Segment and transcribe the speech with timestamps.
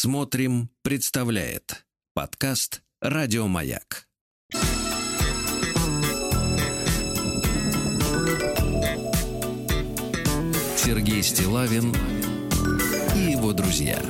[0.00, 4.06] Смотрим, представляет подкаст Радиомаяк.
[10.76, 11.92] Сергей Стилавин
[13.16, 14.00] и его друзья.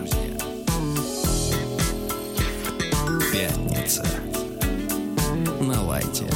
[3.33, 4.05] Пятница.
[5.59, 6.27] На лайте.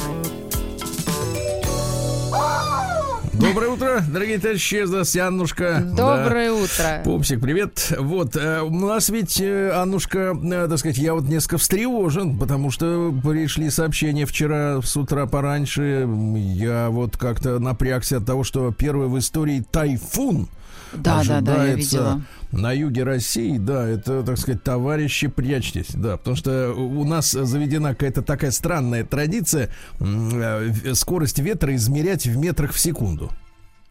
[3.43, 4.83] Доброе утро, дорогие товарищи.
[4.85, 5.81] Здравствуйте, Аннушка.
[5.83, 6.53] Доброе Да.
[6.53, 7.01] утро.
[7.03, 7.93] Пупсик, привет.
[7.99, 12.71] Вот, э, у нас ведь, э, Аннушка, э, так сказать, я вот несколько встревожен, потому
[12.71, 16.07] что пришли сообщения вчера с утра пораньше.
[16.55, 20.47] Я вот как-то напрягся от того, что первый в истории тайфун
[20.95, 22.21] Да, да, да, я ожидается видела.
[22.51, 27.89] на юге России, да, это, так сказать, товарищи, прячьтесь, да, потому что у нас заведена
[27.89, 29.69] какая-то такая странная традиция
[29.99, 33.31] э, скорость ветра измерять в метрах в секунду.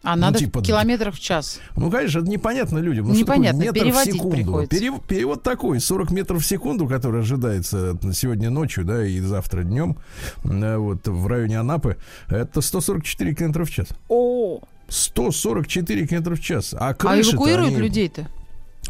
[0.05, 1.61] А Ну, надо типа, в километрах в час.
[1.77, 3.07] Ну, конечно, это непонятно людям.
[3.07, 4.37] Ну, Непонятно, что такое метр в переводить секунду?
[4.37, 4.77] приходится.
[4.77, 9.97] Перев- перевод такой, 40 метров в секунду, который ожидается сегодня ночью, да, и завтра днем,
[10.43, 13.87] э, вот, в районе Анапы, это 144 километра в час.
[14.09, 14.59] О,
[14.93, 16.75] 144 километра в час.
[16.79, 18.29] А а эвакуируют людей-то?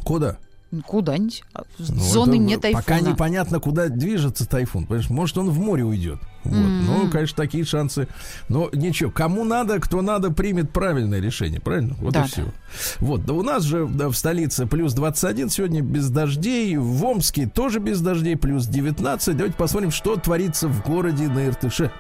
[0.05, 0.39] Куда?
[0.87, 1.45] Куда-нибудь.
[1.53, 2.83] А, Ну, Зоны это не тайфуна.
[2.83, 4.87] Пока непонятно, куда движется тайфун.
[4.87, 6.19] Понимаешь, может, он в море уйдет.
[6.45, 6.57] Вот.
[6.57, 6.87] М-м.
[6.87, 8.09] Ну, конечно, такие шансы.
[8.49, 11.61] Но ничего, кому надо, кто надо, примет правильное решение.
[11.61, 11.95] Правильно?
[12.01, 12.47] Вот Да, и все.
[13.01, 13.27] Вот.
[13.27, 16.75] Да у нас же да, в столице плюс 21 сегодня без дождей.
[16.79, 19.37] В Омске тоже без дождей, плюс 19.
[19.37, 21.93] Давайте посмотрим, что творится в городе на Иртыше.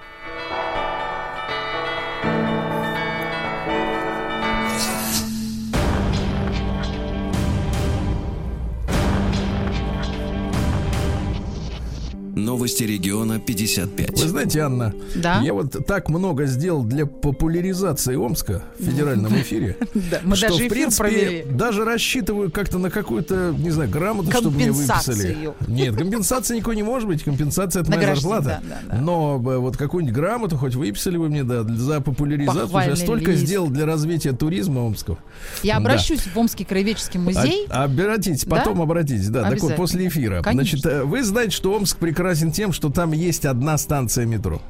[12.62, 14.20] Новости региона 55.
[14.22, 15.40] Вы знаете, Анна, Да?
[15.42, 19.76] я вот так много сделал для популяризации Омска в федеральном эфире.
[20.34, 25.50] Что, в принципе, даже рассчитываю как-то на какую-то, не знаю, грамоту, чтобы мне выписали.
[25.66, 27.24] Нет, компенсации никакой не может быть.
[27.24, 28.62] Компенсация это моя Награждение, зарплата.
[28.68, 29.02] да, да, да.
[29.02, 32.70] Но э, вот какую-нибудь грамоту хоть выписали вы мне, да, за популяризацию.
[32.90, 35.18] Я столько сделал для развития туризма омского.
[35.64, 37.66] Я обращусь в Омский краеведческий музей.
[37.70, 38.56] А- обратитесь, Да?
[38.56, 40.42] потом обратитесь, да, так вот после эфира.
[40.48, 44.62] Значит, э, вы знаете, что Омск прекрасен тем, что там есть одна станция метро.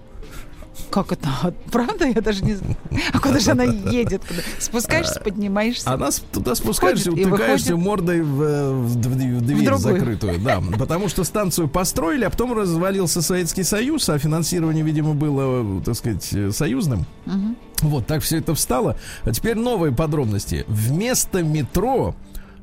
[0.90, 1.28] Как это?
[1.70, 2.06] Правда?
[2.06, 2.76] Я даже не знаю.
[3.12, 4.22] А куда же она едет?
[4.26, 4.40] Куда?
[4.58, 5.90] Спускаешься, поднимаешься.
[5.90, 9.78] А нас туда спускаешься, Входит утыкаешься мордой в, э, в в дверь другую.
[9.78, 10.38] закрытую.
[10.40, 15.94] Да, потому что станцию построили, а потом развалился Советский Союз, а финансирование, видимо, было, так
[15.94, 17.04] сказать, э, союзным.
[17.26, 17.56] Мгм.
[17.82, 18.96] Вот так все это встало.
[19.24, 20.64] А теперь новые подробности.
[20.68, 22.14] Вместо метро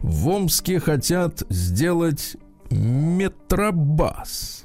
[0.02, 2.38] в Омске хотят сделать
[2.70, 4.59] метробас.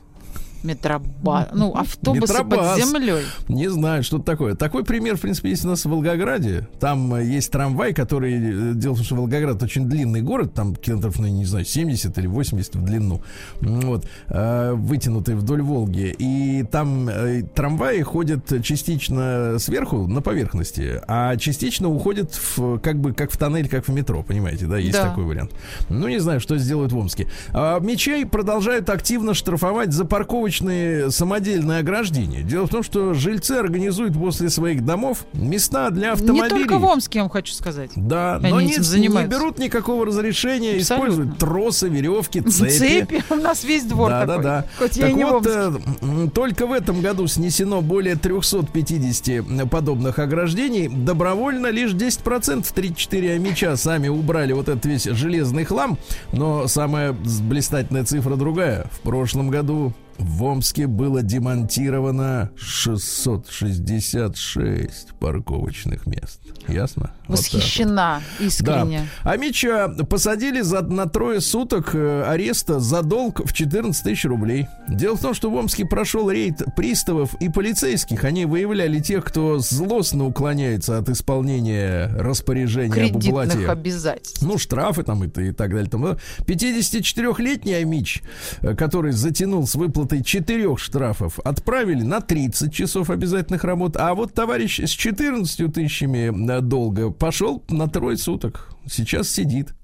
[0.64, 1.48] Метроба...
[1.52, 2.78] Ну, автобусы Метробас.
[2.78, 3.22] под землей.
[3.48, 4.54] Не знаю, что это такое.
[4.54, 6.66] Такой пример, в принципе, есть у нас в Волгограде.
[6.80, 8.34] Там э, есть трамвай, который...
[8.34, 12.16] э, Дело в том, что Волгоград очень длинный город, там километров, ну, не знаю, 70
[12.19, 13.20] или 80 в длину.
[13.60, 14.06] Вот.
[14.28, 16.14] э, Вытянутый вдоль Волги.
[16.19, 17.08] И там
[17.54, 23.69] трамваи ходят частично сверху на поверхности, а частично уходят в, как бы как в тоннель,
[23.69, 24.78] как в метро, понимаете, да?
[24.78, 25.08] Есть Да.
[25.10, 25.52] такой вариант.
[25.91, 27.28] Ну, не знаю, что сделают в Омске.
[27.52, 32.42] А, Мечей продолжают активно штрафовать за парковочные самодельные ограждения.
[32.42, 36.42] Дело в том, что жильцы организуют после своих домов места для автомобилей.
[36.44, 37.91] Не только в Омске, я вам хочу сказать.
[37.97, 39.38] Да, Они но этим не, не занимаются.
[39.38, 40.82] берут никакого разрешения, Абсолютно.
[41.12, 42.70] используют тросы, веревки, цепи.
[42.70, 43.25] Цепи.
[43.31, 44.37] У нас весь двор да, такой.
[44.37, 44.66] да, да.
[44.78, 45.82] Хоть я так и не в вот, Омске.
[46.03, 50.88] э, только в этом году снесено более 350 подобных ограждений.
[50.88, 55.98] Добровольно лишь 10%, 3-4 амича сами убрали вот этот весь железный хлам.
[56.32, 58.87] Но самая блистательная цифра другая.
[58.93, 66.41] В прошлом году в Омске было демонтировано 666 парковочных мест.
[66.69, 67.04] Ясно?
[67.04, 67.38] Так вот.
[67.38, 69.08] Восхищена искренне.
[69.25, 69.32] Да.
[69.32, 74.66] А Мича посадили за, на трое суток э, ареста за долг в 14 тысяч рублей.
[74.88, 78.25] Дело в том, что в Омске прошел рейд приставов и полицейских.
[78.25, 83.69] Они выявляли тех, кто злостно уклоняется от исполнения распоряжения об Кредитных уплате.
[83.69, 84.42] обязательств.
[84.42, 85.91] Ну, штрафы там и, и так далее.
[85.91, 88.22] Там, 54-летний Амич,
[88.62, 93.96] э, который затянул с выплатой четырех штрафов, отправили на 30 часов обязательных работ.
[93.96, 98.68] А вот товарищ с 14 тысячами э, долга пошел на трое суток.
[98.88, 99.74] Сейчас сидит.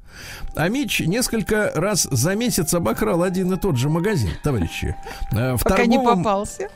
[0.57, 4.97] А Мич несколько раз за месяц обокрал один и тот же магазин, товарищи.
[5.33, 6.69] Э, В Пока не торговом- попался.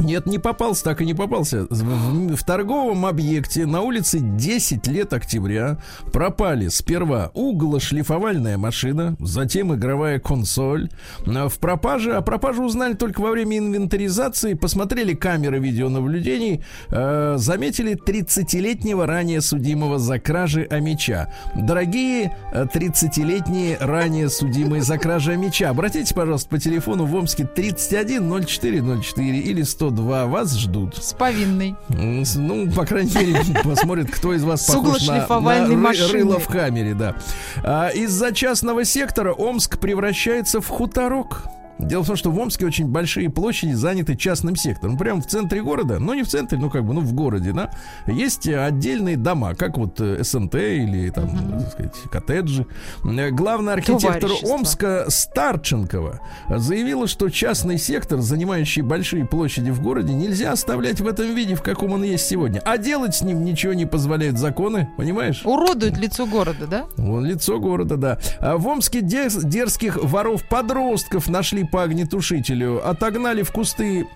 [0.00, 1.66] Нет, не попался, так и не попался.
[1.68, 5.78] В, в торговом объекте на улице 10 лет октября
[6.12, 10.88] пропали сперва углошлифовальная машина, затем игровая консоль.
[11.26, 19.06] В пропаже, о пропаже узнали только во время инвентаризации, посмотрели камеры видеонаблюдений, э, заметили 30-летнего
[19.06, 21.30] ранее судимого за кражи Амича.
[21.54, 28.82] Дорогие 30-летние ранее судимые за кражи Амича, обратитесь, пожалуйста, по телефону в Омске 31 04
[29.02, 30.96] 04 или 100 102 вас ждут.
[30.96, 31.76] С повинной.
[31.88, 37.16] Ну, по крайней мере, посмотрят, кто из вас похож на, на рыло в камере, да.
[37.62, 41.44] А, из-за частного сектора Омск превращается в хуторок.
[41.86, 44.98] Дело в том, что в Омске очень большие площади заняты частным сектором.
[44.98, 47.70] Прямо в центре города, ну не в центре, ну как бы, ну в городе, да,
[48.06, 51.60] есть отдельные дома, как вот э, СНТ или там, uh-huh.
[51.60, 52.66] так сказать, коттеджи.
[53.04, 60.52] Э, главный архитектор Омска Старченкова заявила, что частный сектор, занимающий большие площади в городе, нельзя
[60.52, 62.60] оставлять в этом виде, в каком он есть сегодня.
[62.64, 65.42] А делать с ним ничего не позволяют законы, понимаешь?
[65.44, 66.84] Уродует лицо города, да?
[66.96, 68.18] Вон лицо города, да.
[68.40, 74.06] А в Омске дерзких воров-подростков нашли по огнетушителю, отогнали в кусты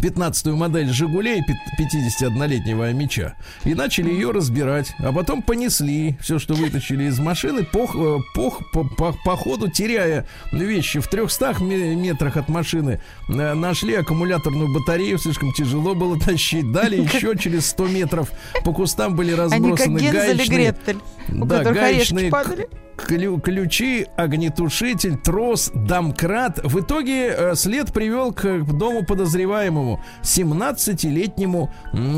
[0.00, 1.42] 15-ю модель «Жигулей»
[1.78, 3.34] 51-летнего меча
[3.64, 8.50] и начали ее разбирать, а потом понесли все, что вытащили из машины, по, э, по,
[8.72, 15.18] по, по, по ходу теряя вещи в 300 метрах от машины, э, нашли аккумуляторную батарею,
[15.18, 18.30] слишком тяжело было тащить, дали еще через 100 метров.
[18.64, 20.76] По кустам были разбросаны гаечные,
[21.28, 22.30] да, гаечные
[23.06, 26.60] клю ключи, огнетушитель, трос, домкрат.
[26.62, 31.70] В итоге э, след привел к дому подозреваемому 17-летнему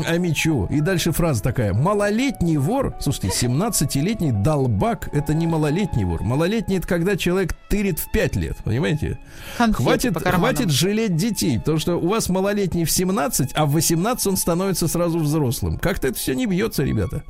[0.07, 0.67] Амичу.
[0.69, 1.73] И дальше фраза такая.
[1.73, 6.23] Малолетний вор, слушайте, 17-летний долбак, это не малолетний вор.
[6.23, 9.19] Малолетний это когда человек тырит в 5 лет, понимаете?
[9.57, 14.27] Конфеты хватит, хватит жалеть детей, потому что у вас малолетний в 17, а в 18
[14.27, 15.77] он становится сразу взрослым.
[15.77, 17.23] Как-то это все не бьется, ребята.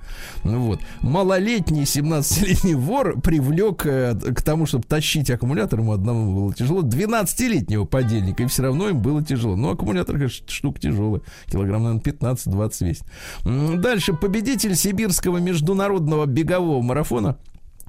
[0.44, 0.80] Вот.
[1.02, 6.82] Малолетний 17-летний вор при привлек э, к тому, чтобы тащить аккумулятор, ему одному было тяжело,
[6.82, 9.56] 12-летнего подельника, и все равно им было тяжело.
[9.56, 13.82] Но аккумулятор, конечно, штука тяжелая, килограмм, наверное, 15-20 весит.
[13.82, 17.38] Дальше, победитель сибирского международного бегового марафона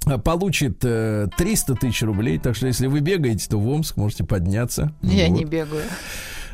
[0.06, 2.38] э, получит э, 300 тысяч рублей.
[2.38, 4.92] Так что, если вы бегаете, то в Омск можете подняться.
[5.02, 5.38] Я вот.
[5.38, 5.84] не бегаю.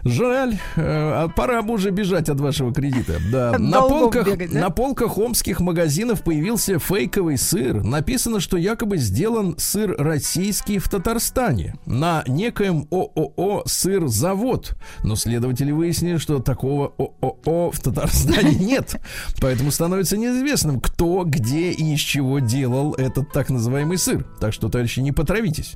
[0.04, 3.18] Жаль, э, а пора бы уже бежать от вашего кредита.
[3.30, 3.52] Да.
[3.58, 4.60] На полках, бегать, да?
[4.60, 7.82] на полках омских магазинов появился фейковый сыр.
[7.82, 14.76] Написано, что якобы сделан сыр российский в Татарстане на некоем ООО «Сыр-завод».
[15.02, 18.96] Но следователи выяснили, что такого ООО в Татарстане нет.
[19.40, 24.24] Поэтому становится неизвестным, кто, где и из чего делал этот так называемый сыр.
[24.40, 25.74] Так что, товарищи, не потравитесь.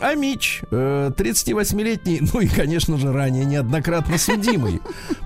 [0.00, 4.80] А Мич, 38-летний, ну и, конечно же, ранее неоднократно судимый,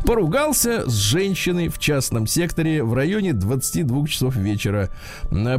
[0.07, 4.89] поругался с женщиной в частном секторе в районе 22 часов вечера.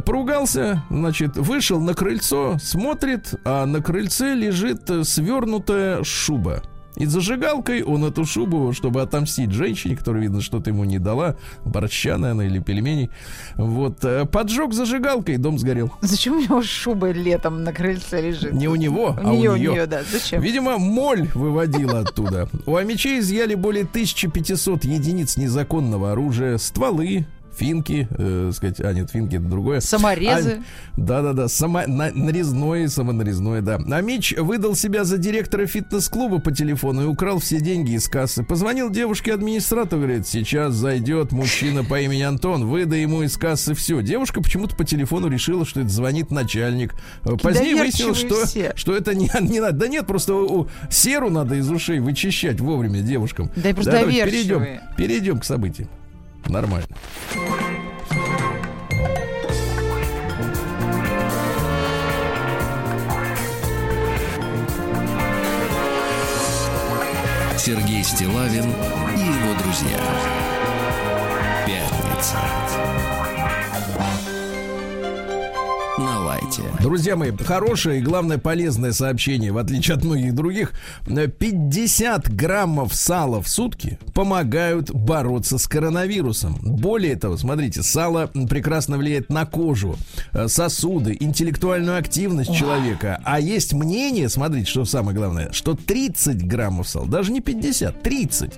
[0.04, 6.62] Поругался, значит, вышел на крыльцо, смотрит, а на крыльце лежит свернутая шуба.
[6.96, 12.16] И зажигалкой он эту шубу, чтобы отомстить женщине, которая, видно, что-то ему не дала, борща,
[12.18, 13.10] наверное, или пельменей,
[13.56, 15.92] вот, э, поджег зажигалкой, дом сгорел.
[16.02, 18.52] Зачем у него шуба летом на крыльце лежит?
[18.52, 19.70] Не у него, у а нее, у нее.
[19.70, 20.02] У нее, да.
[20.10, 20.40] Зачем?
[20.40, 22.48] Видимо, моль выводила оттуда.
[22.66, 27.26] У Амичей изъяли более 1500 единиц незаконного оружия, стволы,
[27.56, 29.80] финки, э, сказать, а нет, финки это другое.
[29.80, 30.62] Саморезы.
[30.96, 33.78] Да-да-да, само, на, нарезное, самонарезное, да.
[33.90, 38.44] А Мич выдал себя за директора фитнес-клуба по телефону и украл все деньги из кассы.
[38.44, 44.02] Позвонил девушке-администратору, говорит, сейчас зайдет мужчина по имени Антон, выдай ему из кассы все.
[44.02, 46.94] Девушка почему-то по телефону решила, что это звонит начальник.
[47.42, 49.78] Позднее выяснилось, что, что это не, не надо.
[49.78, 53.50] Да нет, просто у, серу надо из ушей вычищать вовремя девушкам.
[53.56, 55.88] Да и просто да, перейдем, перейдем к событиям.
[56.48, 56.86] Нормально.
[67.56, 68.70] Сергей Стилавин
[69.16, 69.98] и его друзья.
[71.66, 72.73] Пятница.
[75.96, 76.62] Лайте.
[76.80, 80.72] Друзья мои, хорошее и, главное, полезное сообщение, в отличие от многих других.
[81.06, 86.58] 50 граммов сала в сутки помогают бороться с коронавирусом.
[86.62, 89.96] Более того, смотрите, сало прекрасно влияет на кожу,
[90.32, 93.20] э, сосуды, интеллектуальную активность человека.
[93.24, 98.52] А есть мнение, смотрите, что самое главное, что 30 граммов сала, даже не 50, 30,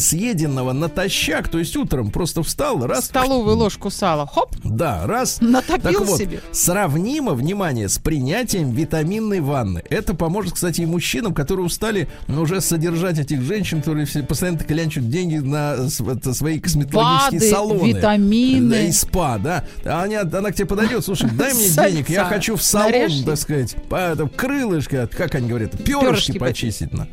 [0.00, 3.04] съеденного натощак, то есть утром просто встал, раз...
[3.04, 4.56] Столовую ложку сала, хоп.
[4.64, 5.40] Да, раз.
[5.40, 6.40] Натопил так вот, себе.
[6.72, 9.82] Сравнимо внимание, с принятием витаминной ванны.
[9.90, 14.60] Это поможет, кстати, и мужчинам, которые устали ну, уже содержать этих женщин, которые все постоянно
[14.60, 17.88] клянчат деньги на свои косметологические БАДы, салоны.
[17.92, 18.70] витамины.
[18.70, 19.64] Да, и спа, да.
[19.84, 23.20] А они, она к тебе подойдет, слушай, дай мне денег, я хочу в салон, Нарежь
[23.26, 26.94] так сказать, там, крылышко, как они говорят, перышки, почистить.
[26.94, 27.06] На.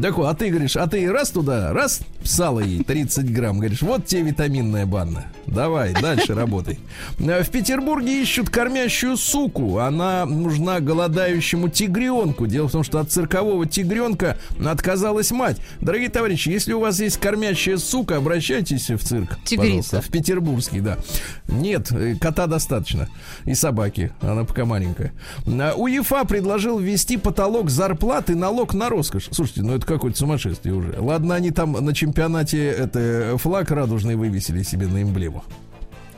[0.00, 3.82] Так вот, а ты говоришь, а ты раз туда, раз сало ей 30 грамм, говоришь,
[3.82, 5.26] вот тебе витаминная банна.
[5.46, 6.78] Давай, дальше работай.
[7.18, 9.78] В Петербурге ищут кормящую суку.
[9.78, 12.46] Она нужна голодающему тигренку.
[12.46, 15.58] Дело в том, что от циркового тигренка отказалась мать.
[15.80, 19.38] Дорогие товарищи, если у вас есть кормящая сука, обращайтесь в цирк.
[19.44, 20.00] Тигрица.
[20.00, 20.98] В петербургский, да.
[21.48, 23.08] Нет, э, кота достаточно.
[23.44, 24.12] И собаки.
[24.20, 25.12] Она пока маленькая.
[25.46, 29.28] УЕФА предложил ввести потолок зарплаты налог на роскошь.
[29.30, 30.94] Слушайте, ну это какое-то сумасшествие уже.
[30.98, 35.33] Ладно, они там на чемпионате это флаг радужный вывесили себе на эмблему.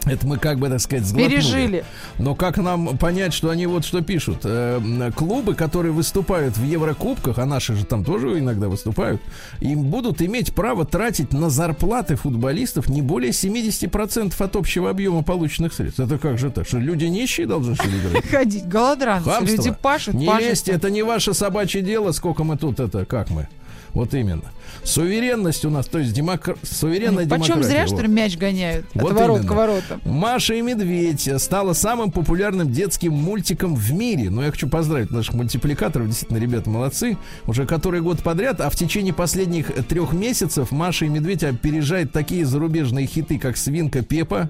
[0.07, 1.35] Это мы как бы, так сказать, сглотнули.
[1.35, 1.85] Пережили.
[2.19, 4.39] Но как нам понять, что они вот что пишут?
[4.45, 9.21] Э, клубы, которые выступают в Еврокубках, а наши же там тоже иногда выступают,
[9.61, 15.73] им будут иметь право тратить на зарплаты футболистов не более 70% от общего объема полученных
[15.75, 15.99] средств.
[15.99, 16.69] Это как же так?
[16.69, 18.27] Что люди нищие должны что ли играть?
[18.31, 19.29] Ходить, голодранцы.
[19.41, 20.43] Люди пашут, Не пашут.
[20.49, 23.49] лезьте, это не ваше собачье дело, сколько мы тут это, как мы.
[23.93, 24.53] Вот именно.
[24.87, 26.57] Суверенность у нас, то есть демокр...
[26.63, 27.69] суверенная ну, Почем демократия.
[27.69, 27.89] зря, вот.
[27.91, 29.53] что ли, мяч гоняют вот от ворот именно.
[29.53, 30.01] к воротам.
[30.05, 34.31] Маша и Медведь стала самым популярным детским мультиком в мире.
[34.31, 36.07] Но ну, я хочу поздравить наших мультипликаторов.
[36.07, 37.17] Действительно, ребята молодцы.
[37.47, 42.47] Уже который год подряд, а в течение последних трех месяцев Маша и Медведь опережает такие
[42.47, 44.49] зарубежные хиты, как «Свинка Пепа»,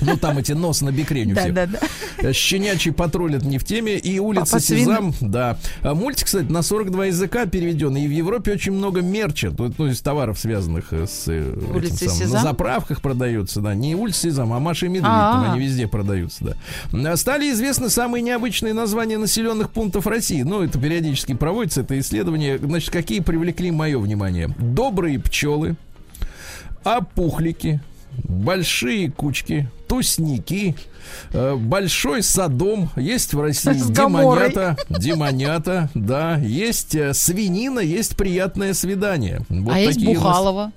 [0.00, 1.34] ну, там эти нос на всех.
[1.34, 1.80] Да, да,
[2.22, 2.32] да.
[2.32, 3.98] Щенячий патруль это не в теме.
[3.98, 5.58] И улица Папа Сезам, да.
[5.82, 7.96] А мультик, кстати, на 42 языка переведен.
[7.96, 12.08] И в Европе очень много мерча, то, ну, из товаров, связанных э, с э, улицей
[12.08, 12.34] Сезам.
[12.34, 13.74] На заправках продаются, да.
[13.74, 15.04] Не улица Сезам, а Маша и Медведь.
[15.04, 16.54] Там они везде продаются,
[16.92, 17.16] да.
[17.16, 20.42] Стали известны самые необычные названия населенных пунктов России.
[20.42, 22.58] Ну, это периодически проводится, это исследование.
[22.58, 24.54] Значит, какие привлекли мое внимание?
[24.58, 25.76] Добрые пчелы,
[26.84, 27.80] опухлики,
[28.24, 30.74] большие кучки, тусники,
[31.32, 39.40] э, большой садом, есть в России демонята, демонята, да, есть э, свинина, есть приятное свидание.
[39.48, 40.72] Вот а есть Бухалова?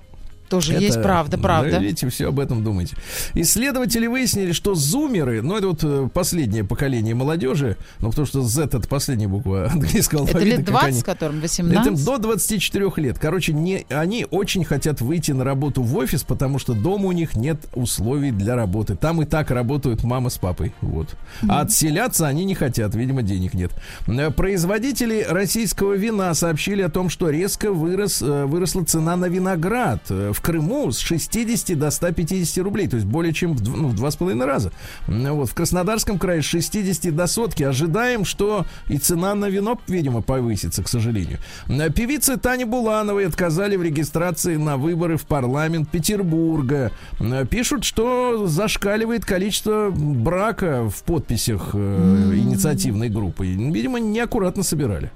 [0.51, 1.71] Тоже это, есть правда, правда.
[1.71, 2.97] Да, видите, все об этом думаете.
[3.35, 8.63] Исследователи выяснили, что зумеры, ну это вот э, последнее поколение молодежи, ну потому что Z
[8.65, 10.49] это последняя буква английского алфавита.
[10.49, 11.87] Это лет 20, они, которым 18?
[11.87, 13.17] Это до 24 лет.
[13.17, 17.37] Короче, не, они очень хотят выйти на работу в офис, потому что дома у них
[17.37, 18.97] нет условий для работы.
[18.97, 20.73] Там и так работают мама с папой.
[20.81, 21.15] Вот.
[21.47, 23.71] А отселяться они не хотят, видимо, денег нет.
[24.07, 30.09] Э, производители российского вина сообщили о том, что резко вырос, э, выросла цена на виноград.
[30.09, 33.95] В в Крыму с 60 до 150 рублей, то есть более чем в, ну, в
[33.95, 34.71] два с половиной раза.
[35.07, 37.63] Вот, в Краснодарском крае с 60 до сотки.
[37.63, 41.37] Ожидаем, что и цена на вино, видимо, повысится, к сожалению.
[41.95, 46.91] Певице Тане Булановой отказали в регистрации на выборы в парламент Петербурга.
[47.49, 53.45] Пишут, что зашкаливает количество брака в подписях э, инициативной группы.
[53.45, 55.11] Видимо, неаккуратно собирали.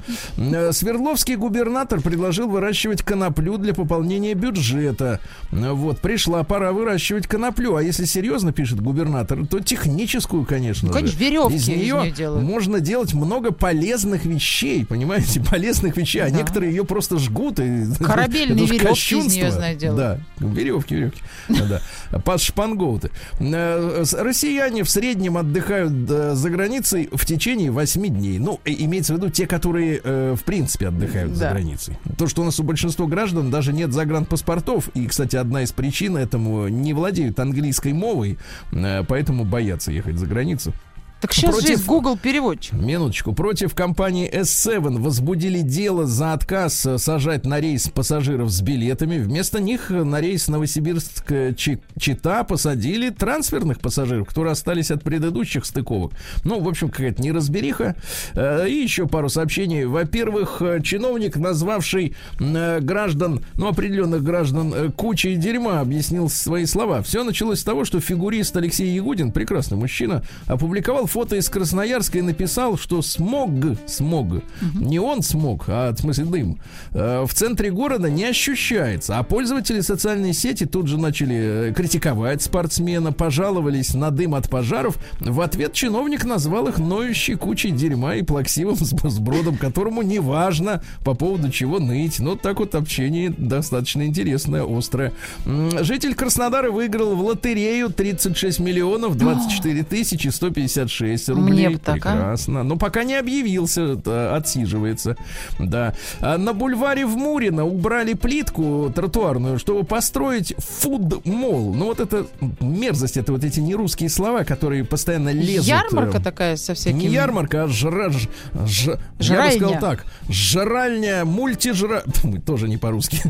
[0.71, 5.14] Свердловский губернатор предложил выращивать коноплю для пополнения бюджета.
[5.51, 7.75] Вот, пришла пора выращивать коноплю.
[7.75, 10.89] А если серьезно, пишет губернатор, то техническую, конечно.
[10.89, 16.21] Ну, конечно, веревки из нее, из нее можно делать много полезных вещей, понимаете, полезных вещей,
[16.21, 16.35] а да.
[16.35, 17.59] а некоторые ее просто жгут.
[17.59, 19.97] И, Корабельные веревки из нее, знаю, делают.
[20.39, 21.21] Да, веревки, веревки.
[21.49, 21.81] Да,
[22.19, 23.11] под шпангоуты.
[23.39, 28.39] Э, россияне в среднем отдыхают э, за границей в течение 8 дней.
[28.39, 31.97] Ну, имеется в виду те, которые э, в принципе отдыхают за границей.
[32.17, 36.17] То, что у нас у большинства граждан даже нет загранпаспортов, и, кстати, одна из причин
[36.17, 38.37] этому не владеют английской мовой,
[38.71, 40.73] э, поэтому боятся ехать за границу.
[41.21, 41.67] Так сейчас против...
[41.67, 42.73] же есть Google переводчик.
[42.73, 43.33] Минуточку.
[43.33, 49.17] Против компании S7 возбудили дело за отказ э, сажать на рейс пассажиров с билетами.
[49.17, 56.11] Вместо них на рейс Новосибирск-Чита посадили трансферных пассажиров, которые остались от предыдущих стыковок.
[56.43, 57.95] Ну, в общем, какая-то неразбериха.
[58.33, 59.85] Э, и еще пару сообщений.
[59.85, 67.01] Во-первых, э, чиновник, назвавший граждан, ну, определенных граждан кучей дерьма, объяснил свои слова.
[67.01, 72.21] Все началось с того, что фигурист Алексей Ягудин, прекрасный мужчина, опубликовал фото из Красноярска и
[72.21, 73.49] написал, что смог,
[73.87, 74.43] смог, угу.
[74.75, 76.59] не он смог, а в смысле дым,
[76.93, 79.17] э, в центре города не ощущается.
[79.17, 84.97] А пользователи социальной сети тут же начали э, критиковать спортсмена, пожаловались на дым от пожаров.
[85.19, 91.13] В ответ чиновник назвал их ноющей кучей дерьма и плаксивым сбродом, которому не важно по
[91.13, 92.19] поводу чего ныть.
[92.19, 95.13] Но так вот общение достаточно интересное, острое.
[95.45, 101.67] Житель Краснодара выиграл в лотерею 36 миллионов 24 тысячи 156 66 рублей.
[101.67, 102.11] Мне б так, а?
[102.11, 102.63] Прекрасно.
[102.63, 105.15] Но пока не объявился, э, отсиживается.
[105.59, 105.93] Да.
[106.19, 111.73] А на бульваре в Мурино убрали плитку тротуарную, чтобы построить фуд-мол.
[111.73, 112.25] Ну вот это
[112.59, 115.67] мерзость, это вот эти нерусские слова, которые постоянно лезут.
[115.67, 116.99] Ярмарка э, такая со всякими...
[117.01, 118.09] Не ярмарка, а жра...
[118.09, 118.27] ж-
[118.65, 119.51] ж- Я бы Жральня.
[119.57, 120.05] сказал так.
[120.29, 122.03] Жральня, мультижра...
[122.15, 123.21] Фу, Тоже не по-русски.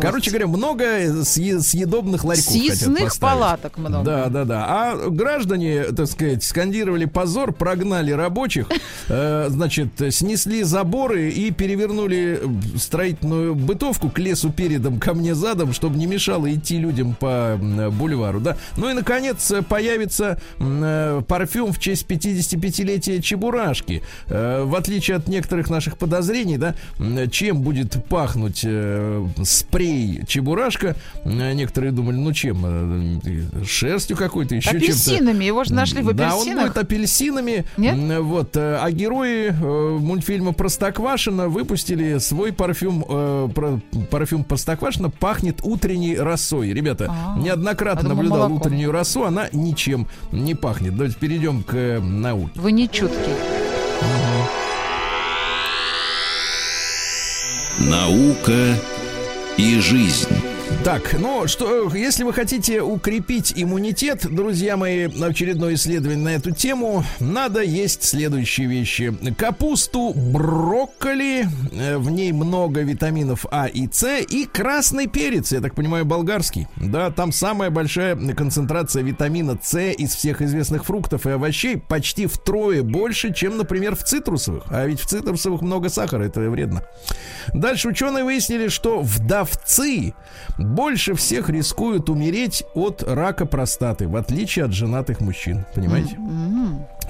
[0.00, 0.84] Короче говоря, много
[1.22, 3.20] съе- съедобных ларьков Съестных поставить.
[3.20, 4.04] палаток много.
[4.04, 4.64] Да, да, да.
[4.68, 8.66] А граждане, так сказать, скандировали позор, прогнали рабочих,
[9.08, 12.40] э, значит, снесли заборы и перевернули
[12.76, 17.56] строительную бытовку к лесу передом, ко мне задом, чтобы не мешало идти людям по
[17.92, 18.56] бульвару, да.
[18.76, 24.02] Ну и, наконец, появится э, парфюм в честь 55-летия Чебурашки.
[24.28, 26.74] Э, В отличие от некоторых наших подозрений, да,
[27.30, 33.20] чем будет пахнуть э, спрей Чебурашка, некоторые думали, ну чем,
[33.64, 34.86] шерстью какой-то, еще чем-то.
[34.86, 35.44] Апельсинами.
[35.44, 36.55] Его же нашли в Да, он апельсинах.
[36.62, 37.64] Будет апельсинами.
[37.76, 38.22] Нет?
[38.22, 38.56] Вот.
[38.56, 43.04] э, А герои э, мультфильма Простоквашино выпустили свой парфюм.
[43.08, 43.48] э,
[44.10, 46.72] Парфюм Простоквашино пахнет утренней росой.
[46.72, 48.56] Ребята, А, неоднократно наблюдал молоком.
[48.58, 50.94] утреннюю росу, она ничем не пахнет.
[50.96, 52.50] Давайте перейдем к э, науке.
[52.56, 53.32] Вы не чуткий.
[57.78, 58.74] Наука
[59.56, 60.28] и жизнь.
[60.86, 67.04] Так, ну что, если вы хотите укрепить иммунитет, друзья мои, очередное исследование на эту тему,
[67.20, 69.12] надо есть следующие вещи.
[69.36, 75.74] Капусту, брокколи, э, в ней много витаминов А и С, и красный перец, я так
[75.74, 76.68] понимаю, болгарский.
[76.76, 82.82] Да, там самая большая концентрация витамина С из всех известных фруктов и овощей, почти втрое
[82.82, 84.64] больше, чем, например, в цитрусовых.
[84.70, 86.82] А ведь в цитрусовых много сахара, это вредно.
[87.54, 90.14] Дальше ученые выяснили, что вдовцы
[90.58, 95.64] больше всех рискуют умереть от рака простаты, в отличие от женатых мужчин.
[95.74, 96.18] Понимаете?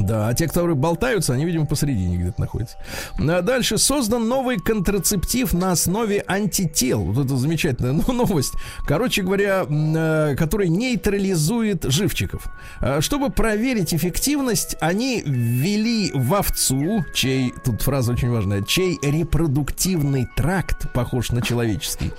[0.01, 2.77] Да, а те, которые болтаются, они, видимо, посередине где-то находятся.
[3.19, 7.03] А дальше создан новый контрацептив на основе антител.
[7.03, 8.53] Вот это замечательная ну, новость.
[8.87, 12.47] Короче говоря, э, который нейтрализует живчиков.
[12.81, 20.29] А, Чтобы проверить эффективность, они ввели в овцу, чей, тут фраза очень важная, чей репродуктивный
[20.37, 22.13] тракт похож на человеческий.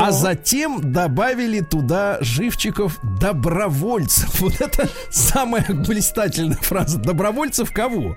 [0.00, 4.40] А затем добавили туда живчиков добровольцев.
[4.44, 6.98] Вот это самая блистательная фраза.
[6.98, 8.16] Добровольцев кого?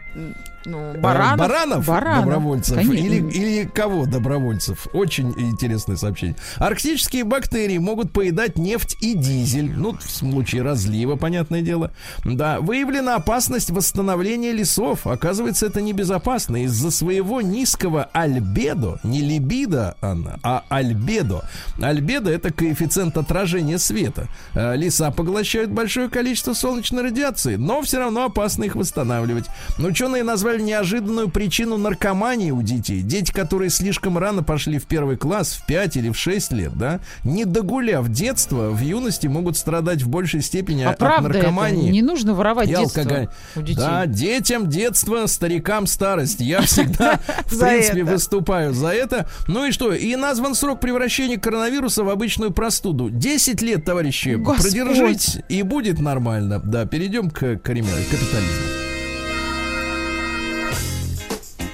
[0.67, 1.37] Ну, Э, баранов.
[1.37, 2.93] Баранов, Баранов, добровольцев конечно.
[2.93, 4.87] или, или кого добровольцев?
[4.93, 6.35] Очень интересное сообщение.
[6.57, 9.71] Арктические бактерии могут поедать нефть и дизель.
[9.75, 11.91] Ну, в случае разлива, понятное дело.
[12.25, 15.07] Да, выявлена опасность восстановления лесов.
[15.07, 16.63] Оказывается, это небезопасно.
[16.63, 21.43] Из-за своего низкого альбедо, не либидо, Анна, а альбедо.
[21.81, 24.27] Альбедо это коэффициент отражения света.
[24.53, 29.45] Э, Леса поглощают большое количество солнечной радиации, но все равно опасно их восстанавливать.
[29.77, 33.01] Ученые назвали неожиданную причину наркомании у детей.
[33.01, 36.99] Дети, которые слишком рано пошли в первый класс, в 5 или в 6 лет, да,
[37.23, 41.37] не догуляв детство, в юности могут страдать в большей степени А от правда это?
[41.39, 41.91] наркомании.
[41.91, 43.29] Не нужно воровать детство алкоголь.
[43.55, 43.75] у детей.
[43.81, 46.39] Да, детям детство, старикам старость.
[46.39, 48.11] Я всегда, в принципе, это.
[48.11, 49.27] выступаю за это.
[49.47, 49.93] Ну и что?
[49.93, 53.09] И назван срок превращения коронавируса в обычную простуду.
[53.09, 56.59] 10 лет, товарищи, продержись, и будет нормально.
[56.63, 58.86] Да, перейдем к капитализму.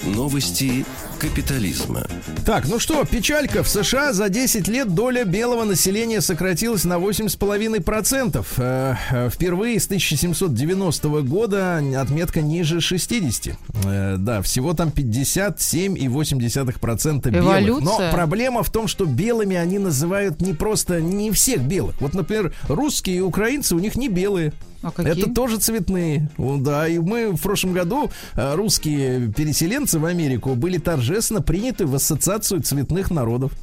[0.05, 0.85] Новости
[1.19, 2.05] капитализма.
[2.45, 3.63] Так, ну что, печалька.
[3.63, 8.45] В США за 10 лет доля белого населения сократилась на 8,5%.
[8.57, 13.55] Э, э, Впервые с 1790 года отметка ниже 60.
[13.85, 17.45] Э, Да, всего там 57,8% белых.
[17.45, 18.11] Но Эволюция.
[18.11, 21.95] проблема в том, что белыми они называют не просто, не всех белых.
[22.01, 24.51] Вот, например, русские и украинцы у них не белые.
[24.83, 24.91] А?
[24.97, 26.29] Это тоже цветные.
[26.37, 31.95] Да, и мы в прошлом году э, русские переселенцы в Америку были торжественно приняты в
[31.95, 33.53] ассоциацию цветных народов.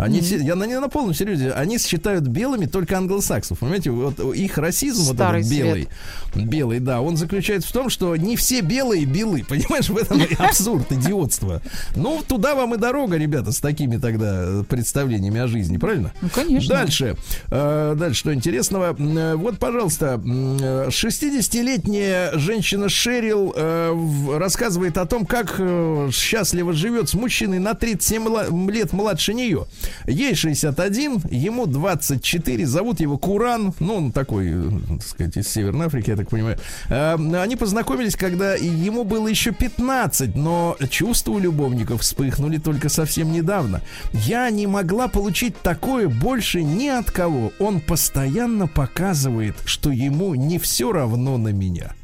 [0.00, 3.58] Они, все- я на, на полном серьезе, они считают белыми только англосаксов.
[3.58, 5.88] Понимаете, вот их расизм вот Старый этот белый,
[6.34, 9.44] белый, да, он заключается в том, что не все белые белы.
[9.48, 11.60] Понимаешь, в этом абсурд, идиотство.
[11.96, 16.12] Ну, туда вам и дорога, ребята, с такими тогда представлениями о жизни, правильно?
[16.22, 16.74] Ну, конечно.
[16.74, 17.16] Дальше.
[17.50, 18.96] Э, дальше, что интересного.
[18.98, 25.60] Э, Вот, пожалуйста, м, э, 60-летняя женщина Шерил э, рассказывает о том, как
[26.12, 29.66] счастливо живет с мужчиной на 37 мла- лет младше нее.
[30.06, 35.86] Ей 61, ему 24, зовут его Куран, ну, он такой, э, так сказать, из Северной
[35.86, 36.58] Африки, я так понимаю.
[36.88, 43.32] Э, они познакомились, когда ему было еще 15, но чувства у любовников вспыхнули только совсем
[43.32, 43.82] недавно.
[44.12, 47.52] Я не могла получить такое больше ни от кого.
[47.58, 51.94] Он постоянно показывает, что ему не все равно на меня.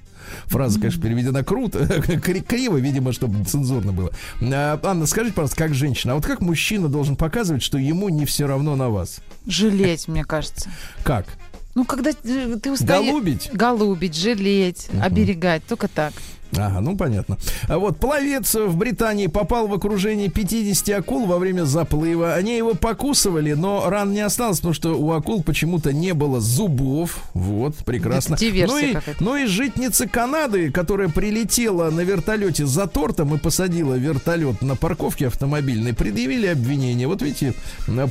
[0.47, 1.87] Фраза, конечно, переведена круто,
[2.49, 4.11] криво, видимо, чтобы цензурно было.
[4.41, 8.25] А, Анна, скажите, пожалуйста, как женщина, а вот как мужчина должен показывать, что ему не
[8.27, 9.21] все равно на вас?
[9.47, 10.71] Жалеть, мне кажется.
[11.03, 11.27] Как?
[11.75, 13.11] Ну, когда ты устаешь...
[13.11, 13.51] Голубить?
[13.53, 16.15] Голубить, жалеть, оберегать, только так.
[16.57, 17.39] Ага, ну понятно.
[17.69, 22.35] А вот пловец в Британии попал в окружение 50 акул во время заплыва.
[22.35, 27.19] Они его покусывали, но ран не осталось, потому что у акул почему-то не было зубов.
[27.35, 28.37] Вот, прекрасно.
[28.41, 34.63] Ну и, ну и житница Канады, которая прилетела на вертолете за тортом и посадила вертолет
[34.63, 37.07] на парковке автомобильной, предъявили обвинение.
[37.07, 37.55] Вот видите,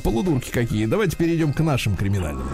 [0.02, 0.86] полудурки какие.
[0.86, 2.48] Давайте перейдем к нашим криминальным.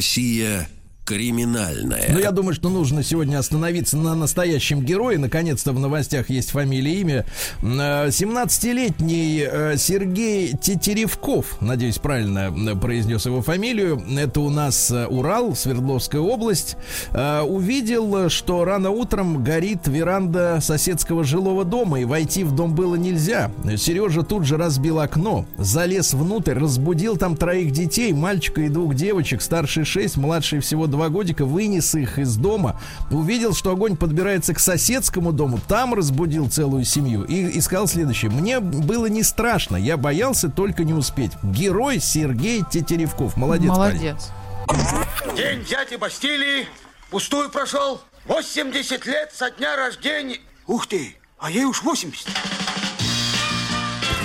[0.00, 0.64] I see uh,
[1.04, 2.10] криминальная.
[2.12, 5.18] Ну, я думаю, что нужно сегодня остановиться на настоящем герое.
[5.18, 7.26] Наконец-то в новостях есть фамилия и имя.
[7.62, 14.00] 17-летний э, Сергей Тетеревков, надеюсь, правильно э, произнес его фамилию.
[14.18, 16.76] Это у нас э, Урал, Свердловская область.
[17.12, 23.50] Увидел, что рано утром горит веранда соседского жилого дома, и войти в дом было нельзя.
[23.76, 29.42] Сережа тут же разбил окно, залез внутрь, разбудил там троих детей, мальчика и двух девочек,
[29.42, 32.78] старший 6, младший всего 2 два годика, вынес их из дома,
[33.10, 38.30] увидел, что огонь подбирается к соседскому дому, там разбудил целую семью и, и сказал следующее.
[38.30, 41.32] Мне было не страшно, я боялся только не успеть.
[41.42, 43.38] Герой Сергей Тетеревков.
[43.38, 43.70] Молодец.
[43.70, 44.28] Молодец.
[44.66, 45.36] Парень.
[45.36, 46.66] День дяди Бастилии
[47.10, 48.02] пустую прошел.
[48.26, 50.40] 80 лет со дня рождения.
[50.66, 52.28] Ух ты, а ей уж 80.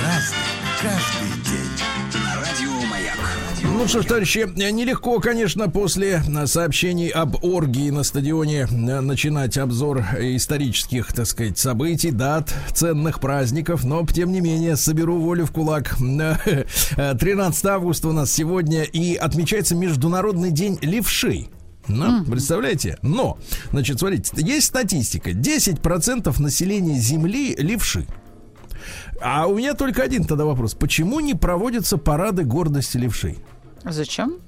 [0.04, 0.38] Разный,
[3.78, 10.06] ну что ж, товарищи, нелегко, конечно, после сообщений об оргии на стадионе э, начинать обзор
[10.18, 15.98] исторических, так сказать, событий, дат, ценных праздников, но, тем не менее, соберу волю в кулак.
[16.00, 21.50] 13 августа у нас сегодня и отмечается Международный день левшей.
[21.88, 22.98] Ну, представляете?
[23.02, 23.38] Но,
[23.72, 25.32] значит, смотрите, есть статистика.
[25.32, 28.08] 10% населения Земли левши.
[29.22, 30.74] А у меня только один тогда вопрос.
[30.74, 33.38] Почему не проводятся парады гордости левшей?
[33.86, 34.40] Зачем?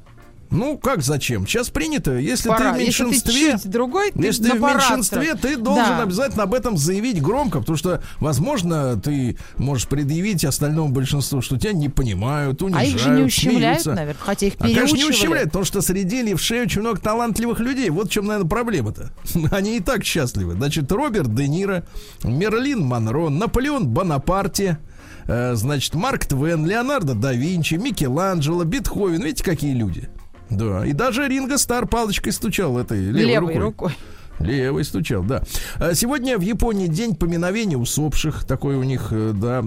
[0.49, 1.45] Ну, как зачем?
[1.45, 2.71] Сейчас принято, если Пора.
[2.71, 3.33] ты в меньшинстве...
[3.33, 6.03] Если ты другой, ты Если ты в меньшинстве, ты должен да.
[6.03, 11.73] обязательно об этом заявить громко, потому что, возможно, ты можешь предъявить остальному большинству, что тебя
[11.73, 13.93] не понимают, унижают, А их же не ущемляют, смеются.
[13.93, 14.73] наверное, хотя их переучивали.
[14.73, 17.89] А, конечно, не ущемляют, потому что среди левшей очень много талантливых людей.
[17.89, 19.11] Вот в чем, наверное, проблема-то.
[19.51, 20.53] Они и так счастливы.
[20.53, 21.85] Значит, Роберт Де Ниро,
[22.23, 24.96] Мерлин Монро, Наполеон Бонапарте, Э,
[25.27, 29.21] значит, Марк Твен, Леонардо да Винчи, Микеланджело, Бетховен.
[29.21, 30.09] Видите, какие люди?
[30.49, 30.85] Да.
[30.85, 33.61] И даже Ринго Стар палочкой стучал этой левой, левой рукой.
[33.61, 33.91] рукой.
[34.39, 35.43] Левой стучал, да.
[35.75, 38.45] А сегодня в Японии день поминовения усопших.
[38.45, 39.63] Такой у них, э, да,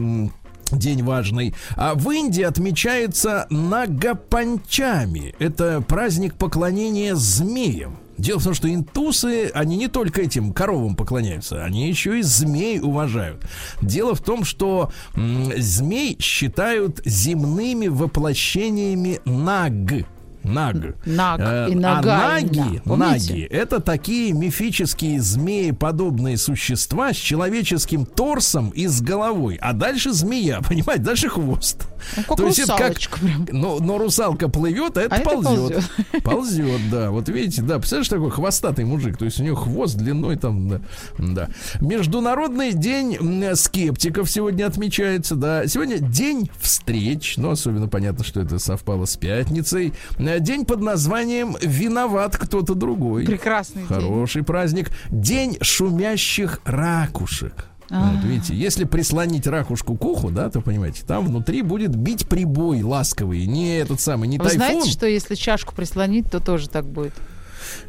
[0.73, 1.55] День важный.
[1.77, 5.35] А в Индии отмечается Нагапанчами.
[5.41, 7.99] Это праздник поклонения змеям.
[8.21, 12.79] Дело в том, что интусы, они не только этим коровам поклоняются, они еще и змей
[12.79, 13.43] уважают.
[13.81, 20.07] Дело в том, что змей считают земными воплощениями наг.
[20.43, 20.97] Наг.
[21.05, 21.75] Наг э, и.
[21.83, 29.59] А наги, наги это такие мифические змеи-подобные существа с человеческим торсом и с головой.
[29.61, 31.90] А дальше змея, понимаете, дальше хвост.
[32.17, 32.99] Ну, как То есть это как.
[33.21, 33.47] Прям.
[33.51, 35.71] Но, но русалка плывет, а это а ползет.
[35.71, 36.23] Это ползет.
[36.25, 37.11] ползет, да.
[37.11, 39.17] Вот видите, да, представляешь, такой хвостатый мужик.
[39.17, 40.81] То есть у него хвост длиной там, да.
[41.19, 41.49] да.
[41.81, 43.19] Международный день
[43.55, 45.67] скептиков сегодня отмечается, да.
[45.67, 47.35] Сегодня день встреч.
[47.37, 49.93] Ну, особенно понятно, что это совпало с пятницей.
[50.19, 53.25] День под названием «Виноват кто-то другой».
[53.25, 54.45] Прекрасный Хороший день.
[54.45, 54.91] праздник.
[55.11, 57.70] День шумящих ракушек.
[57.91, 62.83] Вот, видите, если прислонить ракушку к уху, да, то понимаете, там внутри будет бить прибой
[62.83, 64.59] ласковый, не этот самый, не Вы тайфун.
[64.61, 67.13] знаете, что если чашку прислонить, то тоже так будет?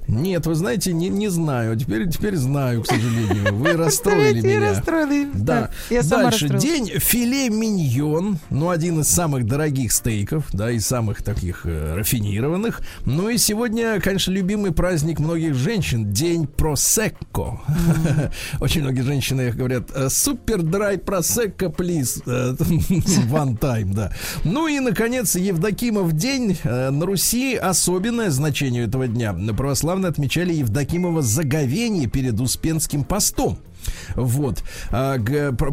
[0.08, 1.76] Нет, вы знаете, не, не знаю.
[1.78, 3.56] Теперь, теперь знаю, к сожалению.
[3.56, 4.60] Вы расстроили меня.
[4.72, 5.30] расстроили.
[5.34, 5.70] Да.
[5.90, 6.50] Я Дальше.
[6.50, 8.38] День филе миньон.
[8.50, 12.82] Ну, один из самых дорогих стейков, да, и самых таких э, рафинированных.
[13.06, 16.12] Ну и сегодня, конечно, любимый праздник многих женщин.
[16.12, 17.60] День просекко.
[18.60, 22.18] Очень многие женщины говорят, супер драй просекко, плиз.
[22.26, 24.12] One time, да.
[24.44, 26.58] Ну и, наконец, Евдокимов день.
[26.64, 29.34] Э, На Руси особенное значение этого дня.
[29.62, 33.60] Православные отмечали Евдокимово заговение перед Успенским постом.
[34.15, 34.63] Вот.
[34.89, 35.19] А,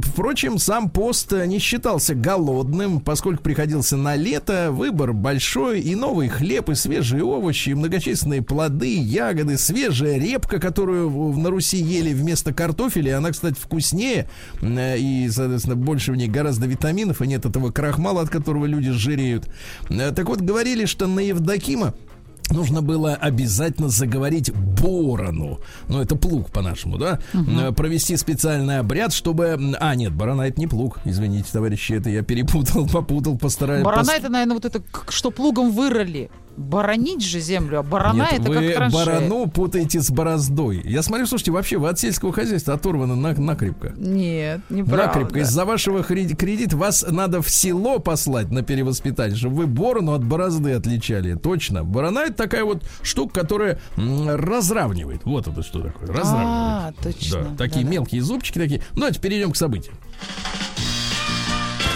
[0.05, 6.69] Впрочем, сам пост не считался голодным, поскольку приходился на лето, выбор большой, и новый хлеб,
[6.69, 13.17] и свежие овощи, и многочисленные плоды, ягоды, свежая репка, которую на Руси ели вместо картофеля.
[13.17, 14.29] Она, кстати, вкуснее,
[14.61, 18.91] э, и, соответственно, больше в ней гораздо витаминов, и нет этого крахмала, от которого люди
[18.91, 19.49] жиреют.
[19.89, 21.95] Э, Так вот, говорили, что на Евдокима
[22.51, 25.61] Нужно было обязательно заговорить борону.
[25.89, 27.21] Ну, это плуг по-нашему, да?
[27.35, 29.59] Э, Провести специальный обряд, чтобы...
[29.79, 30.99] А, нет, барана это не плуг.
[31.05, 33.85] Извините, товарищи, это я перепутал, попутал, постараюсь.
[33.85, 36.31] Барана это, наверное, вот это, что плугом вырыли.
[36.59, 39.07] Боронить же землю, а барана Нет, это вы как траншея.
[39.07, 40.83] барану путаете с бороздой.
[40.85, 43.95] Я смотрю, слушайте, вообще вы от сельского хозяйства оторваны на, накрепко.
[43.97, 45.07] Нет, неправда.
[45.07, 45.39] Накрепко.
[45.39, 50.73] Из-за вашего кредита вас надо в село послать на перевоспитание, чтобы вы борону от борозды
[50.73, 51.35] отличали.
[51.35, 51.85] Точно.
[51.85, 55.23] Борона это такая вот штука, которая разравнивает.
[55.25, 56.09] Вот это что такое.
[56.09, 56.49] Разравнивает.
[56.49, 57.43] А, точно.
[57.43, 57.93] Да, такие да-да.
[57.95, 58.83] мелкие зубчики такие.
[58.95, 59.95] Ну, давайте перейдем к событиям.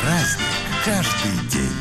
[0.02, 0.46] Праздник
[0.84, 1.71] каждый день.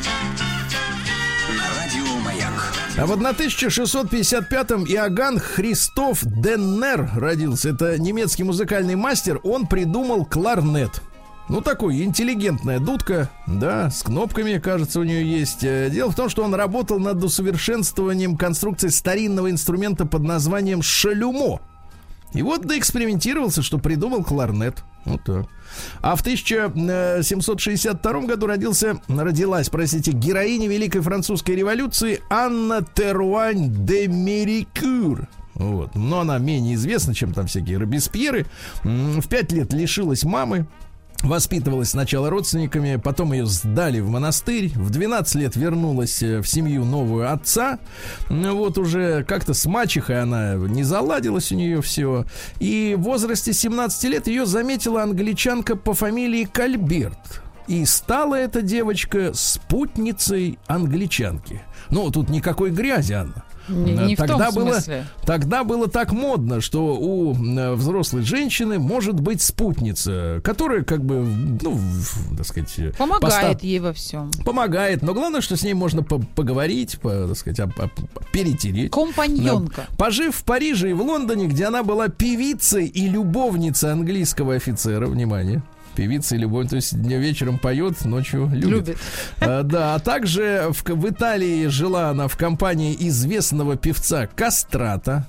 [2.97, 7.69] А в 1655-м Иоганн Христоф Деннер родился.
[7.69, 9.39] Это немецкий музыкальный мастер.
[9.43, 11.01] Он придумал кларнет.
[11.49, 15.63] Ну, такой, интеллигентная дудка, да, с кнопками, кажется, у нее есть.
[15.63, 21.59] Э, Дело в том, что он работал над усовершенствованием конструкции старинного инструмента под названием шалюмо.
[22.33, 24.83] И вот доэкспериментировался, что придумал кларнет.
[25.05, 25.45] Вот так.
[26.01, 35.27] А в 1762 году родился, родилась, простите, героиня Великой Французской революции Анна Теруань де Мерикюр.
[35.55, 35.95] Вот.
[35.95, 38.45] Но она менее известна, чем там всякие Робеспьеры.
[38.83, 40.65] В пять лет лишилась мамы.
[41.23, 44.71] Воспитывалась сначала родственниками, потом ее сдали в монастырь.
[44.75, 47.77] В 12 лет вернулась э, в семью новую отца.
[48.29, 52.25] Ну, Вот уже как-то с мачехой она не заладилась у нее все.
[52.59, 57.43] И в возрасте 17 лет ее заметила англичанка по фамилии Кальберт.
[57.67, 61.61] И стала эта девочка спутницей англичанки.
[61.89, 63.43] Ну, тут никакой грязи, Анна.
[63.71, 65.05] Не, не тогда было, смысле.
[65.25, 71.21] тогда было так модно, что у э, взрослой женщины может быть спутница, которая как бы,
[71.61, 71.79] ну,
[72.37, 73.21] так сказать, э, Помогает
[73.57, 74.29] поста- ей во всем.
[74.45, 77.91] помогает, но главное, что с ней можно по- поговорить, по- так сказать, об- об-
[78.31, 78.91] перетереть.
[78.91, 79.85] Компаньонка.
[79.89, 79.95] Да.
[79.97, 85.63] Пожив в Париже и в Лондоне, где она была певицей и любовницей английского офицера, внимание,
[86.01, 88.87] певица и любовь, то есть днем вечером поет, ночью любит.
[88.87, 88.97] Любит.
[89.39, 95.27] А, Да, а также в, в Италии жила она в компании известного певца Кастрата.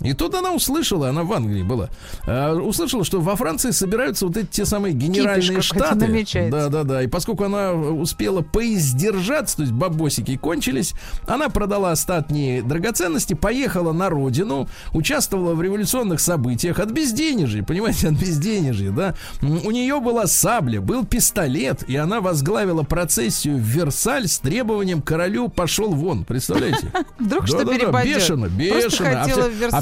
[0.00, 1.88] И тут она услышала, она в Англии была,
[2.26, 6.50] а, услышала, что во Франции собираются вот эти те самые генеральные Кипиш какой-то штаты.
[6.50, 7.02] Да, да, да.
[7.02, 10.94] И поскольку она успела поиздержаться, то есть бабосики кончились,
[11.26, 18.14] она продала остатние драгоценности, поехала на родину, участвовала в революционных событиях от безденежья, понимаете, от
[18.14, 19.14] безденежья, да.
[19.42, 25.48] У нее была сабля, был пистолет, и она возглавила процессию в Версаль с требованием королю
[25.48, 26.90] пошел вон, представляете?
[27.18, 28.16] Вдруг что перепадет.
[28.16, 29.24] бешено, бешено.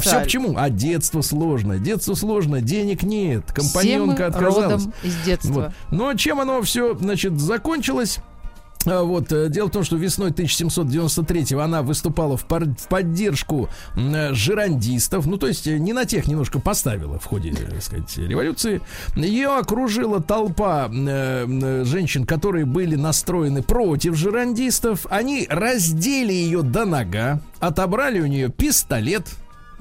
[0.09, 0.53] Все, почему?
[0.57, 4.83] А детство сложное, детство сложное, денег нет, компаньонка отказалась.
[4.83, 5.51] родом из детства.
[5.53, 5.71] Вот.
[5.91, 8.19] Но чем оно все, значит, закончилось?
[8.85, 13.69] А, Вот, э, дело в том, что весной 1793 она выступала в, пар- в поддержку
[13.95, 18.17] э, жирандистов, ну, то есть э, не на тех немножко поставила в ходе, так сказать,
[18.17, 18.81] революции.
[19.15, 25.05] Ее окружила толпа э, женщин, которые были настроены против жирандистов.
[25.09, 29.27] Они раздели ее до нога, отобрали у нее пистолет,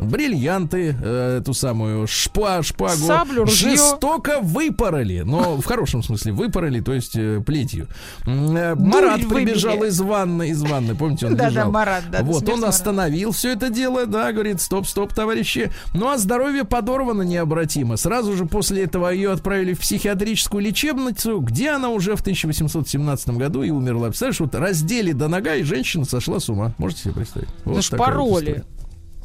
[0.08, 3.70] бриллианты, э, эту самую шпа, шпагу, Саблю, ружье.
[3.70, 7.86] жестоко выпороли, но в хорошем смысле выпороли, то есть э, плетью.
[8.26, 9.46] Э, Марат выбили.
[9.46, 11.70] прибежал из ванны, из ванны, помните, он бежал.
[11.70, 15.70] Марат, да, Вот, он остановил все это дело, да, говорит, стоп, стоп, товарищи.
[15.94, 17.96] Ну, а здоровье подорвано необратимо.
[17.96, 23.62] Сразу же после этого ее отправили в психиатрическую лечебницу, где она уже в 1817 году
[23.62, 24.08] и умерла.
[24.08, 26.72] Представляешь, вот раздели до нога, и женщина сошла с ума.
[26.78, 27.48] Можете себе представить?
[27.64, 28.64] Вот Ну такая вот.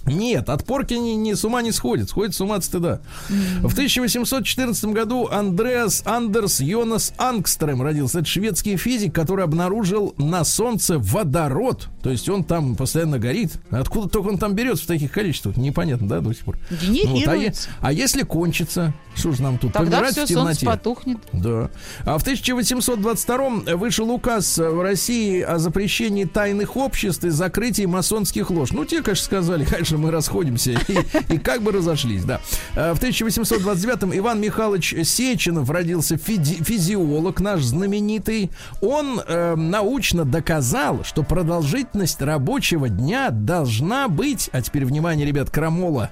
[0.07, 2.99] Нет, от порки не, не с ума не сходит, сходит с ума от стыда.
[3.29, 8.19] В 1814 году Андреас Андерс Йонас Ангстрем родился.
[8.19, 11.89] Это шведский физик, который обнаружил на Солнце водород.
[12.01, 13.53] То есть он там постоянно горит.
[13.69, 16.57] Откуда только он там берется в таких количествах, непонятно, да, до сих пор.
[16.69, 20.59] Вот, а, е- а если кончится, что же нам тут Тогда помирать все, в темноте?
[20.59, 21.17] солнце потухнет.
[21.33, 21.69] Да.
[22.05, 28.71] А в 1822 вышел указ в России о запрещении тайных обществ и закрытии масонских лож.
[28.71, 32.39] Ну, те, конечно, сказали, конечно, мы расходимся и, и как бы разошлись, да.
[32.75, 38.51] А В 1829 Иван Михайлович Сеченов родился физи- физиолог наш знаменитый.
[38.81, 46.09] Он э, научно доказал, что продолжительность рабочего дня должна быть, а теперь внимание, ребят, крамола,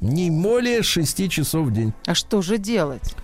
[0.00, 1.92] не более 6 часов в день.
[2.06, 3.14] А что же делать?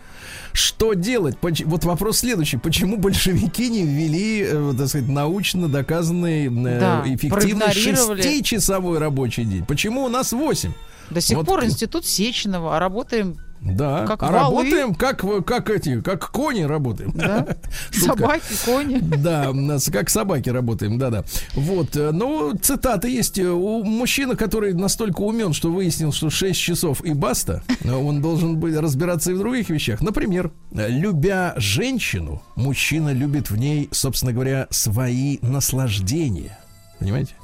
[0.56, 1.36] Что делать?
[1.38, 2.56] Поч- Вот вопрос следующий.
[2.56, 7.66] Почему большевики не ввели, э, так сказать, научно доказанный э, Да, эффективный
[8.22, 9.66] шестичасовой рабочий день?
[9.66, 10.72] Почему у нас 8?
[11.10, 13.36] До сих Вот пор институт Сеченова, а работаем,
[13.74, 14.06] Да.
[14.06, 14.64] Как а валы.
[14.64, 17.12] работаем как, как эти, как кони работаем.
[17.12, 17.46] да?
[17.92, 18.98] Собаки, кони.
[18.98, 21.24] Да, нас как собаки работаем, да-да.
[21.54, 23.38] Вот, э, ну, цитаты есть.
[23.38, 28.22] Э, У мужчины, который настолько умен, что выяснил, что 6 часов и баста, э, он
[28.22, 30.00] должен быть разбираться и в других вещах.
[30.00, 36.58] Например, любя женщину, мужчина любит в ней, собственно говоря, свои наслаждения.
[36.98, 37.34] Понимаете?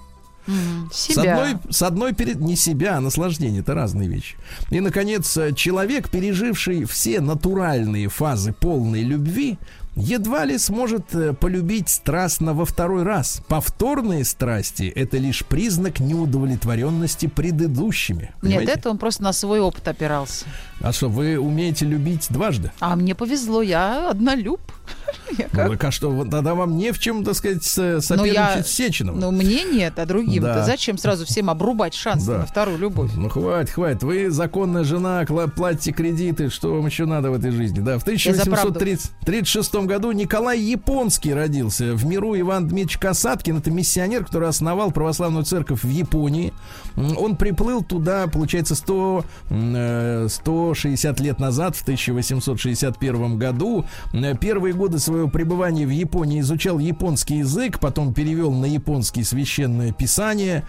[0.92, 1.35] С Себя.
[1.35, 4.37] одной, с одной перед не себя, а наслаждение это разные вещи.
[4.70, 9.59] И, наконец, э, человек, переживший все натуральные фазы полной любви,
[9.94, 13.42] едва ли сможет э, полюбить страстно во второй раз.
[13.46, 18.22] Повторные страсти это лишь признак неудовлетворенности предыдущими.
[18.22, 18.72] Нет, Понимаете?
[18.72, 20.46] это он просто на свой опыт опирался.
[20.81, 22.72] А что, вы умеете любить дважды?
[22.81, 24.61] А мне повезло, я однолюб.
[25.38, 25.66] Я как?
[25.68, 28.62] Ну, так а что, тогда вам не в чем, так сказать, с- Ну, соперничать я-
[28.64, 29.20] с Сеченовым.
[29.20, 30.64] Ну, мне нет, а другим-то Да.
[30.64, 32.38] зачем сразу всем обрубать шанс Да.
[32.38, 33.12] на вторую любовь?
[33.16, 34.02] Ну, хватит, хватит.
[34.02, 35.24] Вы законная жена,
[35.55, 36.50] платите кредиты.
[36.50, 37.81] Что вам еще надо в этой жизни?
[37.81, 38.05] Да, в
[38.44, 38.78] за правду.
[38.78, 41.94] 1836 году Николай Японский родился.
[41.94, 43.59] В миру Иван Дмитриевич Касаткин.
[43.59, 46.52] Это миссионер, который основал православную церковь в Японии.
[46.96, 53.85] Он приплыл туда, получается, 100, м, э, 160 лет назад, в 1861 году.
[54.12, 59.92] М, Первые годы своего пребывания в Японии изучал японский язык, потом перевел на японский священное
[59.92, 60.64] писание,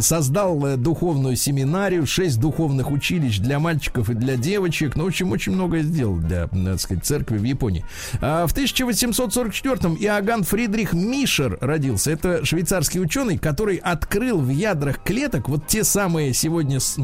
[0.00, 4.96] создал э, духовную семинарию, шесть духовных училищ для мальчиков и для девочек.
[4.96, 7.84] Ну, в общем, очень многое сделал для, так сказать, церкви в Японии.
[8.20, 12.10] А в 1844-м Иоганн Фридрих Мишер родился.
[12.10, 16.96] Это швейцарский ученый, который открыл в ядрах клеток вот те самые сегодня с-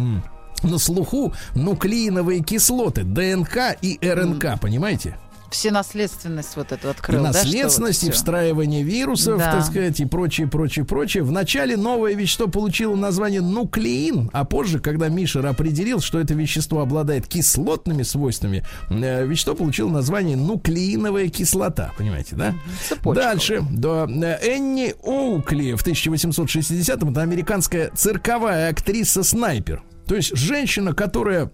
[0.63, 5.17] на слуху нуклеиновые кислоты ДНК и РНК, понимаете?
[5.55, 8.13] Все наследственность вот эту И открыл, да, вот наследственность, и всё?
[8.13, 9.53] встраивание вирусов, Да.
[9.53, 11.23] так сказать, и прочее, прочее, прочее.
[11.23, 17.29] Вначале новое вещество получило название нуклеин, а позже, когда Мишер определил, что это вещество обладает
[17.29, 22.55] кислотными свойствами, э, вещество получило название нуклеиновая кислота, понимаете, да?
[22.89, 23.23] Цепочка.
[23.23, 29.83] Дальше, да, э, Энни Оукли в 1860-м, это американская цирковая актриса-снайпер.
[30.07, 31.51] То есть женщина, которая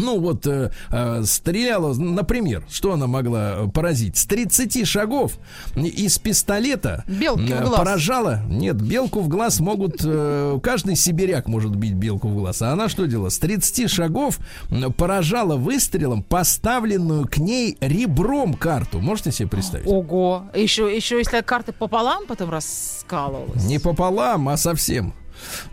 [0.00, 4.16] ну вот э, э, стреляла, например, что она могла э, поразить?
[4.16, 5.32] С 30 шагов
[5.76, 7.78] из пистолета Белки в э, глаз.
[7.78, 8.40] поражала.
[8.48, 12.62] Нет, белку в глаз могут, э, каждый сибиряк может бить белку в глаз.
[12.62, 13.28] А она что делала?
[13.28, 14.38] С 30 шагов
[14.70, 19.00] м, поражала выстрелом поставленную к ней ребром карту.
[19.00, 19.86] Можете себе представить?
[19.86, 20.44] Ого.
[20.54, 23.64] Еще, еще если карты пополам потом раскалывалась.
[23.64, 25.14] Не пополам, а совсем.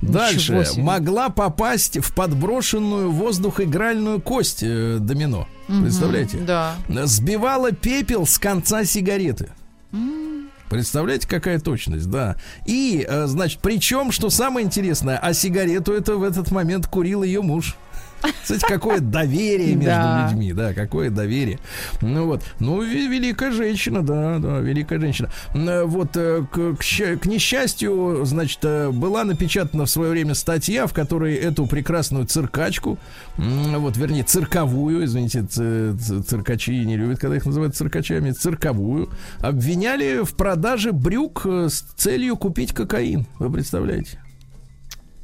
[0.01, 0.65] Дальше.
[0.77, 5.47] Могла попасть в подброшенную воздух игральную кость э, домино.
[5.67, 6.37] Представляете?
[6.37, 6.75] Да.
[6.87, 9.49] Сбивала пепел с конца сигареты.
[10.69, 12.35] Представляете, какая точность, да.
[12.65, 17.41] И, э, значит, причем, что самое интересное, а сигарету это в этот момент курил ее
[17.41, 17.77] муж.
[18.43, 20.27] Кстати, какое доверие между Да.
[20.29, 21.59] людьми, да, какое доверие.
[22.01, 25.29] Ну вот, ну ве- великая женщина, да, да, великая женщина.
[25.53, 30.87] Э, Вот э, к, к к несчастью, значит, э, была напечатана в свое время статья,
[30.87, 32.97] в которой эту прекрасную циркачку,
[33.37, 40.91] вот, вернее, цирковую, извините, циркачи не любят, когда их называют циркачами, цирковую, обвиняли в продаже
[40.91, 43.25] брюк с целью купить кокаин.
[43.39, 44.19] Вы представляете?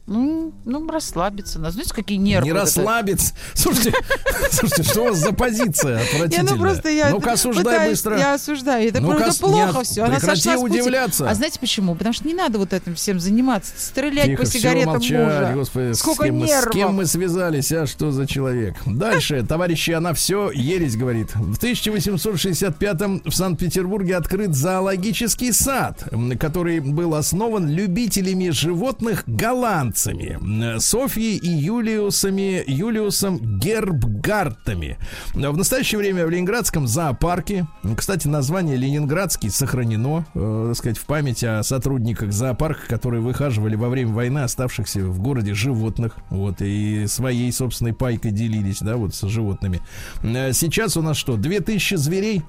[0.06, 1.60] Ну, ну, расслабиться.
[1.60, 1.72] надо.
[1.72, 2.44] Знаете, какие нервы?
[2.44, 2.62] Не это?
[2.62, 3.34] расслабиться.
[3.54, 3.94] Слушайте,
[4.52, 6.54] слушайте, что у вас за позиция Не, отвратительная?
[6.54, 8.18] ну просто я Ну-ка, осуждай быстро.
[8.18, 8.90] Я осуждаю.
[8.90, 10.04] Это просто плохо все.
[10.04, 11.30] Она сошла удивляться.
[11.30, 11.96] А знаете почему?
[11.96, 13.72] Потому что не надо вот этим всем заниматься.
[13.78, 15.94] Стрелять по сигаретам мужа.
[15.94, 16.74] Сколько мы, с нервов.
[16.74, 18.76] кем мы связались, а что за человек?
[18.86, 21.34] Дальше, товарищи, она все ересь говорит.
[21.34, 26.04] В 1865-м в Санкт-Петербурге открыт зоологический сад,
[26.40, 29.93] который был основан любителями животных голландцев.
[29.94, 34.98] Новобранцами Софьей и Юлиусами, Юлиусом Гербгартами.
[35.34, 41.44] В настоящее время в Ленинградском зоопарке, кстати, название Ленинградский сохранено, э, так сказать, в память
[41.44, 47.52] о сотрудниках зоопарка, которые выхаживали во время войны оставшихся в городе животных, вот, и своей
[47.52, 49.82] собственной пайкой делились, да, вот с животными.
[50.24, 52.44] Э, сейчас у нас что, 2000 зверей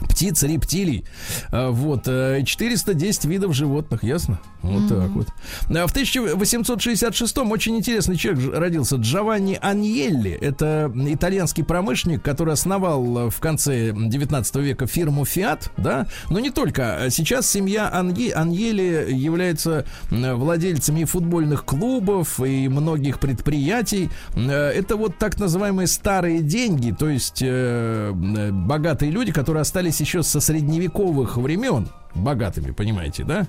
[0.00, 1.04] птиц, рептилий.
[1.50, 2.04] А, вот.
[2.04, 4.40] 410 э, видов животных, ясно?
[4.62, 5.02] Вот mm-hmm.
[5.02, 5.28] так вот.
[5.68, 8.96] А в 1866-м очень интересный человек родился.
[8.96, 10.32] Джованни Аньелли.
[10.32, 16.06] Это итальянский промышленник, который основал в конце 19 века фирму Fiat, да?
[16.30, 17.08] Но не только.
[17.10, 24.10] Сейчас семья Анье, Аньелли является владельцами футбольных клубов и многих предприятий.
[24.34, 28.12] Э, это вот так называемые старые деньги, то есть э,
[28.52, 33.46] богатые люди, которые остались остались еще со средневековых времен богатыми, понимаете, да?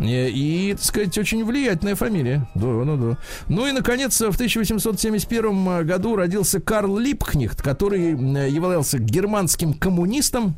[0.00, 2.46] И, так сказать, очень влиятельная фамилия.
[2.54, 3.18] Да, ну да.
[3.48, 8.10] Ну и, наконец, в 1871 году родился Карл Липкнихт, который
[8.50, 10.56] являлся германским коммунистом,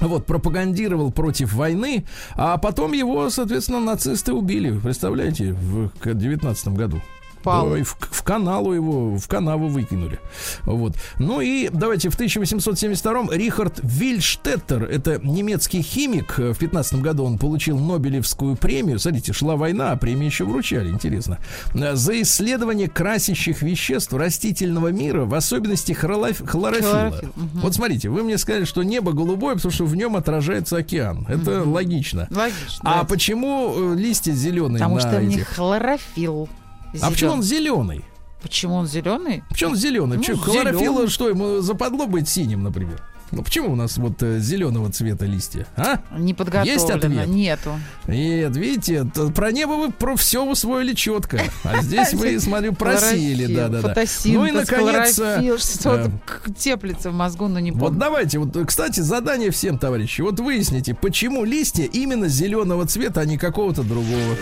[0.00, 2.04] вот, пропагандировал против войны,
[2.34, 7.02] а потом его, соответственно, нацисты убили, представляете, в 19 году
[7.42, 7.68] пал.
[7.68, 10.18] в, в каналу его, в канаву выкинули.
[10.62, 10.94] Вот.
[11.18, 17.78] Ну и давайте в 1872-м Рихард Вильштеттер, это немецкий химик, в 15 году он получил
[17.78, 18.98] Нобелевскую премию.
[18.98, 21.38] Смотрите, шла война, а премии еще вручали, интересно.
[21.74, 26.46] За исследование красящих веществ растительного мира, в особенности хлороф...
[26.46, 26.90] хлорофилла.
[26.90, 27.28] Хлорофилл.
[27.36, 27.58] Угу.
[27.62, 31.26] Вот смотрите, вы мне сказали, что небо голубое, потому что в нем отражается океан.
[31.28, 31.70] Это угу.
[31.70, 32.28] логично.
[32.30, 32.80] Логично.
[32.82, 33.04] А да.
[33.04, 34.78] почему э, листья зеленые?
[34.78, 35.32] Потому что этих?
[35.32, 36.48] в них хлорофилл.
[36.92, 37.04] Зелен...
[37.04, 38.04] А почему он зеленый?
[38.42, 39.44] Почему он зеленый?
[39.48, 40.16] Почему он зеленый?
[40.16, 40.38] Ну, почему?
[40.38, 43.02] Хлорофилла, что ему западло быть синим, например?
[43.32, 45.66] Ну почему у нас вот э, зеленого цвета листья?
[45.76, 46.00] А?
[46.18, 46.72] Не подготовлено.
[46.72, 47.28] Есть ответ?
[47.28, 47.78] Нету.
[48.08, 51.40] Нет, видите, про небо вы про все усвоили четко.
[51.62, 53.54] А здесь вы, смотрю, просили.
[53.54, 54.04] Да, да, да.
[54.24, 55.14] Ну и наконец.
[55.14, 56.10] Что-то
[56.46, 57.86] э, теплится в мозгу, но не помню.
[57.86, 60.22] Вот давайте, вот, кстати, задание всем, товарищи.
[60.22, 64.36] Вот выясните, почему листья именно зеленого цвета, а не какого-то другого.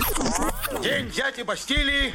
[0.82, 2.14] День дяди Бастилии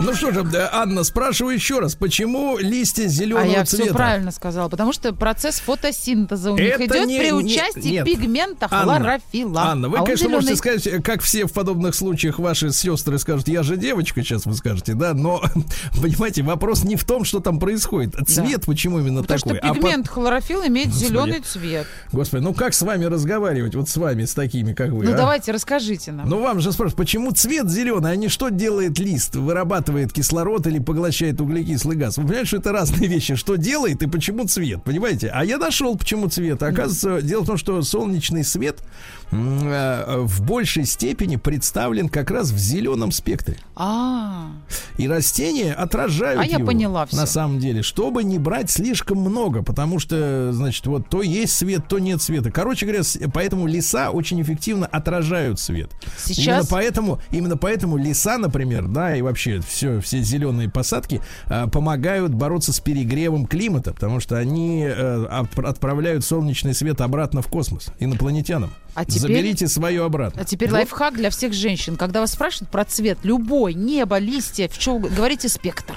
[0.00, 3.56] ну что же, Анна, спрашиваю еще раз, почему листья зеленого цвета?
[3.56, 3.84] А я цвета?
[3.84, 8.04] все правильно сказала, потому что процесс фотосинтеза у них идет не, при участии нет.
[8.04, 9.62] пигмента хлорофилла.
[9.62, 10.34] Анна, вы, а конечно, зеленый...
[10.36, 14.54] можете сказать, как все в подобных случаях ваши сестры скажут, я же девочка, сейчас вы
[14.54, 15.42] скажете, да, но,
[16.00, 18.14] понимаете, вопрос не в том, что там происходит.
[18.28, 18.66] Цвет да.
[18.66, 19.58] почему именно потому такой?
[19.58, 20.14] Что пигмент а по...
[20.14, 21.08] хлорофилл имеет Господи.
[21.08, 21.86] зеленый цвет.
[22.12, 25.04] Господи, ну как с вами разговаривать, вот с вами, с такими, как вы?
[25.04, 25.16] Ну а?
[25.16, 26.28] давайте, расскажите нам.
[26.28, 29.34] Ну вам же спрашивают, почему цвет зеленый, а не что делает лист?
[29.34, 32.16] Вырабатывает кислород или поглощает углекислый газ.
[32.16, 33.34] Вы понимаете, что это разные вещи.
[33.34, 35.30] Что делает и почему цвет, понимаете?
[35.32, 36.62] А я нашел, почему цвет.
[36.62, 38.82] Оказывается, дело в том, что солнечный свет
[39.30, 43.58] в большей степени представлен как раз в зеленом спектре.
[43.76, 44.50] А.
[44.96, 46.58] И растения отражают а его.
[46.60, 47.16] я поняла все.
[47.16, 51.88] На самом деле, чтобы не брать слишком много, потому что, значит, вот то есть свет,
[51.88, 52.50] то нет света.
[52.50, 53.02] Короче говоря,
[53.32, 55.90] поэтому леса очень эффективно отражают свет.
[56.16, 56.46] Сейчас.
[56.46, 62.34] Именно поэтому, именно поэтому леса, например, да, и вообще все, все зеленые посадки а, помогают
[62.34, 68.72] бороться с перегревом климата, потому что они а, отправляют солнечный свет обратно в космос инопланетянам.
[68.94, 70.42] А теперь, Заберите свое обратно.
[70.42, 70.76] А теперь вот.
[70.76, 71.96] лайфхак для всех женщин.
[71.96, 75.94] Когда вас спрашивают про цвет, любой, небо, листья, в чем говорите спектр.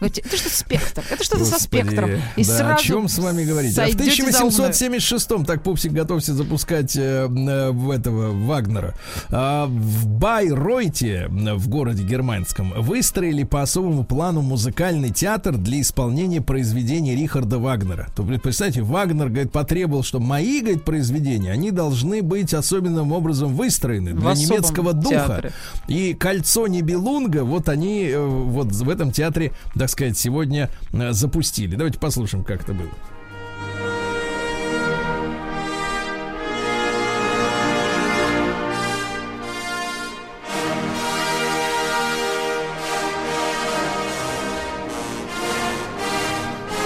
[0.00, 1.02] Говорите, это что спектр?
[1.10, 2.10] Это что-то со спектром.
[2.36, 3.76] И да, сразу о чем с вами говорить?
[3.78, 8.94] А в 1876-м, так Пупсик готовься запускать э, э, в этого Вагнера,
[9.28, 17.16] э, в Байройте, в городе германском, выстроили по особому плану музыкальный театр для исполнения произведений
[17.16, 18.08] Рихарда Вагнера.
[18.14, 24.12] То, представьте, Вагнер, говорит, потребовал, что мои, говорит, произведения, они должны быть особенным образом выстроены
[24.12, 25.08] для немецкого духа.
[25.08, 25.52] Театре.
[25.88, 31.12] И кольцо Небелунга, вот они э, вот в этом театре, да, так сказать, сегодня э,
[31.12, 31.74] запустили.
[31.74, 32.90] Давайте послушаем, как это было.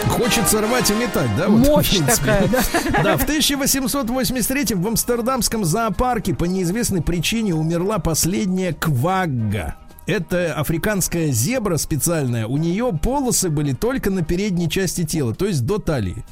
[0.07, 1.49] Хочется рвать и метать, да?
[1.49, 2.61] Вот, Мощь такая, да?
[3.03, 9.75] Да, в 1883 в Амстердамском зоопарке по неизвестной причине умерла последняя квагга.
[10.07, 12.47] Это африканская зебра специальная.
[12.47, 16.25] У нее полосы были только на передней части тела, то есть до талии.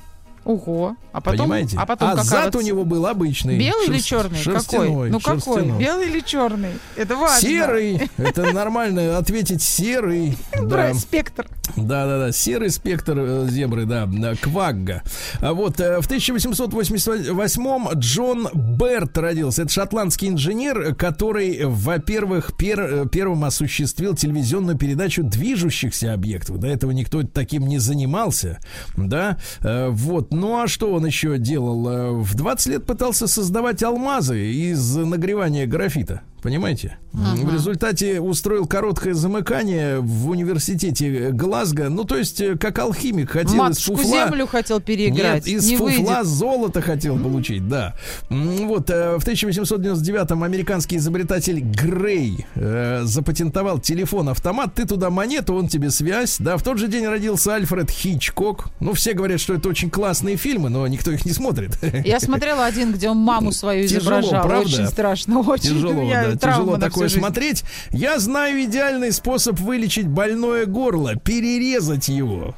[0.45, 0.97] Ого.
[1.13, 1.77] А потом, Понимаете?
[1.79, 3.59] А потом какая зад вот- у него был обычный.
[3.59, 4.39] Белый или шерст- черный?
[4.39, 4.55] Какой?
[4.55, 5.41] шерстяной, Ну какой?
[5.41, 5.79] шерстяной.
[5.79, 6.71] Белый или черный?
[6.97, 7.41] Это важно.
[7.49, 8.11] Серый.
[8.17, 10.37] Это нормально ответить серый.
[10.63, 10.95] Да.
[10.95, 11.47] спектр.
[11.77, 12.33] Да, да, да.
[12.33, 14.09] Серый спектр э, зебры, да,
[14.41, 15.03] квагга.
[15.41, 19.63] А Вот э, в 1888 Джон Берт родился.
[19.63, 26.59] Это шотландский инженер, который, во-первых, пер- э, первым осуществил телевизионную передачу движущихся объектов.
[26.59, 28.59] До этого никто таким не занимался,
[28.97, 29.39] да.
[29.61, 29.89] Э,
[30.31, 31.89] Ну а что он еще делал?
[31.89, 36.23] Э, В 20 лет пытался создавать алмазы из нагревания графита.
[36.43, 36.99] Понимаете?
[37.13, 41.89] В результате устроил короткое замыкание в университете Глазго.
[41.89, 44.11] Ну, то есть, э, как алхимик хотел из Матушку фуфла...
[44.11, 45.47] землю хотел переиграть.
[45.47, 46.27] Нет, из не фуфла выйдет.
[46.27, 47.95] золото хотел получить, да.
[48.29, 54.75] Вот, э, в 1899-м американский изобретатель Грей э, запатентовал телефон-автомат.
[54.75, 56.37] Ты туда монету, он тебе связь.
[56.39, 58.69] Да, в тот же день родился Альфред Хичкок.
[58.81, 61.77] Ну, все говорят, что это очень классные фильмы, но никто их не смотрит.
[62.05, 64.47] Я смотрела один, где он маму свою Тяжело, изображал.
[64.47, 64.69] правда?
[64.69, 65.71] Очень страшно, очень.
[65.71, 67.65] Тяжело, меня да, травма тяжело такое смотреть.
[67.91, 72.55] Я знаю идеальный способ вылечить больное горло, перерезать его.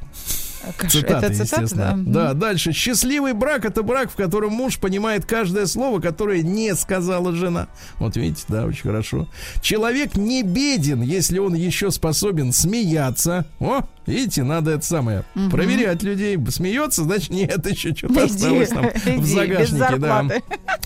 [0.77, 1.95] Каш- Цитата, Это цитата, естественно.
[2.07, 2.29] да?
[2.29, 2.71] Да, дальше.
[2.71, 7.67] Счастливый брак это брак, в котором муж понимает каждое слово, которое не сказала жена.
[7.99, 9.27] Вот видите, да, очень хорошо.
[9.61, 13.45] Человек не беден, если он еще способен смеяться.
[13.59, 16.39] О, видите, надо это самое проверять людей.
[16.51, 20.27] Смеется, значит, нет, еще что-то осталось там иди, в без загашнике, да.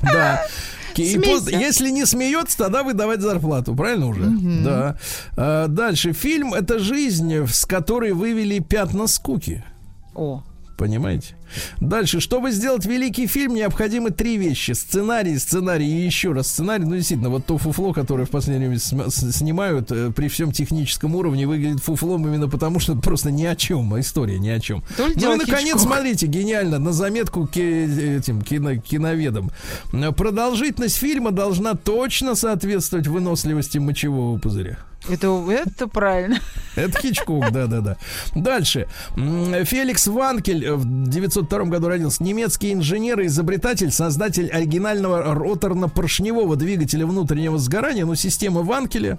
[0.01, 0.47] Да.
[1.03, 1.51] И Смейся.
[1.51, 4.24] пос- если не смеется, тогда выдавать зарплату, правильно уже?
[4.64, 4.99] Да.
[5.36, 6.12] А, дальше.
[6.12, 9.64] Фильм это жизнь, с которой вывели пятна скуки.
[10.14, 10.42] О,
[10.78, 11.34] Понимаете?
[11.80, 14.72] Дальше, чтобы сделать великий фильм, необходимы три вещи.
[14.72, 16.84] Сценарий, сценарий и еще раз сценарий.
[16.84, 21.47] Ну, действительно, вот то фуфло, которое в последнее время снимают, э, при всем техническом уровне
[21.47, 24.82] выглядит фуфлом именно потому, что просто ни о чем, история ни о чем.
[24.97, 25.80] То ну и, наконец, Хичкок.
[25.80, 29.51] смотрите, гениально, на заметку к этим кино, киноведам.
[30.16, 34.78] Продолжительность фильма должна точно соответствовать выносливости мочевого пузыря.
[35.09, 36.38] Это, это правильно.
[36.74, 37.97] Это Хичкок, да-да-да.
[38.34, 38.88] Дальше.
[39.14, 42.22] Феликс Ванкель э, в 900 1902 году родился.
[42.22, 49.18] Немецкий инженер и изобретатель, создатель оригинального роторно-поршневого двигателя внутреннего сгорания, ну, система Ванкеля.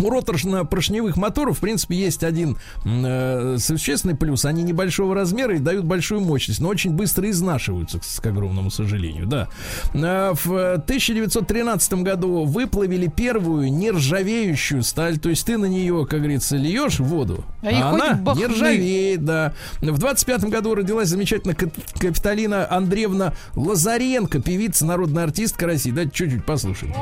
[0.00, 4.44] У роторно-поршневых моторов, в принципе, есть один э, существенный плюс.
[4.44, 9.26] Они небольшого размера и дают большую мощность, но очень быстро изнашиваются, к, к огромному сожалению,
[9.26, 9.48] да.
[9.94, 16.56] Э, В 1913 году выплавили первую нержавеющую сталь, то есть ты на нее, как говорится,
[16.56, 18.40] льешь воду, А а она бахны.
[18.40, 19.52] не ржавеет, да.
[19.80, 25.90] В 25 году родилась замечательная Кап- Капиталина Андреевна Лазаренко, певица, народная артистка России.
[25.90, 26.94] Давайте чуть-чуть послушаем.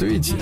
[0.00, 0.36] Вот видите,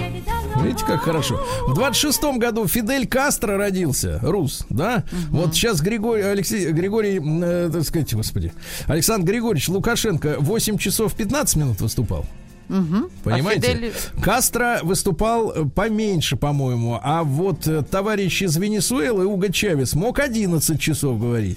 [0.63, 1.41] видите, как хорошо.
[1.67, 5.05] В 26-м году Фидель Кастро родился, рус, да?
[5.31, 8.53] Вот сейчас Григорий, Алексей, Григорий, э, так сказать, господи,
[8.87, 12.27] Александр Григорьевич Лукашенко 8 часов 15 минут выступал.
[12.69, 13.09] Мгм.
[13.25, 13.69] Понимаете?
[13.71, 13.93] А Фидель-
[14.23, 20.79] Кастро выступал э, поменьше, по-моему, а вот э, товарищ из Венесуэлы, Уго Чавес, мог 11
[20.79, 21.57] часов говорить.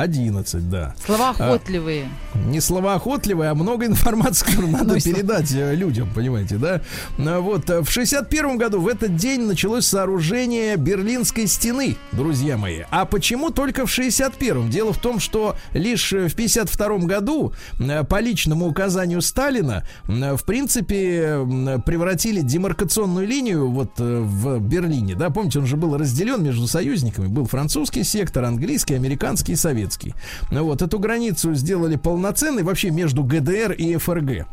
[0.00, 0.94] 11, да.
[1.04, 2.08] Слова охотливые.
[2.46, 6.80] Не словоохотливые, а много информации, которую надо Ну передать э, людям, понимаете, да?
[7.18, 12.82] А Вот э, в 61 году в этот день началось сооружение Берлинской стены, друзья мои.
[12.90, 14.70] А почему только в 61-м?
[14.70, 17.52] Дело в том, что лишь э, в 52 году
[18.08, 21.38] по личному указанию Сталина в принципе
[21.84, 25.30] превратили демаркационную линию вот в Берлине, да?
[25.30, 27.26] Помните, он же был разделен между союзниками.
[27.26, 29.56] Был французский сектор, английский, американский и
[29.88, 30.14] советский.
[30.50, 34.46] Ну Вот эту границу сделали полноценной вообще между ГДР и ФРГ.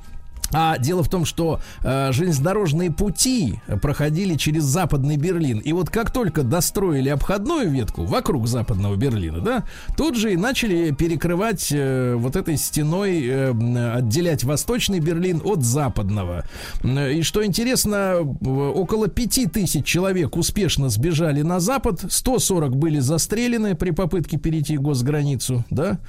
[0.58, 5.60] А дело в том, что э, железнодорожные пути проходили через западный Берлин.
[5.60, 9.66] И вот как только достроили обходную ветку вокруг западного Берлина, да,
[9.98, 16.46] тут же и начали перекрывать э, вот этой стеной, э, отделять восточный Берлин от западного.
[16.84, 23.92] И что интересно, около пяти тысяч человек успешно сбежали на запад, 140 были застрелены при
[23.92, 26.00] попытке перейти госграницу, да.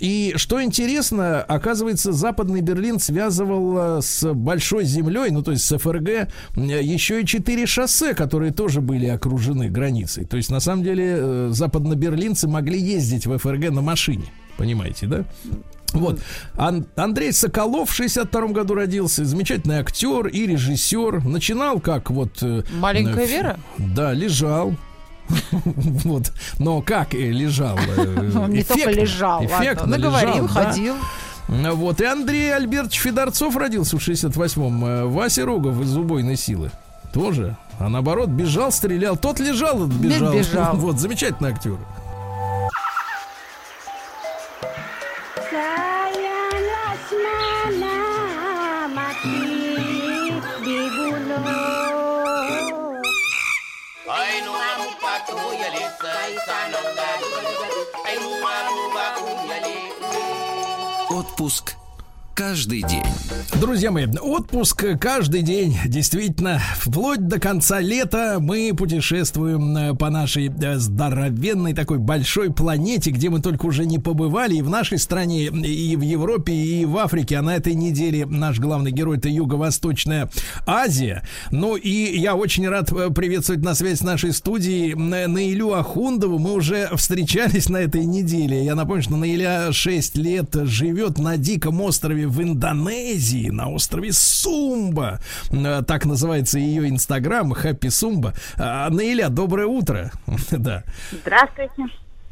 [0.00, 5.76] И что интересно, оказывается, западный Берлин связывал э, с большой землей, ну то есть с
[5.78, 10.24] ФРГ, э, еще и четыре шоссе, которые тоже были окружены границей.
[10.24, 14.24] То есть на самом деле э, западноберлинцы могли ездить в ФРГ на машине,
[14.56, 15.24] понимаете, да?
[15.92, 16.20] Вот.
[16.56, 19.24] Ан- Андрей Соколов в 62 году родился.
[19.24, 21.22] Замечательный актер и режиссер.
[21.24, 22.42] Начинал как вот...
[22.42, 23.60] э, Маленькая э, Вера?
[23.78, 24.74] Да, лежал.
[26.04, 26.32] Вот.
[26.58, 27.78] Но как лежал?
[27.96, 29.86] Он не только эффектно, лежал, ладно.
[29.86, 30.94] Наговорил, ходил.
[31.48, 32.00] Вот.
[32.00, 34.84] И Андрей Альбертович Федорцов родился в 68-м.
[34.84, 36.70] Э, Вася Рогов из «Убойной силы».
[37.12, 37.56] тоже.
[37.78, 39.16] А наоборот, бежал, стрелял.
[39.16, 40.32] Тот лежал, бежал.
[40.32, 40.76] бежал.
[40.76, 41.76] Вот, замечательный актер.
[61.22, 61.76] Отпуск
[62.34, 63.02] каждый день.
[63.60, 65.76] Друзья мои, отпуск каждый день.
[65.86, 73.10] Действительно, вплоть до конца лета мы путешествуем э, по нашей э, здоровенной такой большой планете,
[73.10, 74.56] где мы только уже не побывали.
[74.56, 77.38] И в нашей стране, и в Европе, и в Африке.
[77.38, 80.30] А на этой неделе наш главный герой это Юго-Восточная
[80.66, 81.22] Азия.
[81.50, 86.38] Ну и я очень рад э, приветствовать на связь нашей студии Наилю Ахундову.
[86.38, 88.64] Мы уже встречались на этой неделе.
[88.64, 95.20] Я напомню, что Наиля 6 лет живет на диком острове в Индонезии, на острове Сумба.
[95.50, 98.34] Э, Так называется ее инстаграм, Хэппи Сумба.
[98.58, 100.10] Наиля, доброе утро.
[100.50, 100.84] Да.
[101.10, 101.84] Здравствуйте.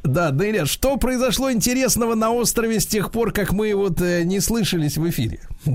[0.02, 4.40] Да, Наиля, что произошло интересного на острове с тех пор, как мы вот э, не
[4.40, 5.40] слышались в эфире?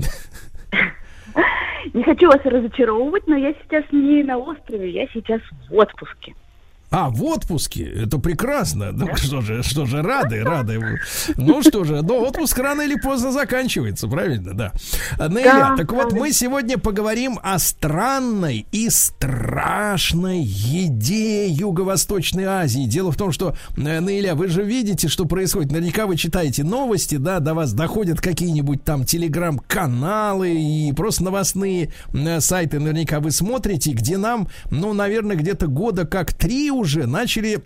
[1.94, 5.40] Не хочу вас разочаровывать, но я сейчас не на острове, я сейчас
[5.70, 6.34] в отпуске.
[6.90, 7.84] А, в отпуске.
[7.84, 8.92] Это прекрасно.
[8.92, 10.80] Ну, что же, что же, рады, рады.
[11.36, 14.72] Ну что же, но отпуск рано или поздно заканчивается, правильно, да.
[15.28, 22.84] Неля, Да, так вот мы сегодня поговорим о странной и страшной еде Юго-Восточной Азии.
[22.86, 25.72] Дело в том, что, э, Неля, вы же видите, что происходит.
[25.72, 32.40] Наверняка вы читаете новости, да, до вас доходят какие-нибудь там телеграм-каналы и просто новостные э,
[32.40, 37.60] сайты наверняка вы смотрите, где нам, ну, наверное, где-то года как три уже начали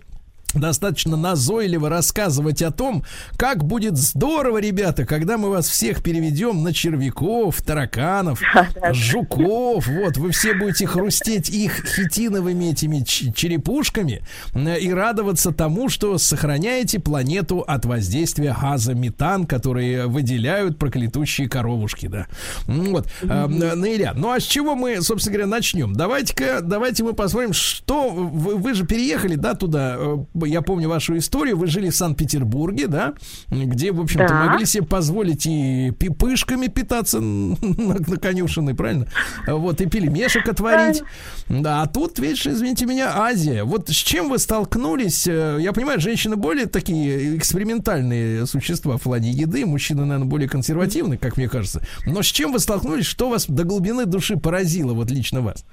[0.53, 3.03] достаточно назойливо рассказывать о том,
[3.37, 8.41] как будет здорово, ребята, когда мы вас всех переведем на червяков, тараканов,
[8.91, 9.87] жуков.
[9.87, 14.21] Вот, вы все будете хрустеть их хитиновыми этими черепушками
[14.53, 22.07] э, и радоваться тому, что сохраняете планету от воздействия газа метан, которые выделяют проклятущие коровушки,
[22.07, 22.27] да.
[22.67, 25.93] М, Вот, э, Наиля, ну а с чего мы, собственно говоря, начнем?
[25.93, 29.97] Давайте-ка, давайте мы посмотрим, что вы, вы же переехали, да, туда.
[30.45, 31.57] Я помню вашу историю.
[31.57, 33.13] Вы жили в Санкт-Петербурге, да,
[33.49, 34.45] где, в общем-то, Да.
[34.45, 39.07] могли себе позволить и пипышками питаться на, на конюшиной, правильно?
[39.47, 41.03] Вот, и пельмешек отварить.
[41.49, 43.63] Да, а тут, видишь, извините меня, Азия.
[43.63, 45.27] Вот с чем вы столкнулись?
[45.27, 51.17] Э, Я понимаю, женщины более такие экспериментальные существа в плане еды, мужчины, наверное, более консервативны,
[51.17, 51.81] как мне кажется.
[52.05, 53.05] Но с чем вы столкнулись?
[53.05, 55.65] Что вас до глубины души поразило, вот лично вас?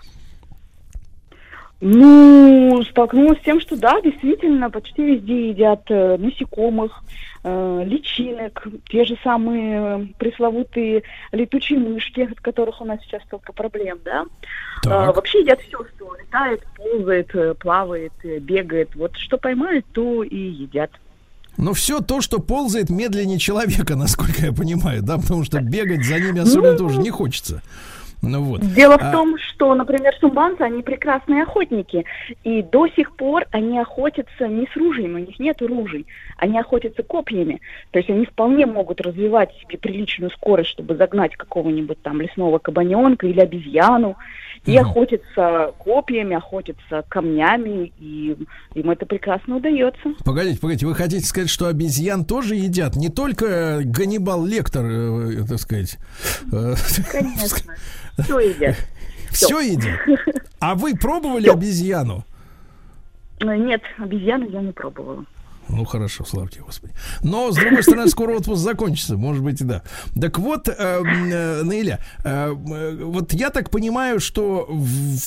[1.80, 7.04] Ну, столкнулась с тем, что да, действительно, почти везде едят э, насекомых,
[7.44, 13.52] э, личинок, те же самые э, пресловутые летучие мышки, от которых у нас сейчас столько
[13.52, 14.24] проблем, да.
[14.82, 14.92] Так.
[14.92, 18.96] А, вообще едят все, что летает, ползает, э, плавает, э, бегает.
[18.96, 20.90] Вот что поймают, то и едят.
[21.56, 26.18] Ну, все то, что ползает медленнее человека, насколько я понимаю, да, потому что бегать за
[26.18, 27.62] ними особенно тоже не хочется.
[28.20, 28.60] Ну вот.
[28.74, 32.04] Дело А- в том, что, например, сумбанцы, они прекрасные охотники.
[32.44, 36.06] И до сих пор они охотятся не с ружьем, у них нет ружей.
[36.36, 37.60] Они охотятся копьями.
[37.92, 43.26] То есть они вполне могут развивать себе приличную скорость, чтобы загнать какого-нибудь там лесного кабаненка
[43.26, 44.16] или обезьяну.
[44.66, 44.80] И Мгм.
[44.90, 48.36] охотятся копьями, охотятся камнями, и
[48.74, 50.00] им это прекрасно удается.
[50.24, 52.96] Погодите, погодите, вы хотите сказать, что обезьян тоже едят?
[52.96, 55.96] Не только Ганнибал Лектор, э, так сказать,
[56.52, 56.74] э,
[57.12, 57.74] Конечно.
[58.22, 58.76] Все едят.
[59.30, 60.00] все едят.
[60.60, 62.24] А вы пробовали обезьяну?
[63.40, 65.24] Но Нет, обезьяны я не пробовала.
[65.68, 66.94] Ну хорошо, славьте Господи.
[67.22, 69.82] Но, с другой стороны, скоро отпуск закончится, может быть и да.
[70.20, 74.68] Так вот, э, э, Наиля, э, э, вот я так понимаю, что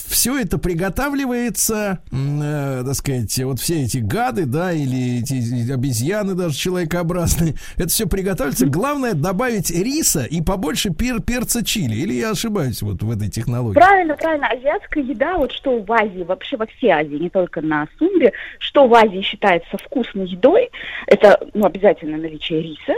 [0.07, 6.55] все это приготавливается, э, так сказать, вот все эти гады, да, или эти обезьяны даже
[6.55, 8.65] человекообразные, это все приготавливается.
[8.65, 11.95] Главное добавить риса и побольше пер, перца чили.
[11.95, 13.75] Или я ошибаюсь вот в этой технологии?
[13.75, 14.47] Правильно, правильно.
[14.47, 18.87] Азиатская еда, вот что в Азии, вообще во всей Азии, не только на Сумбе, что
[18.87, 20.69] в Азии считается вкусной едой,
[21.07, 22.95] это ну, обязательно наличие риса.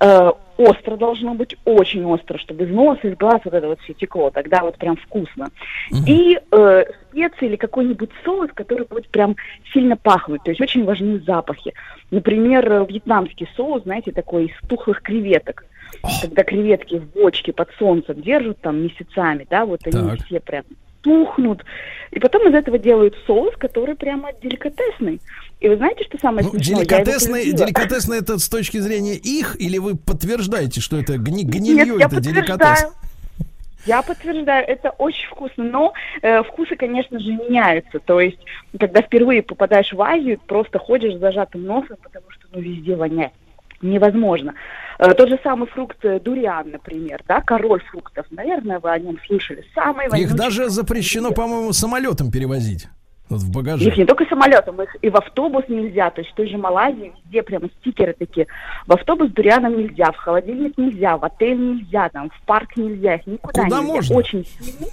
[0.00, 3.94] Э, остро должно быть, очень остро, чтобы из носа, из глаз вот это вот все
[3.94, 5.50] текло, тогда вот прям вкусно.
[6.06, 9.36] И э, специи или какой-нибудь соус, который будет прям
[9.72, 11.74] сильно пахнуть, то есть очень важны запахи.
[12.10, 15.64] Например, э, вьетнамский соус, знаете, такой из тухлых креветок.
[16.20, 20.26] Когда креветки в бочке под солнцем держат там месяцами, да, вот они Так.
[20.26, 20.64] все прям
[21.04, 21.64] тухнут.
[22.10, 25.20] И потом из этого делают соус, который прямо деликатесный.
[25.60, 26.76] И вы знаете, что самое Ну, смешное?
[26.76, 31.98] Деликатесный, деликатесный это с точки зрения их, или вы подтверждаете, что это гни, гнилье, Нет,
[32.00, 32.48] я это деликатес?
[32.58, 32.92] подтверждаю.
[33.86, 35.92] Я подтверждаю, это очень вкусно, но
[36.22, 37.98] э, вкусы, конечно же, меняются.
[37.98, 38.38] То есть,
[38.78, 43.32] когда впервые попадаешь в Азию, просто ходишь с зажатым носом, потому что ну, везде воняет.
[43.82, 44.54] Невозможно.
[44.98, 48.26] Э, тот же самый фрукт э, дуриан, например, да, король фруктов.
[48.30, 49.64] Наверное, вы о нем слышали.
[49.74, 52.86] Самый Их даже запрещено, по-моему, самолетом перевозить.
[53.30, 53.88] Вот в багаже.
[53.88, 56.10] Их не только самолетом, их и в автобус нельзя.
[56.10, 58.46] То есть в той же Малайзии везде прямо стикеры такие.
[58.86, 63.26] В автобус дурианом нельзя, в холодильник нельзя, в отель нельзя, там, в парк нельзя, их
[63.26, 63.92] никуда Куда нельзя.
[63.92, 64.16] можно?
[64.16, 64.86] Очень сильно.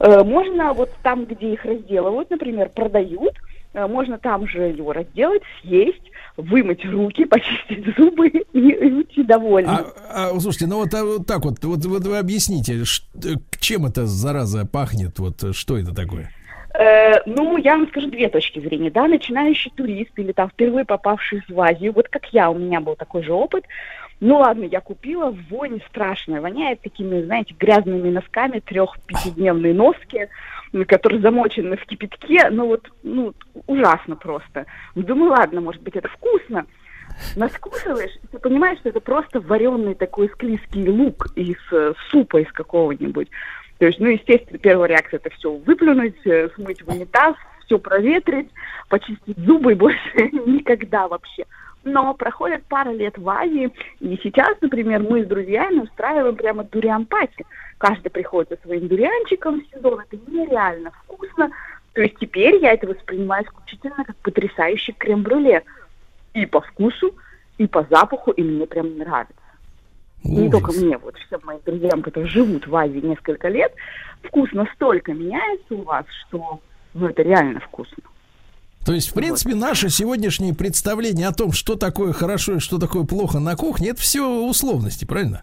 [0.00, 3.34] Э, Можно вот там, где их разделывают, например, продают,
[3.86, 9.74] можно там же его разделать, съесть, вымыть руки, почистить зубы и, и уйти довольным.
[10.10, 13.36] А, а, слушайте, ну вот, а вот так вот, вот, вот вы объясните, ш- э,
[13.60, 16.30] чем эта зараза пахнет, вот э, что это такое?
[16.78, 21.42] Э, ну, я вам скажу две точки зрения, да, начинающий турист или там впервые попавший
[21.48, 23.64] в Азию, вот как я, у меня был такой же опыт,
[24.20, 30.28] ну ладно, я купила, вонь страшная, воняет такими, знаете, грязными носками, трех-пятидневные носки,
[30.72, 33.34] м, которые замочены в кипятке, ну вот, ну,
[33.66, 34.66] ужасно просто.
[34.94, 36.66] Думаю, ладно, может быть, это вкусно,
[37.36, 42.50] наскусываешь, и ты понимаешь, что это просто вареный такой склизкий лук из э, супа из
[42.52, 43.28] какого-нибудь.
[43.78, 48.50] То есть, ну, естественно, первая реакция это все выплюнуть, э, смыть в унитаз, все проветрить,
[48.88, 49.98] почистить зубы и больше
[50.46, 51.44] никогда вообще.
[51.90, 57.46] Но проходит пара лет в Азии, и сейчас, например, мы с друзьями устраиваем прямо дуриан-пати.
[57.78, 61.50] Каждый приходит со своим дурианчиком в сезон, это нереально вкусно.
[61.94, 65.64] То есть теперь я это воспринимаю исключительно как потрясающий крем-брюле.
[66.34, 67.14] И по вкусу,
[67.56, 69.34] и по запаху, и мне прям нравится.
[70.24, 70.52] Не Ужас.
[70.52, 73.72] только мне, вот всем моим друзьям, которые живут в Азии несколько лет,
[74.22, 76.60] вкус настолько меняется у вас, что
[76.92, 78.04] ну, это реально вкусно.
[78.88, 83.04] То есть, в принципе, наше сегодняшнее представление о том, что такое хорошо и что такое
[83.04, 85.42] плохо на кухне, это все условности, правильно?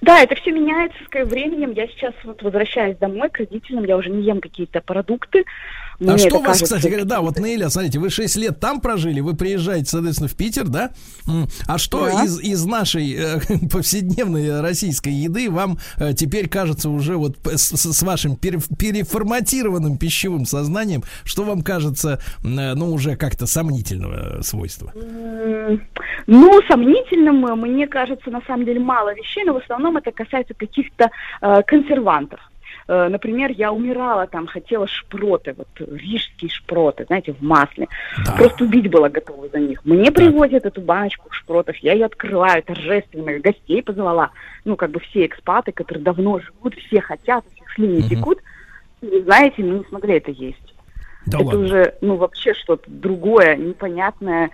[0.00, 1.72] Да, это все меняется с временем.
[1.72, 5.44] Я сейчас вот возвращаюсь домой к родителям, я уже не ем какие-то продукты.
[5.98, 8.60] А Мне что это у вас, кстати говоря, да, вот Наиля, смотрите, вы 6 лет
[8.60, 10.90] там прожили, вы приезжаете, соответственно, в Питер, да?
[11.66, 12.24] А что Да.
[12.24, 13.38] из, из нашей э,
[13.72, 20.44] повседневной российской еды вам э, теперь кажется уже вот с, с вашим пере- переформатированным пищевым
[20.44, 24.92] сознанием, что вам кажется, э, ну, уже как-то сомнительного э, свойства?
[26.26, 30.54] Ну, сомнительным, э, мне кажется, на самом деле мало вещей, но в основном это касается
[30.54, 32.40] каких-то э, консервантов.
[32.88, 37.88] Э, Например, я умирала там, хотела шпроты, вот рижские шпроты, знаете, в масле.
[38.24, 38.32] Да.
[38.36, 39.84] Просто убить была готова за них.
[39.84, 44.30] Мне привозят эту баночку шпротов, я ее открываю торжественно, гостей позвала.
[44.64, 48.08] Ну, как бы все экспаты, которые давно живут, все хотят, всех слюни Мгм.
[48.08, 48.38] текут.
[49.02, 50.74] И, знаете, мы не смогли это есть.
[51.26, 51.60] Да это ладно.
[51.60, 54.50] уже, ну, вообще что-то другое, непонятное.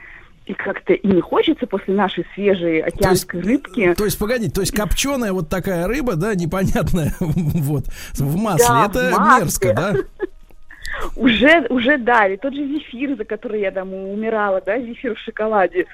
[0.47, 3.95] И как-то и не хочется после нашей свежей океанской рыбки.
[3.95, 7.85] То есть, погодите, то есть копченая вот такая рыба, да, непонятная, вот,
[8.15, 9.45] в масле, Да, это в масле.
[9.45, 9.95] мерзко, да?
[11.17, 12.37] Уже, уже дали.
[12.37, 15.87] Тот же зефир, за который я там умирала, да, зефир в шоколаде.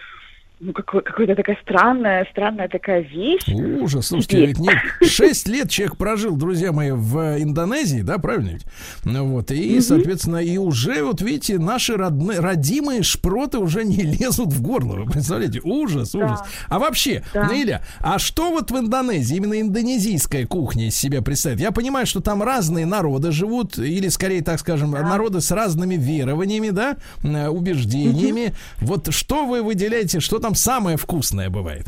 [0.61, 3.47] Ну, какой, какая-то такая странная, странная такая вещь.
[3.81, 8.65] Ужас, слушайте, ведь нет, 6 лет человек прожил, друзья мои, в Индонезии, да, правильно ведь?
[9.05, 14.53] Ну вот, и, соответственно, и уже, вот видите, наши родные, родимые шпроты уже не лезут
[14.53, 15.61] в горло, вы представляете?
[15.63, 16.41] Ужас, ужас.
[16.69, 17.45] А вообще, Да.
[17.47, 21.61] Наиля, а что вот в Индонезии, именно индонезийская кухня из себя представляет?
[21.61, 26.71] Я понимаю, что там разные народы живут, или, скорее, так скажем, народы с разными верованиями,
[26.71, 28.55] да, э, убеждениями.
[28.79, 31.87] Вот что вы выделяете, что там самое вкусное бывает?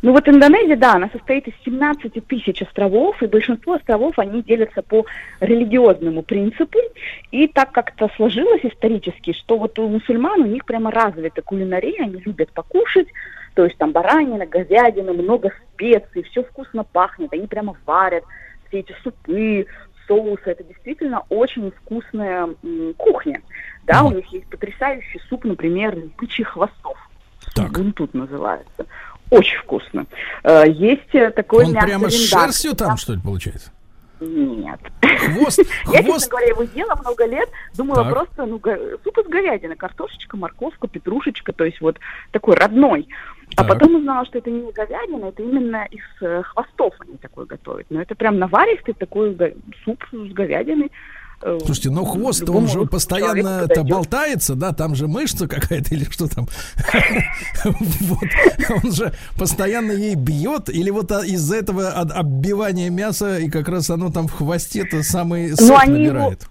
[0.00, 4.82] Ну вот Индонезия, да, она состоит из 17 тысяч островов, и большинство островов, они делятся
[4.82, 5.04] по
[5.40, 6.78] религиозному принципу.
[7.30, 12.20] И так как-то сложилось исторически, что вот у мусульман у них прямо развита кулинария, они
[12.20, 13.06] любят покушать,
[13.54, 18.24] то есть там баранина, говядина, много специй, все вкусно пахнет, они прямо варят
[18.68, 19.66] все эти супы,
[20.08, 23.40] соусы, это действительно очень вкусная м, кухня.
[23.84, 26.96] Да, у них есть потрясающий суп, например, из бычьих хвостов.
[27.54, 27.70] Так.
[27.96, 28.86] тут называется.
[29.30, 30.06] Очень вкусно.
[30.44, 33.72] Э, Есть э, такой Он мясо прямо с шерстью там, что ли, получается?
[34.20, 34.78] Нет.
[35.00, 35.60] Хвост,
[35.92, 37.48] Я, честно говоря, его ела много лет.
[37.76, 38.12] Думала Так.
[38.12, 38.60] просто, ну,
[39.02, 41.98] суп из говядины, картошечка, морковка, петрушечка, то есть вот
[42.30, 43.08] такой родной.
[43.56, 43.68] А Так.
[43.68, 47.86] потом узнала, что это не говядина, это именно из э, хвостов они такой готовят.
[47.90, 49.36] Но это прям наваристый такой
[49.84, 50.90] суп с говядиной.
[51.42, 56.04] Э, Слушайте, но хвост он же постоянно это болтается, да, там же мышца какая-то или
[56.10, 56.48] что там.
[57.64, 58.28] Вот.
[58.84, 63.90] Он же постоянно ей бьет, или вот а, из-за этого оббивания мяса, и как раз
[63.90, 66.46] оно там в хвосте-то самый сок они его- набирает.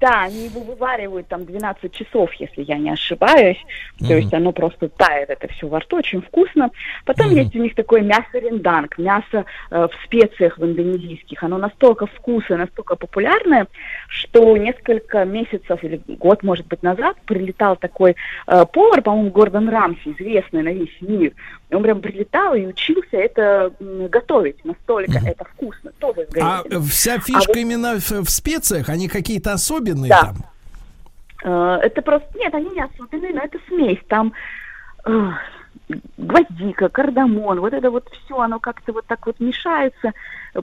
[0.00, 3.58] Да, они его вываривают там 12 часов, если я не ошибаюсь.
[3.98, 6.70] То есть оно просто тает это все во рту, очень вкусно.
[7.04, 11.42] Потом есть у них такое мясо ренданг, мясо э, в специях в индонезийских.
[11.42, 13.66] Оно настолько вкусное, настолько популярное,
[14.08, 20.14] что несколько месяцев или год, может быть, назад прилетал такой э, повар, по-моему, Гордон Рамси,
[20.18, 21.32] известный на весь мир.
[21.72, 24.64] Он прям прилетал и учился это готовить.
[24.64, 25.92] Настолько это вкусно.
[25.98, 30.20] Тоже А вся фишка вот- именно в, в специях, они какие-то особенные Да.
[30.20, 30.36] там.
[31.44, 32.28] Э, Это просто...
[32.38, 33.98] Нет, они не особенные, но это смесь.
[34.08, 34.32] Там
[35.06, 35.28] э,
[36.16, 40.12] гвоздика, кардамон, вот это вот все, оно как-то вот так вот мешается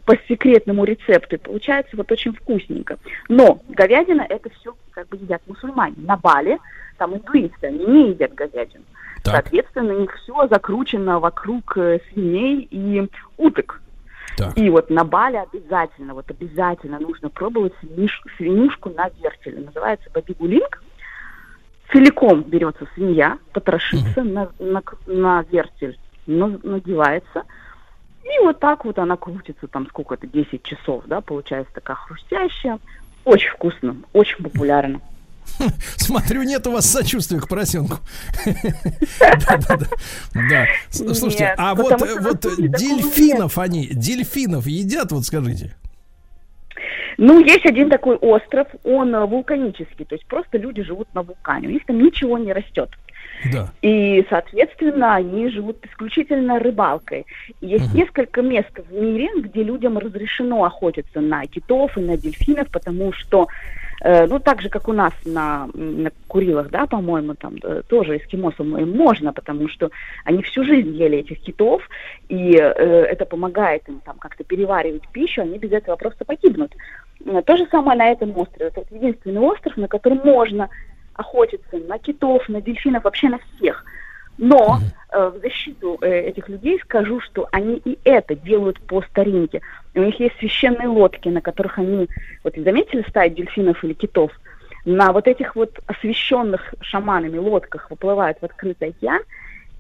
[0.06, 1.36] по секретному рецепту.
[1.36, 2.98] И получается вот очень вкусненько.
[3.28, 5.96] Но говядина это все как бы едят мусульмане.
[5.98, 6.58] На Бали
[6.98, 8.84] там индуисты, они не едят говядину.
[9.24, 9.36] Так.
[9.36, 13.08] Соответственно, у них все закручено вокруг э, свиней и
[13.38, 13.82] уток.
[14.38, 14.58] Так.
[14.58, 19.66] И вот на Бали обязательно, вот обязательно нужно пробовать свиниш- свинюшку на вертеле.
[19.66, 20.82] Называется бабигулинг.
[21.92, 25.98] Целиком берется свинья, потрошится на, на, к- на вертель,
[26.28, 27.44] на- надевается.
[28.24, 32.80] И вот так вот она крутится там сколько-то, 10 часов, да, получается такая хрустящая.
[33.26, 35.02] Очень вкусно, очень популярно.
[35.98, 37.98] Смотрю, нет у вас сочувствия к поросенку.
[40.50, 40.66] Да.
[40.90, 45.76] Слушайте, а вот, э, дельфинов они, дельфинов едят, вот скажите.
[47.18, 51.68] Ну, есть один такой остров, он э, вулканический, то есть просто люди живут на вулкане,
[51.68, 52.90] у них там ничего не растет.
[53.52, 53.70] Да.
[53.82, 57.26] И, соответственно, они живут исключительно рыбалкой.
[57.62, 62.70] И есть несколько мест в мире, где людям разрешено охотиться на китов и на дельфинов,
[62.70, 63.48] потому что,
[64.02, 68.78] ну, так же, как у нас на, на Курилах, да, по-моему, там э, тоже эскимосам
[68.78, 69.92] им можно, потому что
[70.24, 71.82] они всю жизнь ели этих китов,
[72.30, 76.74] и э, это помогает им там как-то переваривать пищу, они без этого просто погибнут.
[77.26, 78.72] Э, То же самое на этом острове.
[78.74, 80.70] Это единственный остров, на котором можно
[81.14, 83.84] охотиться на китов, на дельфинов, вообще на всех.
[84.42, 84.80] Но
[85.12, 89.62] э, в защиту э, этих людей скажу, что они и это делают по старинке.
[89.94, 92.08] У них есть священные лодки, на которых они,
[92.46, 94.32] вот заметили стаи дельфинов или китов,
[94.86, 99.22] на вот этих вот освященных шаманами лодках выплывают в открытый океан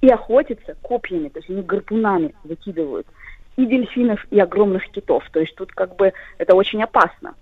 [0.01, 3.07] и охотятся копьями, то есть они гарпунами выкидывают
[3.55, 5.23] и дельфинов, и огромных китов.
[5.31, 7.33] То есть тут как бы это очень опасно.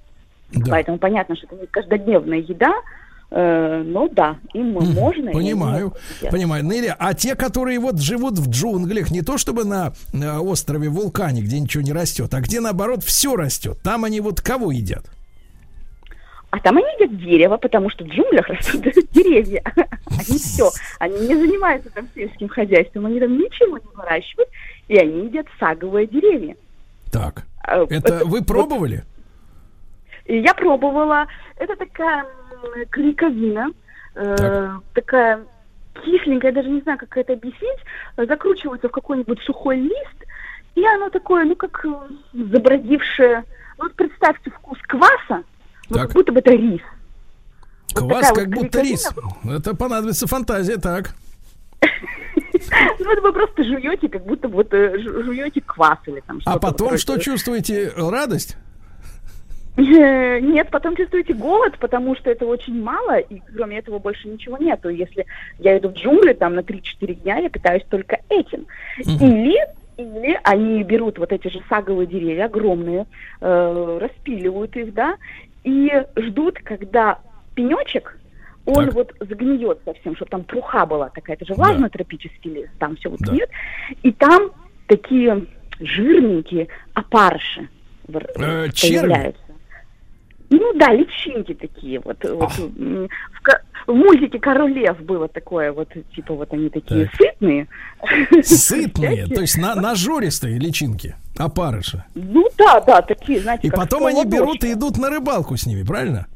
[0.52, 0.72] Да.
[0.72, 2.74] Поэтому понятно, что это не каждодневная еда,
[3.32, 5.32] э, но да, им можно.
[5.32, 6.32] Понимаю, едят.
[6.32, 6.64] понимаю.
[6.64, 11.42] Нелли, а те, которые вот живут в джунглях, не то чтобы на, э, острове Вулкане,
[11.42, 15.06] где ничего не растет, а где наоборот все растет, там они вот кого едят?
[16.50, 19.62] А там они едят дерево, потому что в джунглях растут деревья.
[19.76, 20.70] Они все,
[21.00, 24.50] они не занимаются там сельским хозяйством, они там ничего не выращивают,
[24.88, 26.56] и они едят саговые деревья.
[27.12, 27.46] Так.
[27.64, 29.04] А, Это вы пробовали?
[30.26, 31.28] Я пробовала.
[31.58, 32.26] Это такая
[32.90, 33.68] клейковина,
[34.16, 34.82] э, Так.
[34.94, 35.44] такая
[36.04, 37.80] кисленькая, я даже не знаю, как это объяснить.
[38.18, 40.26] Закручивается в какой-нибудь сухой лист,
[40.76, 41.90] и оно такое, ну, как э,
[42.34, 43.44] забродившее.
[43.78, 45.44] Вот представьте вкус кваса,
[45.90, 46.02] Так.
[46.08, 46.82] как будто бы это рис.
[47.96, 49.10] Вот Квас такая как вот будто рис.
[49.50, 51.12] Это понадобится фантазия, так.
[53.00, 56.58] Ну, это вы просто жуете, как будто вот э, жу- жуете квас или там что-то.
[56.58, 57.94] А потом что чувствуете?
[57.96, 58.58] Радость?
[60.42, 64.90] Нет, потом чувствуете голод, потому что этого очень мало, и кроме этого больше ничего нету.
[64.90, 65.26] Если
[65.60, 68.66] я иду в джунгли там на 3-4 дня, я питаюсь только этим.
[68.98, 69.56] Или,
[69.98, 73.06] или они берут вот эти же саговые деревья, огромные,
[73.40, 75.16] э, распиливают их, да,
[75.64, 77.20] и ждут, когда
[77.54, 78.18] пенечек,
[78.66, 78.96] он Так.
[78.96, 83.10] вот загниет совсем, чтобы там труха была такая, это же влажный тропический лес, там все
[83.10, 83.32] вот Да.
[83.32, 83.50] гниет,
[84.02, 84.50] и там
[84.88, 85.46] такие
[85.80, 87.70] жирненькие опарыши
[88.10, 89.00] Э, черви?
[89.00, 89.42] появляются.
[90.50, 92.18] Ну да, личинки такие вот.
[92.24, 93.10] вот, м,
[93.44, 97.16] в, в мультике Король Лев было такое вот, типа вот они такие Так.
[97.16, 97.68] сытные.
[98.44, 102.04] Сытные, то есть на, нажористые личинки, опарыши.
[102.16, 105.84] Ну да, да, такие, знаете, И потом они берут и идут на рыбалку с ними,
[105.84, 106.28] правильно?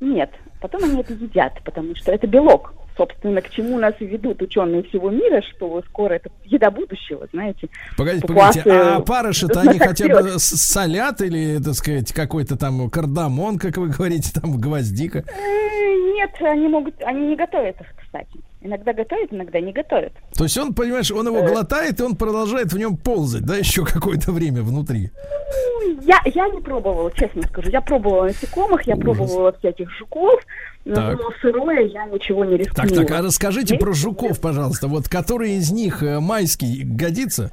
[0.00, 0.30] Нет,
[0.60, 2.74] потом они это едят, потому что это белок.
[2.96, 7.68] Собственно, к чему нас и ведут ученые всего мира, что скоро это еда будущего, знаете.
[7.96, 13.76] Погодите, погодите, а опарыши-то они хотя бы солят или, так сказать, какой-то там кардамон, как
[13.76, 15.18] вы говорите, там гвоздика?
[15.18, 18.40] Э, Нет, они могут, они не готовят их, кстати.
[18.62, 20.12] Иногда готовят, иногда не готовят.
[20.34, 23.84] То есть он, понимаешь, он его глотает, и он продолжает в нем ползать, да, еще
[23.84, 25.10] какое-то время внутри.
[25.52, 27.70] Ну, Я, я не пробовала, честно скажу.
[27.70, 30.40] Я пробовала насекомых, я пробовала всяких жуков,
[30.86, 31.18] но, Так.
[31.20, 33.04] но сырое я ничего не Так, рискнула.
[33.06, 33.84] так, а расскажите Есть?
[33.84, 34.86] про жуков, пожалуйста.
[34.86, 37.50] Вот который из них э, майский годится?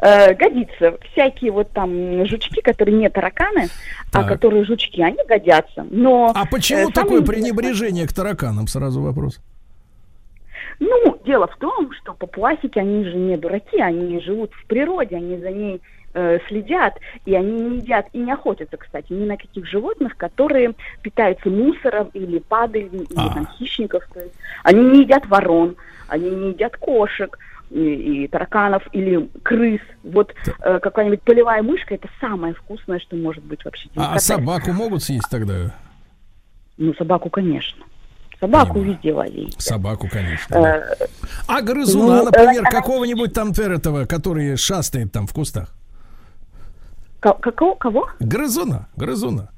[0.00, 0.96] э, годится.
[1.12, 3.68] Всякие вот там жучки, которые не тараканы,
[4.10, 4.24] Так.
[4.24, 5.86] а которые жучки, они годятся.
[5.90, 8.66] Но А почему э, такое пренебрежение к тараканам?
[8.66, 9.40] Сразу вопрос.
[10.80, 15.36] Ну, дело в том, что папуасики, они же не дураки, они живут в природе, они
[15.38, 15.82] за ней
[16.18, 16.94] э, следят,
[17.24, 22.10] и они не едят и не охотятся, кстати, ни на каких животных, которые питаются мусором
[22.12, 23.34] или падалью, или А.
[23.34, 24.04] там хищников.
[24.12, 25.76] То есть они не едят ворон,
[26.08, 27.38] они не едят кошек
[27.70, 29.80] и, и тараканов или крыс.
[30.02, 33.88] Вот э, какая-нибудь полевая мышка это самое вкусное, что может быть вообще.
[33.96, 35.74] А, а собаку могут съесть тогда?
[36.76, 37.84] Ну, собаку, конечно.
[38.40, 38.92] Собаку Понимаю.
[38.92, 39.60] везде ловить.
[39.60, 40.62] Собаку, конечно.
[40.62, 40.76] да.
[40.76, 41.06] Э,
[41.48, 45.74] А грызуна, ну, например, э, какого-нибудь там этого, который шастает там в кустах?
[47.20, 47.74] Ко- какого?
[47.76, 48.08] Кого?
[48.20, 49.48] Грызуна, грызуна.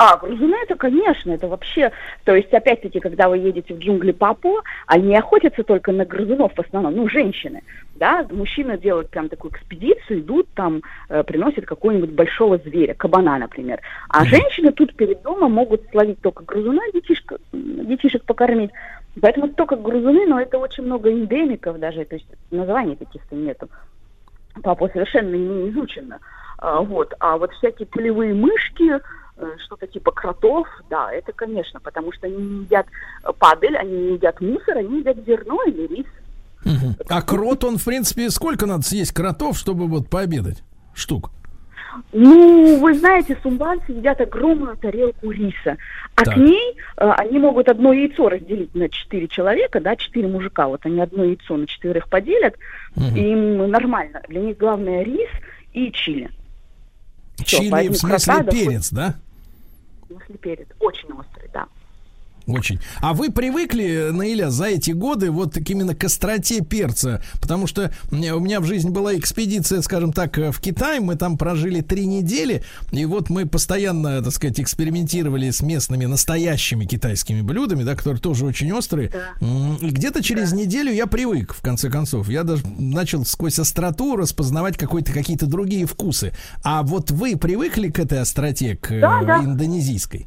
[0.00, 1.90] А, грызуны это, конечно, это вообще...
[2.24, 6.60] То есть, опять-таки, когда вы едете в джунгли Папуа, они охотятся только на грызунов в
[6.60, 7.64] основном, ну, женщины,
[7.96, 13.80] да, мужчины делают прям такую экспедицию, идут там, э, приносят какого-нибудь большого зверя, кабана, например.
[14.08, 18.70] А женщины тут перед домом могут словить только грызуна, детишка, детишек покормить.
[19.20, 23.68] Поэтому только грызуны, но это очень много эндемиков даже, то есть названий таких-то нету.
[24.62, 26.20] Папа совершенно не изучено.
[26.58, 27.14] А, вот.
[27.20, 29.00] А вот всякие полевые мышки,
[29.36, 32.86] э, что-то типа кротов, да, это, конечно, потому что они не едят
[33.38, 36.06] падаль, они не едят мусор, они едят зерно или рис.
[37.08, 40.62] А крот, он, в принципе, сколько надо съесть кротов, чтобы вот пообедать?
[40.94, 41.30] Штук.
[42.12, 45.76] Ну, вы знаете, сумбанцы едят огромную тарелку риса,
[46.14, 46.34] а Так.
[46.34, 50.84] к ней э, они могут одно яйцо разделить на четыре человека, да, четыре мужика, вот
[50.84, 52.54] они одно яйцо на четверых поделят,
[53.16, 54.22] и им нормально.
[54.28, 55.28] Для них главное рис
[55.72, 56.30] и чили.
[57.44, 59.14] Чили, в смысле перец, да?
[60.08, 61.66] Если перец очень острый, да.
[62.48, 62.80] Очень.
[63.00, 67.22] А вы привыкли, Наиля, за эти годы вот к именно к остроте перца?
[67.42, 70.98] Потому что у меня в жизни была экспедиция, скажем так, э, в Китай.
[71.00, 72.62] Мы там прожили три недели.
[72.90, 78.46] И вот мы постоянно, так сказать, экспериментировали с местными настоящими китайскими блюдами, да, которые тоже
[78.46, 79.12] очень острые.
[79.82, 82.30] И где-то через неделю я привык, в конце концов.
[82.30, 86.32] Я даже начал сквозь остроту распознавать какой-то, какие-то другие вкусы.
[86.62, 89.44] А вот вы привыкли к этой остроте, к э, Да, да.
[89.44, 90.26] индонезийской?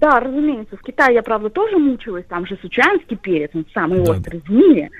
[0.00, 0.76] Да, разумеется.
[0.76, 2.24] В Китае я, правда, тоже мучилась.
[2.26, 4.12] Там же сучанский перец, он самый Да.
[4.12, 4.90] острый в мире.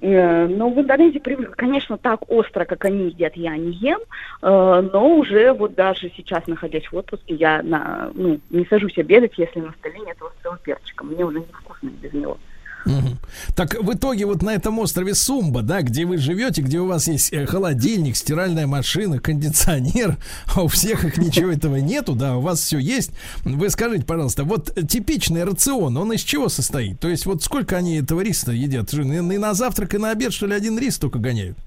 [0.00, 1.54] Э, Но в Индонезии привыкла.
[1.54, 4.00] Конечно, так остро, как они едят, я не ем.
[4.42, 9.32] э, Но уже вот даже сейчас, находясь в отпуске, я на, ну, не сажусь обедать,
[9.38, 11.04] если на столе нет острого перчика.
[11.04, 12.38] Мне уже невкусно без него.
[12.86, 13.18] Мгм.
[13.56, 17.08] Так в итоге вот на этом острове Сумба, да, где вы живете, где у вас
[17.08, 20.16] есть э, холодильник, стиральная машина, кондиционер,
[20.54, 23.10] а у всех их ничего этого нету, да, у вас все есть.
[23.44, 27.00] Вы скажите, пожалуйста, вот типичный рацион, он из чего состоит?
[27.00, 28.94] То есть вот сколько они этого риса едят?
[28.94, 28.98] И
[29.38, 31.58] на завтрак, и на обед, что ли, один рис только гоняют?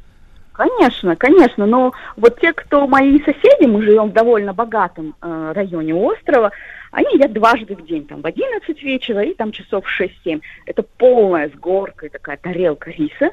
[0.54, 5.96] Конечно, конечно, но вот те, кто мои соседи, мы живем в довольно богатом э, районе
[5.96, 6.52] острова,
[6.92, 10.42] они едят дважды в день, там в 11 вечера и там часов в 6-7.
[10.66, 13.32] Это полная с горкой такая тарелка риса.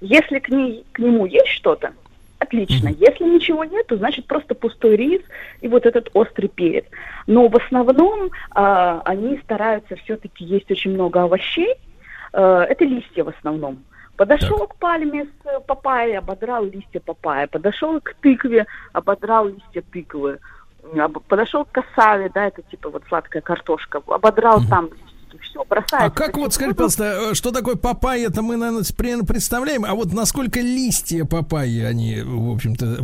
[0.00, 1.92] Если к, ней, к нему есть что-то,
[2.38, 2.88] отлично.
[2.88, 5.22] Если ничего нет, то значит просто пустой рис
[5.60, 6.84] и вот этот острый перец.
[7.26, 11.74] Но в основном э, они стараются все-таки есть очень много овощей.
[12.32, 13.84] Э, это листья в основном.
[14.16, 17.46] Подошел к пальме с э, папайей, ободрал листья папайи.
[17.46, 20.38] Подошел к тыкве, ободрал листья тыквы.
[21.28, 24.00] Подошел к касаве, да, это типа вот сладкая картошка.
[24.06, 26.04] Ободрал там листики, все, бросает.
[26.04, 29.94] А как вот, скажите, пожалуйста, э, что такое папайя, это мы, наверное, примерно представляем, а
[29.94, 32.98] вот насколько листья папайи, они, в общем-то,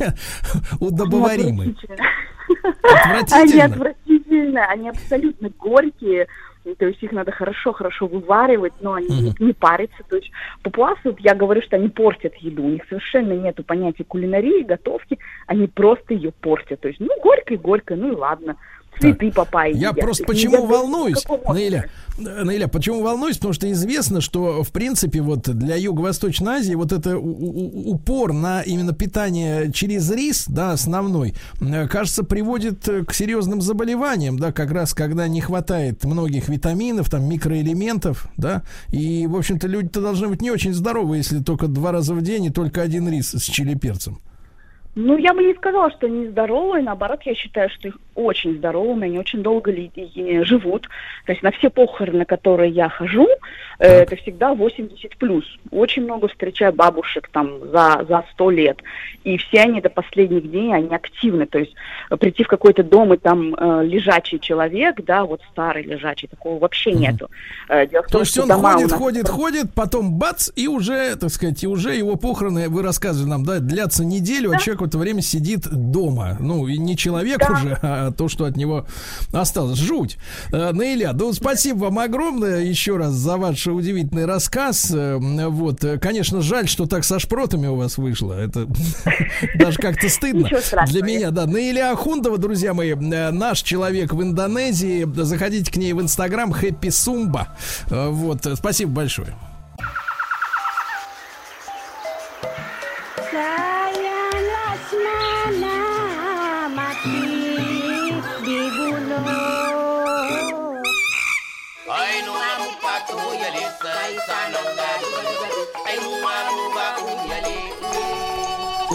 [0.80, 1.76] удобоваримы?
[3.32, 4.64] Они Отвратительно.
[4.66, 6.28] они абсолютно горькие.
[6.74, 10.02] То есть их надо хорошо-хорошо вываривать, но они не, не парятся.
[10.08, 10.30] То есть
[10.62, 12.64] папуасы, вот я говорю, что они портят еду.
[12.64, 15.18] У них совершенно нету понятия кулинарии, готовки.
[15.46, 16.80] Они просто ее портят.
[16.80, 18.56] То есть, ну, горько и горько, ну и ладно.
[19.00, 20.00] Цветы папайи Я едят.
[20.00, 23.36] просто почему едят волнуюсь, Наиля, Наиля, почему волнуюсь?
[23.36, 28.92] Потому что известно, что в принципе вот для Юго-Восточной Азии вот это упор на именно
[28.92, 31.34] питание через рис, да, основной,
[31.90, 37.28] кажется, приводит э, к серьезным заболеваниям, да, как раз когда не хватает многих витаминов, там
[37.28, 42.14] микроэлементов, да, и в общем-то люди-то должны быть не очень здоровы, если только два раза
[42.14, 44.20] в день и только один рис с чили перцем.
[44.98, 46.82] Ну, я бы не сказала, что они здоровые.
[46.82, 49.70] Наоборот, я считаю, что их очень здоровыми, они очень долго
[50.42, 50.88] живут.
[51.26, 53.28] То есть на все похороны, на которые я хожу,
[53.78, 55.44] э, это всегда 80 плюс.
[55.70, 58.78] Очень много встречаю бабушек там за, за 100 лет.
[59.24, 61.44] И все они до последних дней, они активны.
[61.44, 61.74] То есть
[62.18, 66.92] прийти в какой-то дом, и там э, лежачий человек, да, вот старый лежачий, такого вообще
[66.92, 67.28] нету.
[67.68, 70.68] Э, дело в То том, есть что он ходит, нас- ходит, ходит, потом бац, и
[70.68, 74.85] уже, так сказать, и уже его похороны, вы рассказывали нам, да, длятся неделю, а человек
[74.86, 76.36] это время сидит дома.
[76.40, 77.52] Ну, и не человек Да.
[77.52, 78.86] уже, а то, что от него
[79.32, 79.78] осталось.
[79.78, 80.18] Жуть.
[80.52, 84.90] Э, Наиля, ну, спасибо вам огромное еще раз за ваш удивительный рассказ.
[84.94, 88.32] Э, Вот, э, конечно, жаль, что так со шпротами у вас вышло.
[88.32, 88.66] Это
[89.58, 90.48] даже как-то стыдно
[90.88, 91.46] для меня, да.
[91.46, 95.06] Наиля Ахундова, друзья мои, наш человек в Индонезии.
[95.22, 96.54] Заходите к ней в Инстаграм
[96.90, 97.48] Сумба.
[97.90, 99.34] Э, Вот, спасибо большое.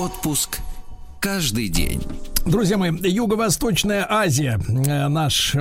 [0.01, 0.61] Отпуск
[1.19, 2.01] каждый день.
[2.45, 5.59] Друзья мои, Юго-Восточная Азия, э, наш э,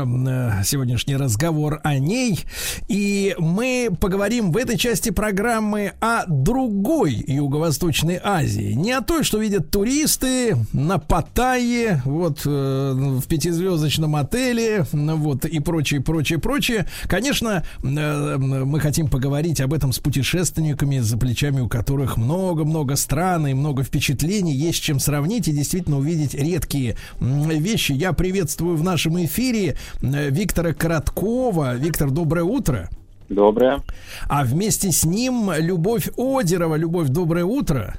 [0.64, 2.40] сегодняшний разговор о ней.
[2.88, 8.72] И мы поговорим в этой части программы о другой Юго-Восточной Азии.
[8.72, 15.44] Не о той, что видят туристы на Паттайе, вот э, в пятизвездочном отеле, ну, вот
[15.44, 16.86] и прочее, прочее, прочее.
[17.08, 23.52] Конечно, мы хотим поговорить об этом с путешественниками, за плечами у которых много-много стран и
[23.54, 27.92] много впечатлений, есть чем сравнить и действительно увидеть редкие м, вещи.
[27.92, 31.74] Я приветствую в нашем эфире э, Виктора Короткова.
[31.76, 32.88] Виктор, доброе утро.
[33.28, 33.80] Доброе.
[34.28, 36.74] А вместе с ним Любовь Одерова.
[36.74, 37.98] Любовь, доброе утро.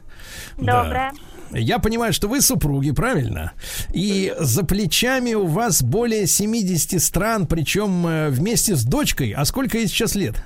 [0.57, 0.83] Да.
[0.83, 1.11] Доброе.
[1.53, 3.51] Я понимаю, что вы супруги, правильно?
[3.93, 9.31] И за плечами у вас более 70 стран, причем э, вместе с дочкой.
[9.31, 10.41] А сколько ей сейчас лет?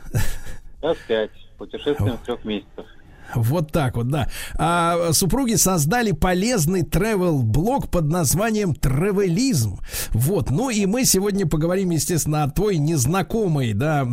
[0.81, 1.31] Раз пять.
[1.57, 2.85] Путешествуем в трех месяцев.
[3.33, 4.29] Вот так вот, да.
[4.57, 9.79] А супруги создали полезный travel блог под названием Тревелизм.
[10.11, 10.51] Вот.
[10.51, 14.07] Ну и мы сегодня поговорим, естественно, о той незнакомой, да,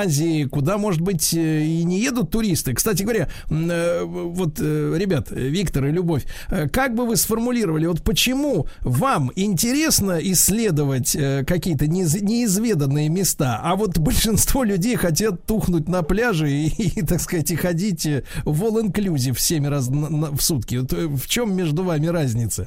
[0.00, 2.74] Азии, куда, может быть, э, и не едут туристы.
[2.74, 6.24] Кстати говоря, э, вот, э, ребят, Виктор и Любовь,
[6.72, 11.16] как бы вы сформулировали, вот почему вам интересно исследовать
[11.46, 17.20] какие-то неиз- неизведанные места, а вот большинство людей хотят тухнуть на пляже и, и, так
[17.20, 18.24] сказать, и ходить э,
[18.58, 20.80] в all-inclusive 7 раз на- на- в сутки.
[20.80, 22.66] В чем между вами разница?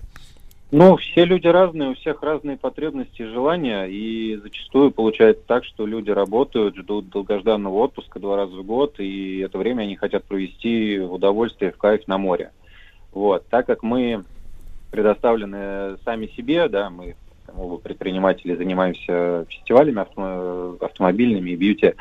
[0.72, 5.86] Ну, все люди разные, у всех разные потребности и желания, и зачастую получается так, что
[5.86, 10.98] люди работают, ждут долгожданного отпуска два раза в год, и это время они хотят провести
[11.00, 12.52] в удовольствие, в кайф на море.
[13.12, 13.46] Вот.
[13.50, 14.24] Так как мы
[14.92, 17.16] предоставлены сами себе, да, мы
[17.54, 21.96] оба предприниматели занимаемся фестивалями авто- автомобильными и бьюти,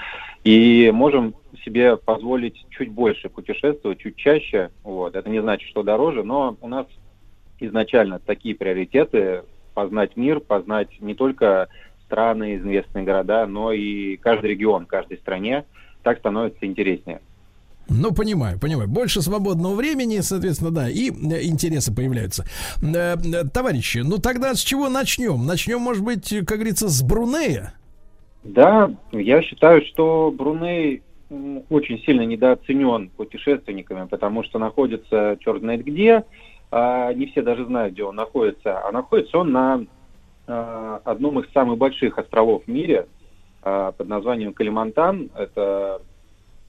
[0.45, 1.35] и можем
[1.65, 4.71] себе позволить чуть больше путешествовать, чуть чаще.
[4.83, 5.15] Вот.
[5.15, 6.87] Это не значит, что дороже, но у нас
[7.59, 9.43] изначально такие приоритеты
[9.75, 11.69] познать мир, познать не только
[12.05, 15.65] страны, известные города, но и каждый регион, каждой стране.
[16.03, 17.21] Так становится интереснее.
[17.89, 18.89] Ну, понимаю, понимаю.
[18.89, 22.45] Больше свободного времени, соответственно, да, и э, интересы появляются.
[22.83, 25.45] Э, э, Товарищи, ну тогда с чего начнем?
[25.45, 27.75] Начнем, может быть, как говорится, с Брунея?
[28.45, 31.03] Да, я считаю, что Бруней
[31.69, 36.25] очень сильно недооценен путешественниками, потому что находится черт знает где,
[36.71, 38.87] а не все даже знают, где он находится.
[38.87, 39.85] А находится он на
[40.47, 43.07] а, одном из самых больших островов в мире
[43.63, 45.31] а, под названием Калимантан.
[45.37, 46.03] Это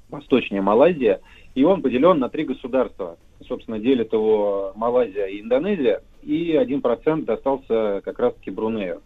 [0.10, 1.22] восточнее Малайзия.
[1.56, 3.18] И он поделен на три государства.
[3.48, 6.02] Собственно, делит его Малайзия и Индонезия.
[6.22, 9.02] И 1% достался как раз-таки Брунею.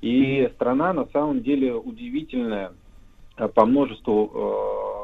[0.00, 2.72] И страна на самом деле удивительная
[3.54, 4.97] по множеству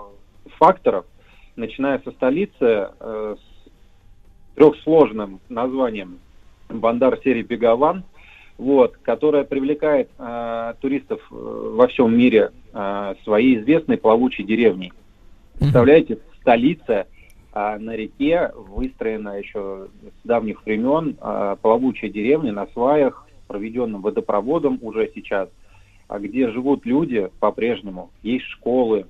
[0.59, 1.07] факторов,
[1.57, 6.19] начиная со столицы э, с трехсложным названием
[6.69, 8.05] Бандар серии Бегаван,
[8.59, 14.93] вот, которая привлекает э, туристов э, во всем мире э, своей известной плавучей деревней.
[15.59, 17.07] Представляете, столица
[17.57, 24.81] а, на реке выстроена еще с давних времен а, плавучая деревня на сваях, проведенным водопроводом
[24.83, 25.49] уже сейчас,
[26.09, 29.07] а где живут люди по-прежнему, есть школы,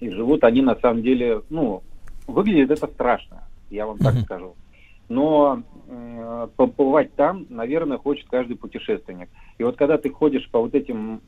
[0.00, 1.82] и живут они на самом деле, ну,
[2.26, 4.54] выглядит это страшно, я вам так скажу.
[5.08, 9.28] Но э, побывать там, наверное, хочет каждый путешественник.
[9.58, 11.20] И вот когда ты ходишь по вот этим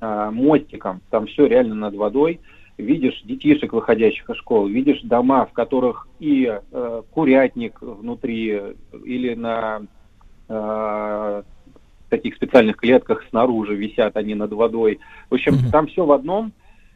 [0.00, 2.40] а, мостикам, там все реально над водой,
[2.76, 8.60] видишь детишек, выходящих из школы, видишь дома, в которых и э, курятник внутри,
[9.04, 9.82] или на
[10.48, 11.42] э,
[12.10, 14.98] таких специальных клетках снаружи висят они над водой.
[15.30, 16.52] В общем, там все в одном,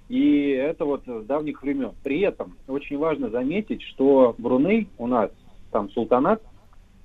[0.08, 1.92] и это вот с давних времен.
[2.02, 5.30] При этом очень важно заметить, что Бруней у нас
[5.70, 6.42] там султанат,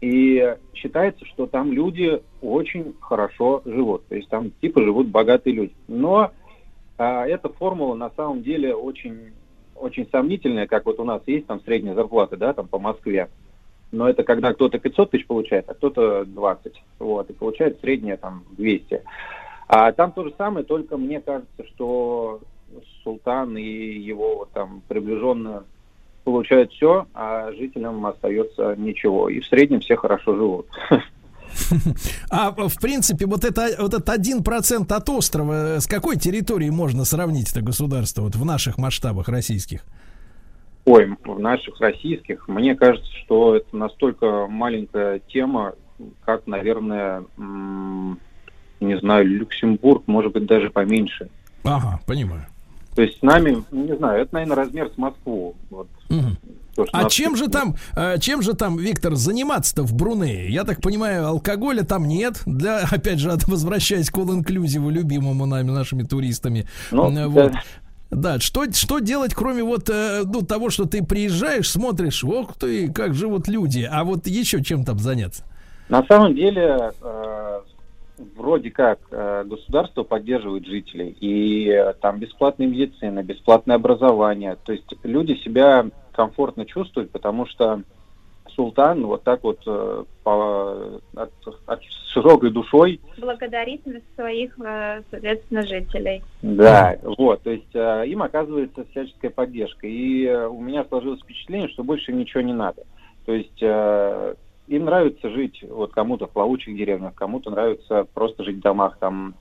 [0.04, 4.06] и считается, что там люди очень хорошо живут.
[4.08, 5.74] То есть там типа живут богатые люди.
[5.88, 6.32] Но
[6.98, 9.32] а, эта формула на самом деле очень,
[9.76, 13.30] очень сомнительная, как вот у нас есть там средняя зарплата, да, там по Москве.
[13.94, 16.84] Но это когда кто-то 500 тысяч получает, а кто-то 20.
[17.00, 19.04] Вот, и получает средняя там 200.
[19.68, 22.42] А там то же самое, только мне кажется, что
[23.04, 25.64] султан и его там приближенные
[26.24, 29.30] получают все, а жителям остается ничего.
[29.30, 30.68] И в среднем все хорошо живут.
[32.32, 36.72] А в принципе, вот, это, вот этот один процент от острова, э, с какой территорией
[36.72, 39.84] можно сравнить это государство вот в наших масштабах российских?
[40.86, 45.74] Ой, в наших российских, мне кажется, что это настолько маленькая тема,
[46.26, 51.30] как, наверное, не знаю, Люксембург, может быть, даже поменьше.
[51.64, 52.48] Ага, понимаю.
[52.96, 55.56] То есть с нами, не знаю, это, наверное, размер с Москву.
[55.70, 56.38] Вот, Мгм.
[56.76, 60.50] то, А чем же там, э, чем же там, Виктор, заниматься-то в Брунее?
[60.50, 62.42] Я так понимаю, алкоголя там нет.
[62.46, 66.68] Для, опять же, возвращаясь к all-inclusive, любимому нами, нашими туристами.
[66.92, 67.28] Ну, да.
[67.28, 67.54] вот.
[68.12, 72.92] Да, что, что делать, кроме вот э, ну, того, что ты приезжаешь, смотришь, ох ты,
[72.92, 75.44] как живут люди, а вот еще чем там заняться?
[75.90, 77.60] На самом деле, э,
[78.36, 84.58] вроде как э, государство поддерживает жителей, и э, там бесплатная медицина, бесплатное образование.
[84.64, 87.82] То есть люди себя комфортно чувствуют, потому что
[88.56, 91.32] султан вот так вот э, по- от,
[91.66, 91.84] от
[92.14, 94.56] широкой душой благодарительность своих,
[95.10, 96.22] соответственно, жителей.
[96.42, 99.88] Да, вот, то есть им оказывается всяческая поддержка.
[99.88, 102.84] И у меня сложилось впечатление, что больше ничего не надо.
[103.26, 103.64] То есть
[104.76, 108.98] им нравится жить, вот кому-то в плавучих деревнях, кому-то нравится просто жить в домах.
[109.00, 109.36] Там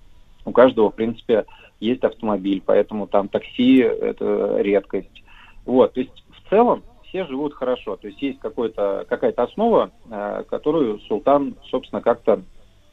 [0.44, 1.46] у каждого, в принципе,
[1.80, 5.22] есть автомобиль, поэтому там такси это редкость.
[5.64, 7.96] Вот, то есть в целом все живут хорошо.
[7.96, 12.42] То есть есть какой-то, какая-то основа, э, которую султан, собственно, как-то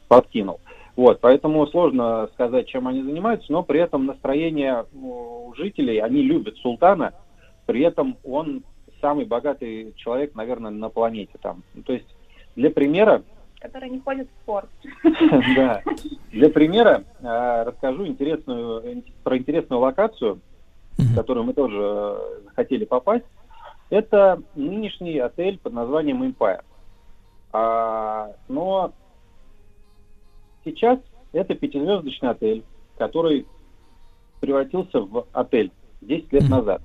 [0.08, 0.60] подкинул.
[0.96, 6.58] Вот, поэтому сложно сказать, чем они занимаются, но при этом настроение у жителей, они любят
[6.58, 7.14] султана,
[7.66, 8.64] при этом он
[9.00, 11.64] самый богатый человек, наверное, на планете там.
[11.74, 12.08] Ну, То есть,
[12.60, 13.24] для примера,
[13.62, 14.70] которые не ходят в спорт.
[15.56, 15.82] да,
[16.32, 20.42] для примера э, расскажу интересную, про интересную локацию,
[20.98, 23.24] в которую мы тоже э, захотели попасть.
[23.90, 26.62] Это нынешний отель под названием Empire.
[27.54, 28.92] А, но
[30.66, 31.00] сейчас
[31.32, 32.64] это пятизвездочный отель,
[32.98, 33.48] который
[34.42, 35.72] превратился в отель
[36.02, 36.82] 10 лет назад.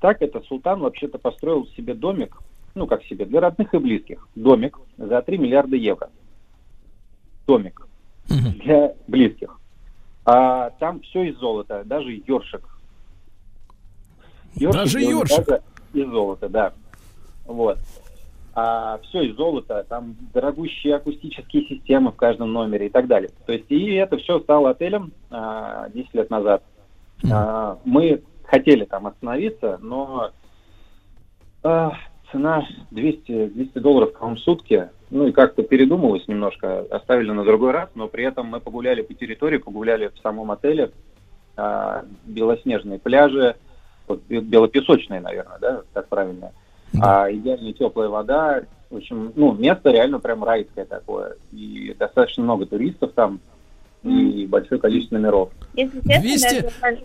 [0.00, 2.40] Так это Султан вообще-то построил себе домик,
[2.76, 4.28] ну как себе, для родных и близких.
[4.36, 6.10] Домик за 3 миллиарда евро.
[7.46, 7.86] Домик
[8.28, 9.58] для близких.
[10.24, 12.62] А там все из золота, даже ёршик.
[14.54, 15.62] Ёршик Даже даже
[15.92, 16.72] из золота, да.
[17.46, 17.78] Вот.
[18.54, 23.30] А все из золота, там дорогущие акустические системы в каждом номере и так далее.
[23.46, 26.62] То есть и это все стало отелем а, 10 лет назад.
[27.30, 30.30] А, мы хотели там остановиться, но
[31.62, 31.92] а,
[32.32, 34.88] цена 200, 200 долларов по-моему, в сутки.
[35.10, 39.14] Ну и как-то передумалось немножко, оставили на другой раз, но при этом мы погуляли по
[39.14, 40.90] территории, погуляли в самом отеле,
[41.56, 43.54] а, белоснежные пляжи,
[44.08, 46.52] вот, бе- белопесочные, наверное, да, так правильно.
[47.00, 48.62] А идеально теплая вода.
[48.90, 51.36] В общем, ну, место реально прям райское такое.
[51.52, 53.40] И достаточно много туристов там,
[54.04, 55.50] и большое количество номеров.
[55.74, 56.62] Если честно, 200?
[56.80, 57.04] даже-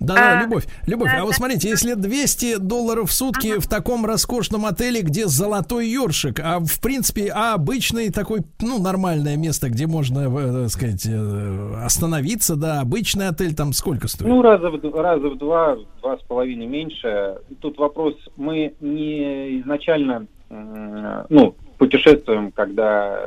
[0.00, 1.36] Да, да, А, Любовь, Любовь, да, а вот да.
[1.36, 6.80] смотрите, если 200 долларов в сутки в таком роскошном отеле, где золотой ёршик, а в
[6.80, 12.80] принципе, а обычный такой, ну, нормальное место, где можно, э, так сказать, э, остановиться, да,
[12.80, 14.28] обычный отель там сколько стоит?
[14.28, 17.38] Ну, раза в, раза в два, два с половиной меньше.
[17.60, 23.18] Тут вопрос, мы не изначально, ну, путешествуем, когда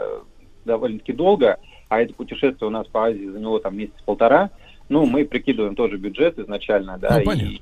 [0.65, 1.57] довольно-таки долго,
[1.89, 4.49] а это путешествие у нас по Азии заняло там месяц-полтора,
[4.89, 7.47] ну, мы прикидываем тоже бюджет изначально, да, Ну, и понятно.
[7.49, 7.59] уже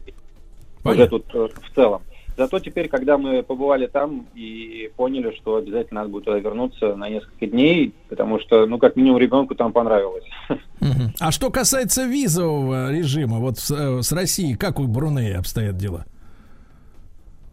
[0.84, 1.20] Понятно.
[1.20, 2.02] тут э, в целом.
[2.38, 7.08] Зато теперь, когда мы побывали там и поняли, что обязательно надо будет туда вернуться на
[7.10, 10.26] несколько дней, потому что, ну, как минимум, ребенку там понравилось.
[11.20, 16.06] А что касается визового режима, вот с, э, с Россией, как у Брунея обстоят дела?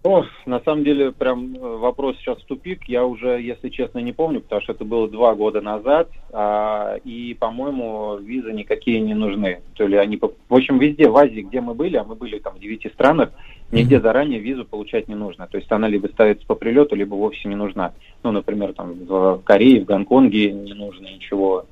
[0.04, 2.88] О, на самом деле, прям э, вопрос сейчас в тупик.
[2.88, 6.08] Я уже, если честно, не помню, потому что это было два года назад.
[6.32, 9.60] а, и, по-моему, визы никакие не нужны.
[9.74, 12.54] То ли они, в общем, везде в Азии, где мы были, а мы были там
[12.56, 13.30] в девяти странах,
[13.70, 15.46] нигде заранее визу получать не нужно.
[15.46, 17.92] То есть она либо ставится по прилету, либо вовсе не нужна.
[18.24, 21.66] Ну, например, там в Корее, в Гонконге не нужно ничего.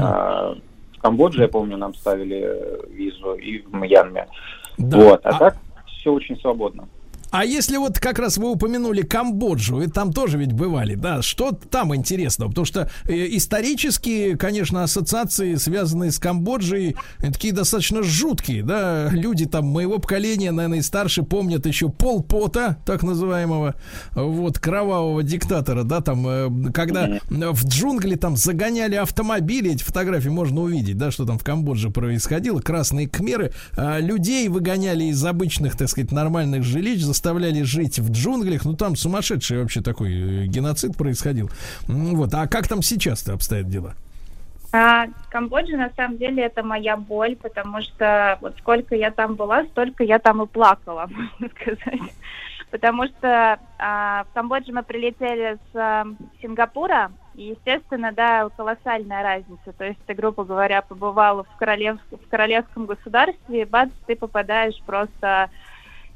[0.00, 0.56] А,
[0.96, 4.26] В Камбодже, я помню, нам ставили э, визу и в Мьянме.
[4.78, 4.96] Да.
[4.96, 6.88] Вот, а А- так все очень свободно.
[7.30, 11.52] А если вот как раз вы упомянули Камбоджу, и там тоже ведь бывали, да, что
[11.52, 12.48] там интересного?
[12.48, 19.46] Потому что э, исторически, конечно, ассоциации, связанные с Камбоджей, э, такие достаточно жуткие, да, люди
[19.46, 23.74] там моего поколения, наверное, и старше помнят еще Пол Пота, так называемого,
[24.14, 30.30] вот, кровавого диктатора, да, там, э, когда э, в джунгли там загоняли автомобили, эти фотографии
[30.30, 35.76] можно увидеть, да, что там в Камбодже происходило, красные кхмеры, а, людей выгоняли из обычных,
[35.76, 40.96] так сказать, нормальных жилищ, заставляли жить в джунглях, ну там сумасшедший вообще такой э, геноцид
[40.96, 41.50] происходил.
[41.88, 43.94] Вот, а как там сейчас-то обстоят дела?
[44.72, 49.64] А, Камбоджа, на самом деле, это моя боль, потому что вот сколько я там была,
[49.64, 52.12] столько я там и плакала, можно сказать.
[52.70, 56.06] Потому что а, в Камбоджу мы прилетели с а,
[56.40, 59.72] Сингапура, и, естественно, да, колоссальная разница.
[59.76, 64.80] То есть ты, грубо говоря, побывала в, королев- в королевском государстве, и бац, ты попадаешь
[64.86, 65.50] просто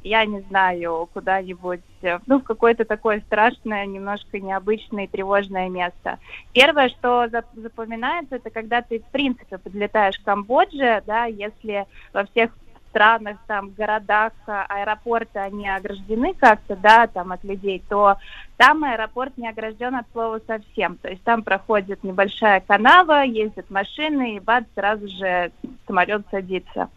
[0.04, 6.18] я не знаю, куда-нибудь, э, ну, в какое-то такое страшное, немножко необычное и тревожное место.
[6.52, 12.24] Первое, что зап- запоминается, это когда ты, в принципе, подлетаешь в Камбодже, да, если во
[12.24, 12.50] всех
[12.92, 18.16] странах, там, городах, а, аэропорты, они ограждены как-то, да, там, от людей, то
[18.58, 20.96] там аэропорт не огражден от слова совсем.
[20.98, 25.52] То есть там проходит небольшая канава, ездят машины, и бац, сразу же
[25.86, 26.90] самолет садится.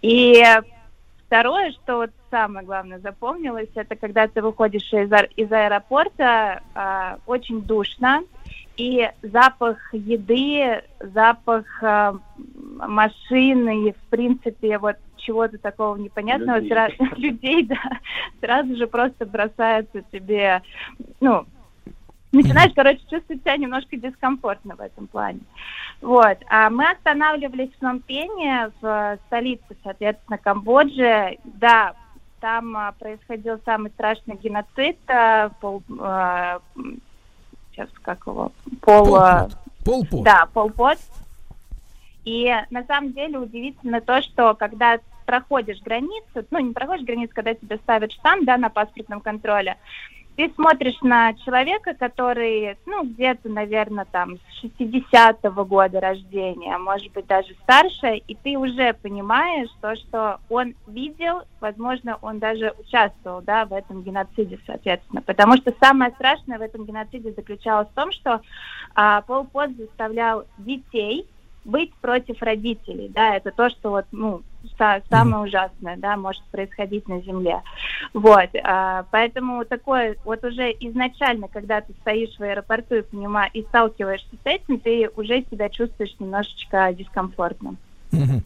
[0.00, 0.42] И
[1.28, 7.18] Второе, что вот самое главное запомнилось, это когда ты выходишь из, ар- из аэропорта, а,
[7.26, 8.22] очень душно,
[8.78, 12.22] и запах еды, запах м,
[12.78, 16.72] машины, и, в принципе, вот чего-то такого непонятного, Людей.
[16.72, 17.76] сра- людей, да,
[18.40, 20.62] сразу же просто бросается тебе,
[21.20, 21.44] ну,
[22.32, 25.40] начинаешь, короче, чувствовать себя немножко дискомфортно в этом плане.
[26.00, 26.38] Вот.
[26.48, 31.38] А мы останавливались в Номпене, в столице, соответственно, Камбоджи.
[31.44, 31.94] Да,
[32.40, 34.98] там а, происходил самый страшный геноцид.
[35.08, 36.60] а, пол, а,
[37.72, 38.52] сейчас как его?
[38.80, 39.48] Пол, а,
[39.84, 40.24] Пол Пот.
[40.24, 40.98] да, полпот.
[42.24, 47.54] И на самом деле удивительно то, что когда проходишь границу, ну не проходишь границу, когда
[47.54, 49.76] тебе ставят штамп, да, на паспортном контроле,
[50.38, 57.26] ты смотришь на человека, который, ну, где-то, наверное, там, с 60-го года рождения, может быть,
[57.26, 63.64] даже старше, и ты уже понимаешь то, что он видел, возможно, он даже участвовал, да,
[63.64, 65.22] в этом геноциде, соответственно.
[65.22, 68.40] Потому что самое страшное в этом геноциде заключалось в том, что
[68.94, 71.26] а, Пол Пот заставлял детей
[71.68, 74.42] быть против родителей, да, это то, что вот, ну,
[74.78, 77.60] са- самое ужасное, да, может происходить на Земле.
[78.14, 83.62] Вот, а, поэтому такое, вот уже изначально, когда ты стоишь в аэропорту и, понимаешь, и
[83.62, 87.76] сталкиваешься с этим, ты уже себя чувствуешь немножечко дискомфортно.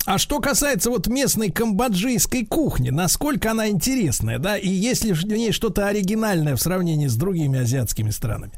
[0.06, 5.24] А что касается вот местной камбоджийской кухни, насколько она интересная, да, и есть ли в
[5.24, 8.52] ней что-то оригинальное в сравнении с другими азиатскими странами?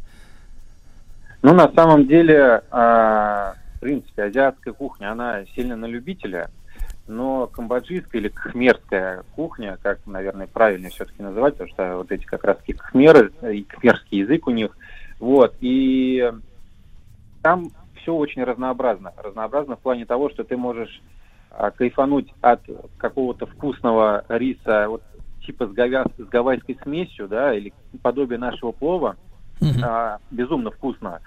[1.42, 3.54] Ну, на самом деле, в
[3.84, 6.50] принципе, азиатская кухня, она сильно на любителя,
[7.06, 12.44] но камбоджийская или кхмерская кухня, как, наверное, правильно все-таки называть, потому что вот эти как
[12.44, 14.74] раз-таки кхмеры, и кхмерский язык у них,
[15.20, 16.32] вот, и
[17.42, 19.12] там все очень разнообразно.
[19.22, 21.02] Разнообразно в плане того, что ты можешь
[21.50, 22.62] а, кайфануть от
[22.96, 25.02] какого-то вкусного риса, вот
[25.44, 26.06] типа с, говя...
[26.16, 29.16] с гавайской смесью, да, или подобие нашего плова,
[29.84, 31.20] а, безумно вкусно.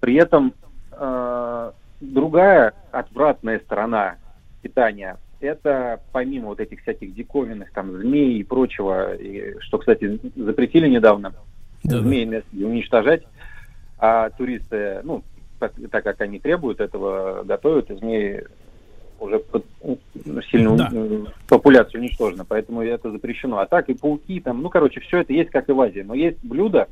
[0.00, 0.52] При этом
[0.98, 4.16] э, другая отвратная сторона
[4.62, 10.88] питания это помимо вот этих всяких диковинных там змей и прочего, и, что, кстати, запретили
[10.88, 11.32] недавно
[11.84, 12.00] Да-да.
[12.02, 13.22] змей на- уничтожать,
[13.98, 15.22] а туристы, ну,
[15.60, 18.44] так, так как они требуют этого, готовят, и змеи
[19.20, 19.98] уже под- ну,
[20.50, 20.90] сильно Да.
[21.48, 23.58] популяция уничтожена, поэтому это запрещено.
[23.58, 26.00] А так и пауки там, ну, короче, все это есть, как и в Азии.
[26.00, 26.88] Но есть блюдо,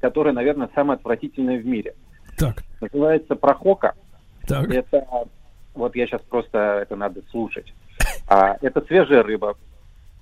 [0.00, 1.94] которое, наверное, самое отвратительное в мире.
[2.38, 3.94] Так, Называется прохока.
[4.46, 4.70] так.
[4.70, 5.06] Это,
[5.74, 7.72] вот я сейчас просто, это надо слушать.
[8.28, 9.56] А, это свежая рыба,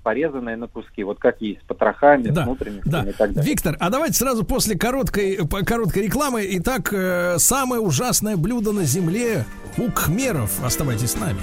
[0.03, 3.09] порезанная на куски, вот как есть, с потрохами, Да, с внутренностями да.
[3.09, 3.51] и так далее.
[3.51, 6.45] Виктор, а давайте сразу после короткой, короткой рекламы.
[6.53, 9.45] Итак, э, самое ужасное блюдо на земле
[9.79, 10.63] у кхмеров.
[10.65, 11.41] Оставайтесь с нами.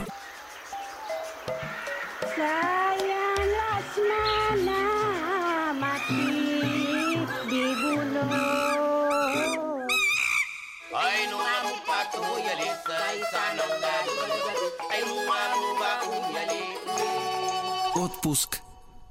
[18.00, 18.62] Отпуск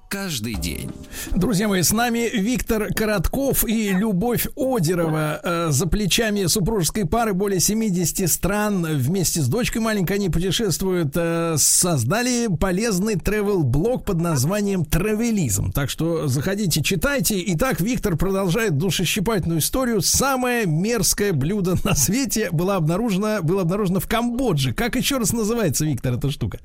[0.09, 0.90] каждый день.
[1.36, 5.40] Друзья мои, с нами Виктор Коротков и Любовь Одерова.
[5.43, 8.86] Э, за плечами супружеской пары более 70 стран.
[8.97, 11.12] Вместе с дочкой маленькой они путешествуют.
[11.16, 15.70] э, создали полезный travel-блог под названием «Травелизм».
[15.70, 17.43] Так что заходите, читайте.
[17.48, 20.01] Итак, Виктор продолжает душещипательную историю.
[20.01, 24.73] Самое мерзкое блюдо на свете было обнаружено, было обнаружено в Камбодже.
[24.73, 26.60] Как еще раз называется, Виктор, эта штука?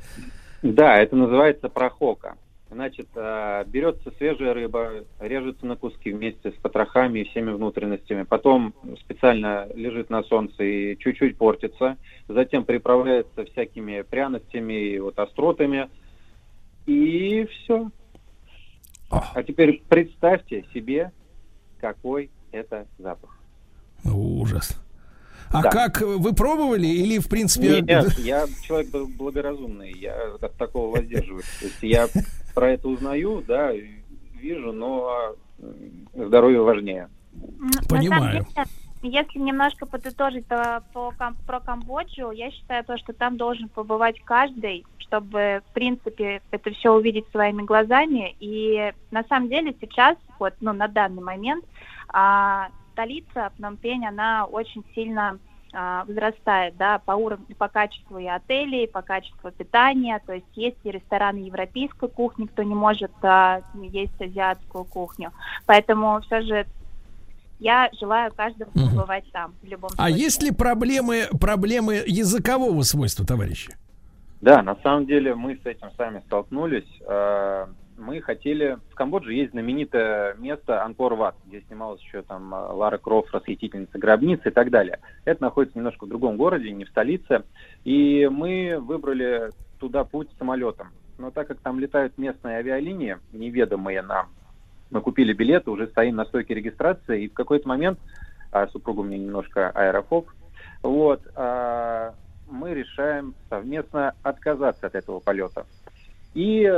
[0.64, 2.38] Да, это называется прохока.
[2.72, 8.23] Значит, э, берется свежая рыба, режется на куски вместе с потрохами и всеми внутренностями.
[8.23, 11.98] Потом специально лежит на солнце и чуть-чуть портится.
[12.30, 15.90] Затем приправляется всякими пряностями и вот остротами.
[16.85, 17.91] И все.
[19.10, 21.11] А теперь представьте себе,
[21.80, 23.38] какой это запах.
[24.06, 24.81] Ужас.
[25.53, 25.69] А Да.
[25.69, 27.81] как вы пробовали или в принципе?
[27.81, 31.45] Нет, я человек бл- благоразумный, я от такого воздерживаюсь.
[31.59, 32.07] То есть я
[32.55, 33.71] про это узнаю, да,
[34.41, 37.09] вижу, но м, здоровье важнее.
[37.88, 38.45] Понимаю.
[39.03, 41.13] если немножко подытожить то по
[41.45, 46.91] про Камбоджу, я считаю то, что там должен побывать каждый, чтобы, в принципе, это все
[46.93, 48.35] увидеть своими глазами.
[48.39, 51.65] И на самом деле сейчас, вот, ну, на данный момент,
[52.07, 55.40] а, столица Пномпень, она очень сильно
[55.74, 60.78] а, возрастает, да, по уровню, по качеству и отелей, по качеству питания, то есть есть
[60.84, 65.32] и рестораны европейской кухни, кто не может а, есть азиатскую кухню.
[65.65, 66.65] Поэтому все же
[67.60, 68.90] я желаю каждому Мгм.
[68.90, 70.24] побывать там в любом А случае.
[70.26, 73.76] есть ли проблемы, проблемы языкового свойства, товарищи?
[74.41, 76.88] Да, на самом деле мы с этим сами столкнулись.
[78.05, 78.77] Мы хотели...
[78.91, 84.41] В Камбодже есть знаменитое место Анкор-Ват, где снималась еще там э, Лара Крофт, расхитительница гробниц
[84.43, 84.99] и так далее.
[85.23, 87.43] Это находится немножко в другом городе, не в столице.
[87.85, 90.89] И мы выбрали туда путь самолетом.
[91.17, 94.27] Но так как там летают местные авиалинии, неведомые нам,
[94.91, 97.99] мы купили билеты, уже стоим на стойке регистрации, и в какой-то момент,
[98.51, 100.30] а, супруга у меня немножко аэрофоб,
[100.81, 102.13] вот, а,
[102.49, 105.65] мы решаем совместно отказаться от этого полета.
[106.34, 106.69] И,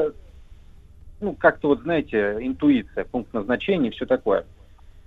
[1.20, 4.46] ну, как-то вот, знаете, интуиция, пункт назначения и все такое.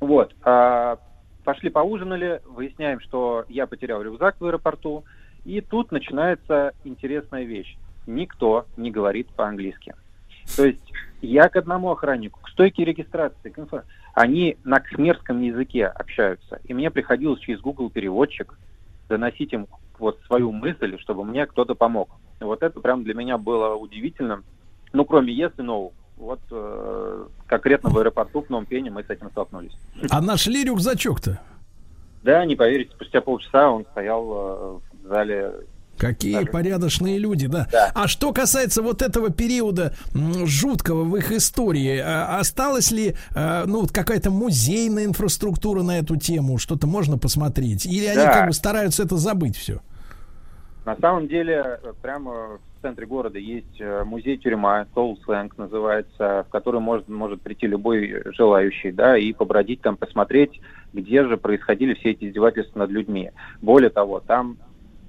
[0.01, 0.35] Вот.
[0.43, 0.99] а,
[1.45, 5.05] пошли поужинали, выясняем, что я потерял рюкзак в аэропорту,
[5.45, 7.77] и тут начинается интересная вещь.
[8.07, 9.95] Никто не говорит по-английски.
[10.57, 15.87] То есть я к одному охраннику, к стойке регистрации, к инфо- они на кхмерском языке
[15.87, 16.61] общаются.
[16.65, 18.59] И мне приходилось через Google переводчик
[19.09, 19.69] доносить им
[19.99, 22.11] вот свою мысль, чтобы мне кто-то помог.
[22.41, 24.43] Вот это прям для меня было удивительно.
[24.93, 29.73] Ну, кроме если, но вот э, конкретно в аэропорту в Пномпене мы с этим столкнулись.
[30.10, 31.40] А нашли рюкзачок-то?
[32.23, 35.52] Да, не поверите, спустя полчаса он стоял э, в зале.
[35.97, 37.66] Какие Даже- порядочные люди, да.
[37.73, 37.90] Да.
[37.94, 43.81] А что касается вот этого периода жуткого в их истории, а, осталась ли а, ну
[43.81, 48.32] вот какая-то музейная инфраструктура на эту тему, что-то можно посмотреть, или они Да.
[48.32, 49.81] как бы стараются это забыть все?
[50.85, 56.81] На самом деле, прямо в центре города есть э, музей-тюрьма, Soul Slang называется, в который
[56.81, 60.61] может, может прийти любой желающий, да, и побродить там, посмотреть,
[60.93, 63.33] где же происходили все эти издевательства над людьми.
[63.61, 64.59] Более того, там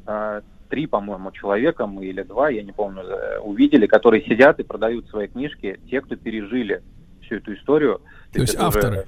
[0.07, 4.63] э, три, по-моему, человека, мы или два, я не помню, э, увидели, которые сидят и
[4.63, 6.81] продают свои книжки, те, кто пережили
[7.21, 8.01] всю эту историю.
[8.33, 9.05] То есть это уже- авторы.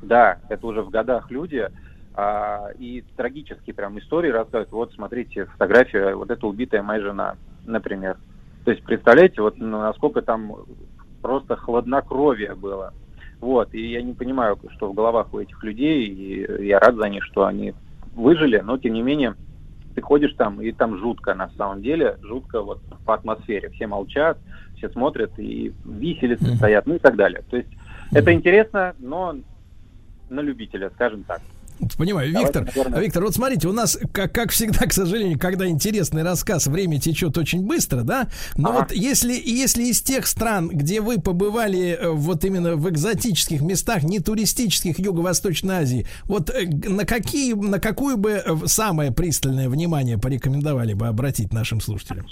[0.00, 1.68] да, это уже в годах люди,
[2.14, 4.72] а, и трагические прям истории рассказывают.
[4.72, 7.36] Вот, смотрите, фотография, вот эта убитая моя жена,
[7.68, 8.16] например.
[8.64, 10.54] То есть, представляете, вот ну, насколько там
[11.22, 12.92] просто хладнокровие было.
[13.40, 17.08] Вот, и я не понимаю, что в головах у этих людей, и я рад за
[17.08, 17.72] них, что они
[18.14, 19.36] выжили, но тем не менее
[19.94, 23.68] ты ходишь там, и там жутко на самом деле, жутко вот по атмосфере.
[23.70, 24.38] Все молчат,
[24.76, 27.42] все смотрят, и виселицы стоят, ну и так далее.
[27.48, 27.68] То есть
[28.12, 29.36] это интересно, но
[30.30, 31.40] на любителя, скажем так.
[31.96, 33.00] Понимаю, Давайте, Виктор, наверное.
[33.00, 37.38] Виктор, вот смотрите, у нас, как, как всегда, к сожалению, когда интересный рассказ, время течет
[37.38, 38.28] очень быстро, да?
[38.56, 38.78] Но Ага.
[38.80, 44.02] вот если, если из тех стран, где вы побывали э, вот именно в экзотических местах,
[44.02, 50.18] не туристических Юго-Восточной Азии, вот э, на какие, на какую бы э, самое пристальное внимание
[50.18, 52.26] порекомендовали бы обратить нашим слушателям?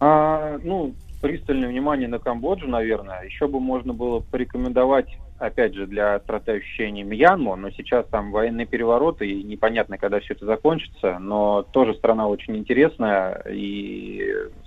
[0.00, 3.22] А, ну, пристальное внимание на Камбоджу, наверное.
[3.22, 5.06] Еще бы можно было порекомендовать,
[5.46, 10.46] опять же, для ощущений Мьянму, но сейчас там военный переворот, и непонятно, когда все это
[10.46, 14.22] закончится, но тоже страна очень интересная, и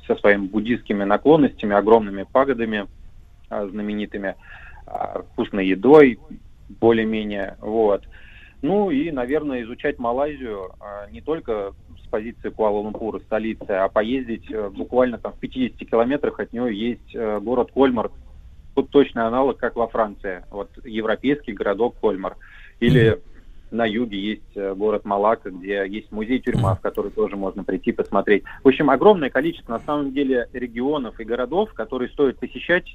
[0.06, 2.88] со своими буддийскими наклонностями, огромными пагодами
[3.50, 4.36] а, знаменитыми,
[4.86, 6.20] а, вкусной едой,
[6.70, 8.04] более-менее, вот.
[8.62, 11.74] Ну и, наверное, изучать Малайзию а, не только
[12.04, 17.14] с позиции Куала-Лумпура, столицы, а поездить э, буквально там в 50 километрах от нее есть
[17.14, 18.12] э, город Кольмар,
[18.78, 20.46] вот точный аналог, как во Франции.
[20.52, 22.38] Вот европейский городок Кольмар.
[22.80, 23.20] Или
[23.72, 28.44] на юге есть э, город Малака, где есть музей-тюрьма, в который тоже можно прийти посмотреть.
[28.64, 32.86] В общем, огромное количество, на самом деле, регионов и городов, которые стоит посещать,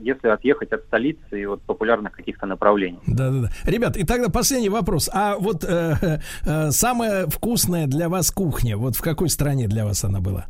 [0.00, 3.00] если отъехать от столицы и от популярных каких-то направлений.
[3.06, 3.50] Да, да, да.
[3.64, 5.10] Ребят, и тогда последний вопрос.
[5.12, 10.04] А вот э, э, самая вкусная для вас кухня, вот в какой стране для вас
[10.04, 10.46] она была?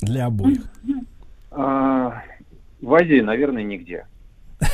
[0.00, 0.60] Для обоих.
[1.50, 2.22] А,
[2.82, 4.06] в Азии, наверное, нигде.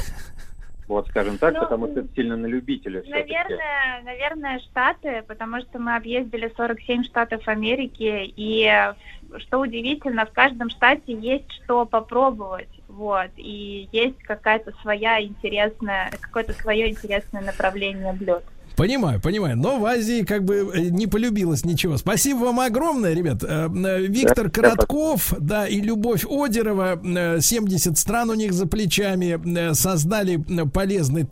[0.89, 3.03] Вот, скажем так, Ну, потому что это сильно на любителя.
[3.07, 8.95] Наверное, наверное, Штаты, потому что мы объездили 47 штатов Америки, и
[9.37, 16.55] что удивительно, в каждом штате есть что попробовать, вот, и есть какая-то своя интересная, какое-то
[16.55, 18.45] свое интересное направление блюд.
[18.79, 19.57] Понимаю, понимаю.
[19.57, 21.97] Но в Азии как бы э, не полюбилось ничего.
[21.97, 23.43] Спасибо вам огромное, ребят.
[23.43, 29.73] Э, э, Виктор Коротков, да, и Любовь Одерова, э, 70 стран у них за плечами,
[29.75, 30.37] создали
[30.73, 31.25] полезный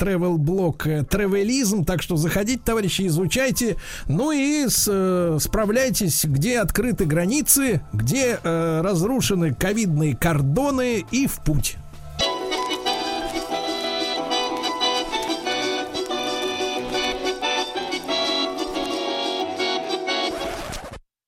[0.88, 3.76] э, «Тревелизм», так что заходите, товарищи, изучайте,
[4.08, 11.76] ну и с- справляйтесь, где открыты границы, где э, разрушены ковидные кордоны и в путь.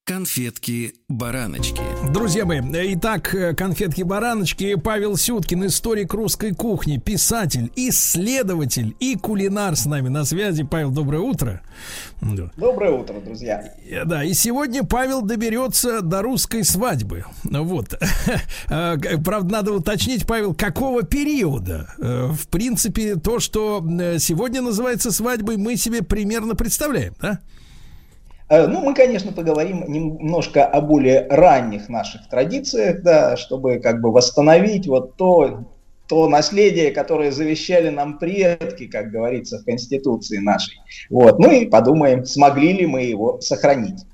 [0.09, 1.83] Конфетки-бараночки.
[2.15, 2.63] Друзья мои,
[2.95, 4.77] итак, э, конфетки-бараночки.
[4.77, 10.65] Павел Сюткин, историк русской кухни, писатель, исследователь и кулинар с нами на связи.
[10.65, 11.61] Павел, доброе утро.
[12.57, 13.75] Доброе утро, друзья.
[13.87, 17.27] Э, Да, и сегодня Павел доберется до русской свадьбы.
[17.45, 17.95] Вот.
[18.71, 21.93] Э, Правда, надо уточнить, Павел, какого периода?
[21.99, 23.85] В принципе, то, что
[24.19, 27.41] сегодня называется свадьбой, мы себе примерно представляем, да?
[28.49, 34.11] Э, Ну, мы, конечно, поговорим немножко о более ранних наших традициях, да, чтобы как бы
[34.11, 35.65] восстановить вот то,
[36.09, 40.79] то наследие, которое завещали нам предки, как говорится в Конституции нашей.
[41.11, 41.39] Вот.
[41.39, 44.05] Ну и подумаем, смогли ли мы его сохранить.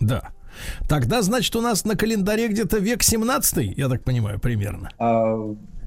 [0.00, 0.30] Да.
[0.88, 4.90] Тогда, значит, у нас на календаре где-то век 17 я так понимаю, примерно.
[4.98, 5.36] А,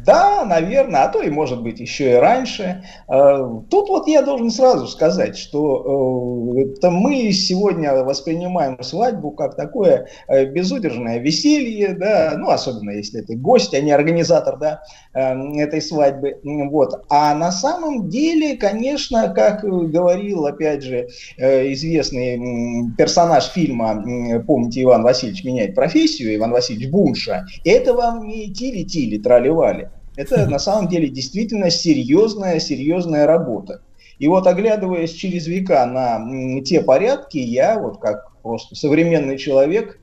[0.05, 2.83] Да, наверное, а то и может быть еще и раньше.
[3.07, 9.55] А, Тут вот я должен сразу сказать, что э, это мы сегодня воспринимаем свадьбу как
[9.55, 14.81] такое э, безудержное веселье, да, ну особенно если это гость, а не организатор, да,
[15.13, 17.03] э, этой свадьбы, вот.
[17.09, 21.07] А на самом деле, конечно, как э, говорил, опять же,
[21.37, 24.03] э, известный персонаж фильма,
[24.45, 29.89] помните, Иван Васильевич меняет профессию, Иван Васильевич Бунша, это вам не тили-тили, трали-вали.
[30.17, 33.81] Это на самом деле действительно серьезная, серьезная работа.
[34.17, 39.99] И вот оглядываясь через века на те порядки, я вот как просто современный человек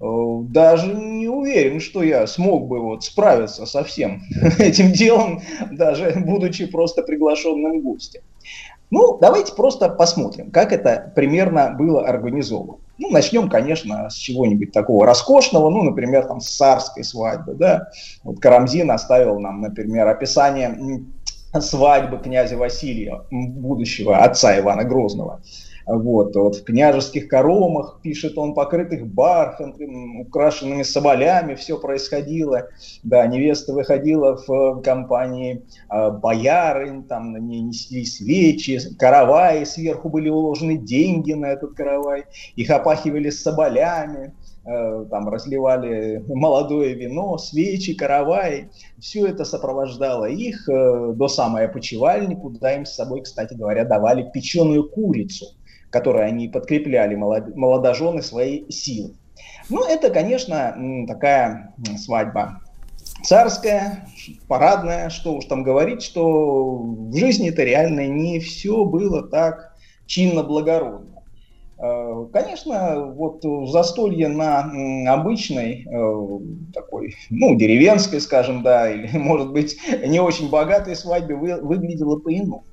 [0.00, 0.04] э,
[0.50, 4.22] даже не уверен, что я смог бы вот справиться со всем
[4.58, 8.22] этим делом, даже будучи просто приглашенным гостем.
[8.90, 12.78] Ну, давайте просто посмотрим, как это примерно было организовано.
[12.98, 17.88] Ну, начнем, конечно, с чего-нибудь такого роскошного, ну, например, там, с царской свадьбы, да.
[18.24, 21.04] Вот Карамзин оставил нам, например, описание
[21.60, 25.42] свадьбы князя Василия, будущего отца Ивана Грозного.
[25.86, 32.68] Вот, вот в княжеских коромах, пишет он, покрытых бархатом, украшенными соболями все происходило.
[33.04, 40.08] Да, невеста выходила в э, компании э, боярин, там на ней несли свечи, караваи, сверху
[40.08, 42.24] были уложены деньги на этот каравай,
[42.56, 44.34] их опахивали соболями,
[44.64, 48.70] э, там разливали молодое вино, свечи, караваи.
[48.98, 54.28] Все это сопровождало их э, до самой опочивальни, куда им с собой, кстати говоря, давали
[54.34, 55.46] печеную курицу,
[55.96, 59.14] которой они подкрепляли молод- молодожены своей силой.
[59.70, 60.76] Ну, это, конечно,
[61.08, 62.60] такая свадьба
[63.22, 64.06] царская,
[64.46, 69.74] парадная, что уж там говорить, что в жизни-то реально не все было так
[70.06, 71.22] чинно-благородно.
[71.78, 74.70] Э, Конечно, вот застолье на
[75.12, 76.38] обычной э,
[76.72, 82.64] такой, ну, деревенской, скажем, да, или, может быть, не очень богатой свадьбе вы- выглядело по-иному.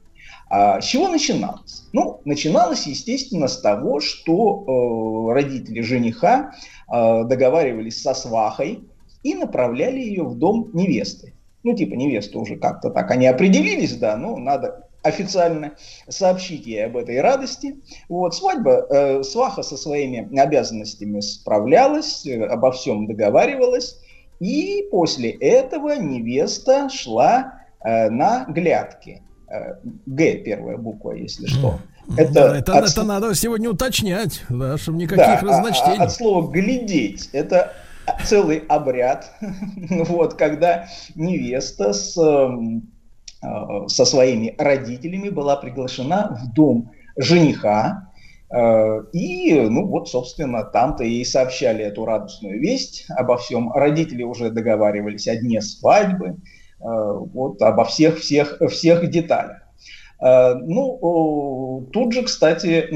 [0.55, 1.87] А с чего начиналось?
[1.93, 6.51] Ну, начиналось, естественно, с того, что э, родители жениха
[6.87, 8.83] э, договаривались со свахой
[9.23, 11.33] и направляли ее в дом невесты.
[11.63, 15.71] Ну, типа, невеста уже как-то так, они определились, да, ну, надо официально
[16.07, 17.77] сообщить ей об этой радости.
[18.07, 23.99] Вот, свадьба, э, сваха со своими обязанностями справлялась, э, обо всем договаривалась,
[24.39, 29.23] и после этого невеста шла э, на глядки.
[30.05, 31.79] Г первая буква, если что.
[32.17, 35.99] Это, это, от это надо сегодня уточнять, да, чтобы да, никаких а- а- разночтений.
[35.99, 37.29] от слова глядеть.
[37.31, 37.73] Это
[38.25, 39.31] целый обряд,
[39.89, 42.91] вот, когда невеста с, эм,
[43.41, 48.11] э, со своими родителями была приглашена в дом жениха,
[48.49, 53.71] э, и, ну вот, собственно, там-то и сообщали эту радостную весть обо всем.
[53.71, 56.35] Родители уже договаривались о дне свадьбы,
[56.83, 59.63] вот обо всех, всех, всех деталях.
[60.23, 62.87] Э, ну, тут же, кстати,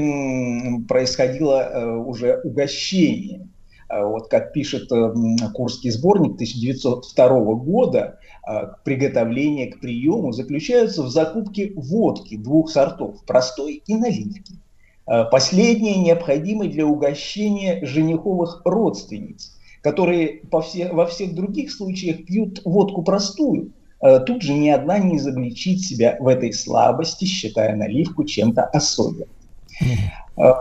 [0.88, 3.48] происходило э, уже угощение.
[3.90, 4.88] Э, вот как пишет
[5.54, 8.18] Курский сборник 1902 года,
[8.82, 14.54] приготовление к приему заключаются в закупке водки двух сортов, простой и наливки.
[15.30, 23.77] Последнее необходимо для угощения жениховых родственниц, которые во всех других случаях пьют водку простую, Э,
[24.00, 29.28] тут же ни одна не изобличит себя в этой слабости, считая наливку чем-то особенным.
[30.36, 30.52] Э,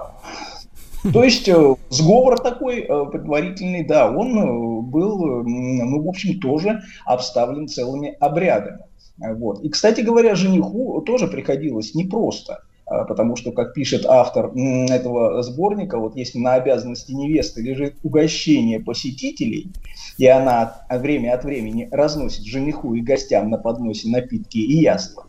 [1.14, 2.82] то есть э, сговор такой
[3.12, 8.80] предварительный, да, он был, ну, в общем, тоже обставлен целыми обрядами.
[9.18, 9.64] Вот.
[9.64, 12.62] И, кстати говоря, жениху тоже приходилось непросто.
[12.86, 19.68] Потому что, как пишет автор этого сборника, вот если на обязанности невесты лежит угощение посетителей,
[20.18, 25.26] и она время от времени разносит жениху и гостям на подносе напитки и яства,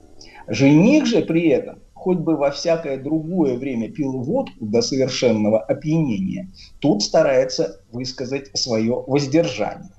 [0.46, 6.48] жених же при этом хоть бы во всякое другое время пил водку до совершенного опьянения,
[6.78, 9.90] тут старается высказать свое воздержание.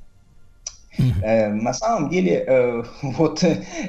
[1.23, 3.43] Э, на самом деле, э, вот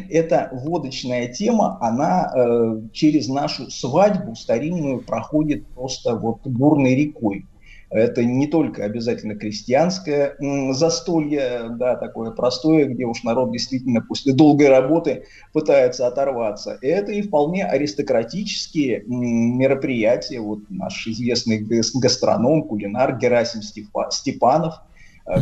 [0.09, 7.47] эта водочная тема, она э, через нашу свадьбу старинную проходит просто вот бурной рекой.
[7.91, 10.37] Это не только обязательно крестьянское
[10.73, 16.79] застолье, да, такое простое, где уж народ действительно после долгой работы пытается оторваться.
[16.83, 20.41] Это и вполне аристократические мероприятия.
[20.41, 21.59] Вот наш известный
[21.95, 24.75] гастроном, кулинар Герасим Степанов–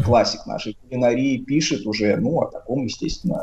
[0.05, 3.43] классик нашей кулинарии, пишет уже, ну, о таком, естественно,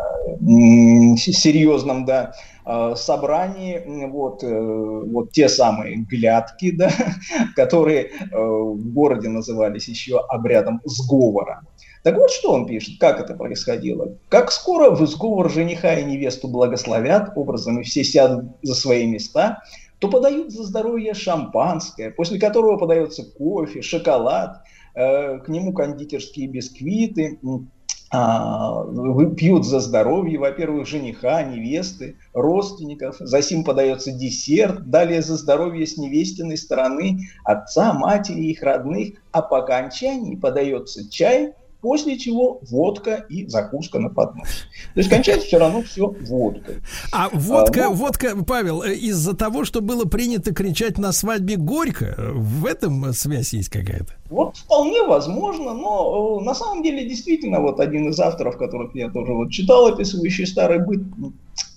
[1.18, 2.34] серьезном, да,
[2.66, 6.92] э, собрании, вот, э, вот те самые глядки, да,
[7.56, 11.62] которые в городе назывались еще обрядом сговора.
[12.04, 14.16] Так вот, что он пишет, как это происходило.
[14.30, 19.64] Как скоро в сговор жениха и невесту благословят, образом и все сядут за свои места,
[19.98, 27.38] то подают за здоровье шампанское, после которого подается кофе, шоколад– Э, к нему кондитерские бисквиты,
[28.12, 28.86] а,
[29.36, 35.98] пьют за здоровье, во-первых, жениха, невесты, родственников, за сим подается десерт, далее за здоровье с
[35.98, 41.56] невестиной стороны, отца, матери, их родных, а по окончании подается чай,
[41.86, 44.48] после чего водка и закуска на поднос.
[44.95, 46.78] То есть кончается все равно все водкой.
[47.12, 51.57] А водка, а, ну, водка, Павел, э, из-за того, что было принято кричать на свадьбе
[51.57, 54.16] горько, в этом связь есть какая-то?
[54.32, 59.12] Вот вполне возможно, но э, на самом деле действительно вот один из авторов, которых я
[59.12, 61.03] тоже вот читал, описывающий старый быт,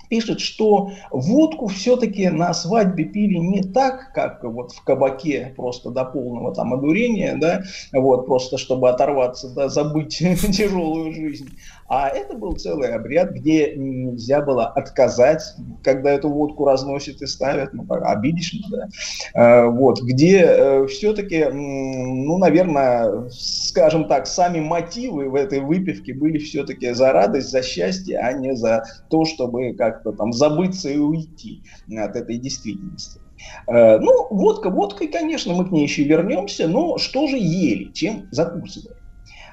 [0.08, 6.04] пишет, что водку все-таки на свадьбе пили не так, как вот в кабаке, просто до
[6.04, 7.62] полного там одурения, да,
[7.92, 10.18] вот, просто чтобы оторваться, да, забыть
[10.56, 11.50] тяжелую жизнь,
[11.88, 15.42] а это был целый обряд, где нельзя было отказать,
[15.82, 18.88] когда эту водку разносят и ставят, ну, обидишь, да.
[19.34, 26.36] А, вот, где э, все-таки, ну, наверное, скажем так, сами мотивы в этой выпивке были
[26.38, 31.62] все-таки за радость, за счастье, а не за то, чтобы как-то там забыться и уйти
[31.96, 33.20] от этой действительности.
[33.66, 38.28] Э, ну, водка, водкой, конечно, мы к ней еще вернемся, но что же ели, чем
[38.30, 38.97] закусывали?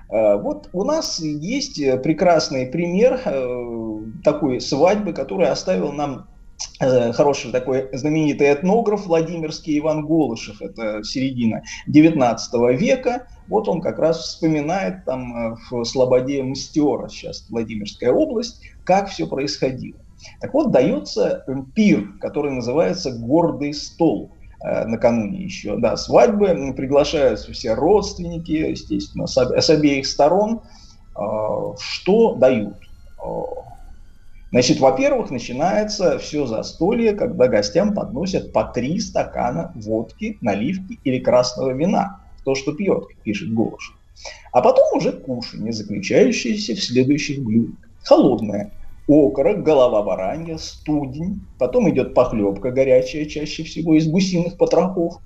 [0.10, 6.28] Э, вот у нас есть э, прекрасный пример э, такой свадьбы, который оставил нам
[6.80, 13.28] хороший такой знаменитый этнограф Владимирский Иван Голышев, это середина 19 века.
[13.50, 20.00] Вот он как раз вспоминает там в Слободе Мстера, сейчас Владимирская область, как все происходило.
[20.40, 21.46] Так вот, дается
[21.76, 24.32] пир, который называется «Гордый стол».
[24.66, 30.62] Э, накануне еще, да, свадьбы, приглашаются все родственники, естественно, с, с обеих сторон,
[31.16, 31.20] э,
[31.80, 32.78] что дают.
[33.24, 33.28] Э,
[34.50, 41.72] значит, во-первых, начинается все застолье, когда гостям подносят по три стакана водки, наливки или красного
[41.72, 42.22] вина.
[42.44, 43.94] То, что пьет, пишет Голыш.
[44.52, 47.76] А потом уже кушанье, заключающееся в следующих блюдах.
[48.04, 48.72] Холодное–
[49.08, 55.22] окорок, голова баранья, студень, потом идет похлебка горячая, чаще всего из гусиных потрохов,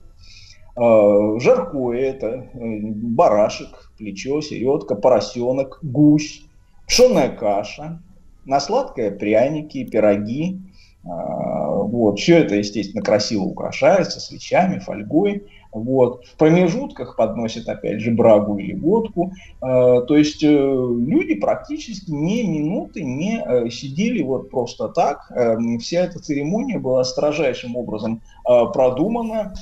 [0.75, 6.45] а, жаркое это, э, барашек, плечо, середка, поросенок, гусь,
[6.87, 8.01] пшеная каша,
[8.45, 10.59] на сладкое пряники, пироги.
[11.05, 12.19] А, вот.
[12.19, 15.47] Все это, естественно, красиво украшается свечами, фольгой.
[15.71, 16.25] Вот.
[16.25, 19.33] В промежутках подносят, опять же, брагу или водку.
[19.61, 25.31] Э, То есть э, люди практически ни минуты не э, сидели вот просто так.
[25.35, 29.53] Э, Вся эта церемония была строжайшим образом э, продумана.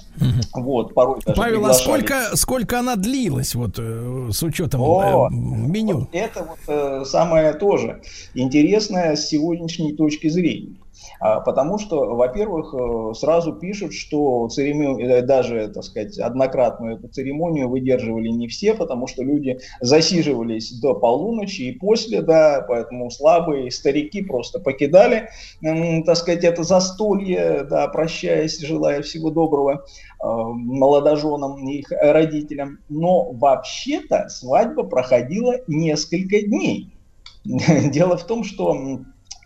[0.54, 5.34] Вот, порой даже Павел, а сколько, сколько она длилась, вот э, с учетом О, э,
[5.34, 6.00] меню?
[6.00, 8.02] Вот это вот э, самое тоже
[8.34, 10.76] интересное с сегодняшней точки зрения.
[11.20, 17.70] А, Потому что, во-первых, э, сразу пишут, что церемонию, даже, так сказать, однократную эту церемонию
[17.70, 24.22] выдерживали не все, потому что люди засиживались до полуночи и после, да, поэтому слабые старики
[24.22, 25.30] просто покидали,
[25.62, 32.80] так сказать, это застолье, да, прощаясь, желая всего доброго э, молодоженам и их родителям.
[32.90, 36.92] Но вообще-то свадьба проходила несколько дней.
[37.44, 38.74] Дело в том, что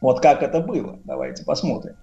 [0.01, 1.95] вот как это было, давайте посмотрим.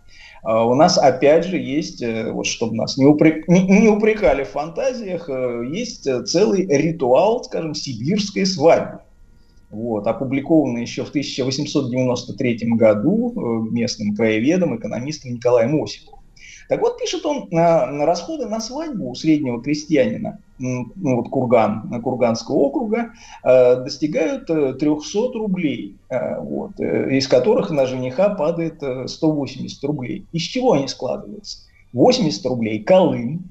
[0.43, 4.51] А, У нас опять же есть, э, вот чтобы нас не, упрек- не- упрекали в
[4.51, 9.01] фантазиях, э, есть э, целый ритуал, скажем, сибирской свадьбы.
[9.71, 16.21] Вот, опубликованный еще в 1893 году местным краеведом, экономистом Николаем Осиповым.
[16.71, 22.01] Так вот, пишет он, на, расходы на свадьбу у среднего крестьянина, ну вот Курган, э,
[22.01, 23.11] Курганского округа,
[23.45, 29.85] э, достигают э, 300 рублей, э, вот, э, из которых на жениха падает э, 180
[29.85, 30.27] рублей.
[30.33, 31.61] Из чего они складываются?
[31.93, 33.49] 80 рублей Колым,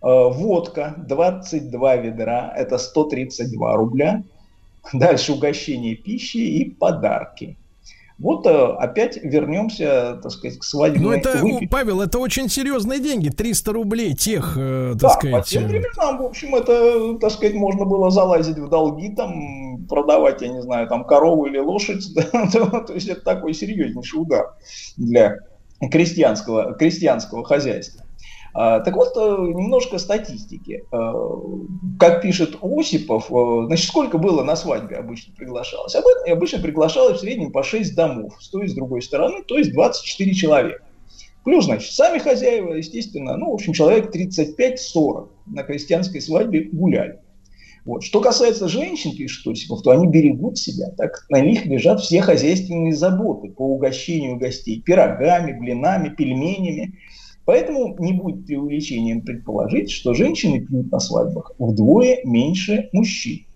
[0.00, 4.22] водка 22 ведра, это 132 рубля,
[4.92, 7.56] дальше угощение пищи и подарки.
[8.18, 11.00] Вот э, опять вернемся, так сказать, к свадьбе.
[11.00, 13.28] Ну, это, о, Павел, это очень серьезные деньги.
[13.28, 15.44] 300 рублей тех, э, так Да, сказать.
[15.44, 19.84] по тем э, временам, в общем, это, так сказать, можно было залазить в долги, там,
[19.86, 24.54] продавать, я не знаю, там, корову или лошадь, то есть это такой серьезнейший удар
[24.96, 25.40] для
[25.90, 28.05] крестьянского, крестьянского хозяйства.
[28.58, 30.84] А, Так вот, э, немножко статистики.
[30.90, 31.12] Э,
[32.00, 35.94] Как пишет Осипов, э, значит, сколько было на свадьбе обычно приглашалось?
[35.94, 39.58] Обы- Обычно приглашалось в среднем по 6 домов, с той и с другой стороны, то
[39.58, 40.82] есть 24 человека.
[41.44, 47.20] Плюс, значит, сами хозяева, естественно, ну, в общем, человек 35-40 на крестьянской свадьбе гуляли.
[47.84, 48.02] Вот.
[48.02, 52.94] Что касается женщин, пишет Осипов, то они берегут себя, так на них лежат все хозяйственные
[52.94, 56.98] заботы по угощению гостей пирогами, блинами, пельменями.
[57.46, 63.46] Поэтому не будет преувеличением предположить, что женщины пьют на свадьбах вдвое меньше мужчин.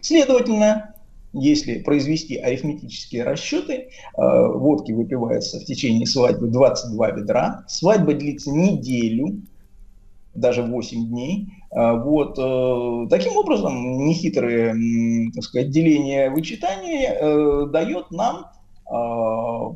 [0.00, 0.94] Следовательно,
[1.32, 3.86] если произвести арифметические расчеты, э,
[4.16, 9.42] водки выпивается в течение свадьбы 22 ведра, свадьба длится неделю,
[10.34, 11.48] даже 8 дней.
[11.70, 12.38] А, Вот.
[12.38, 14.74] э, Таким образом, нехитрое,
[15.34, 18.46] так сказать, деление вычитания э, дает нам
[18.90, 19.74] э,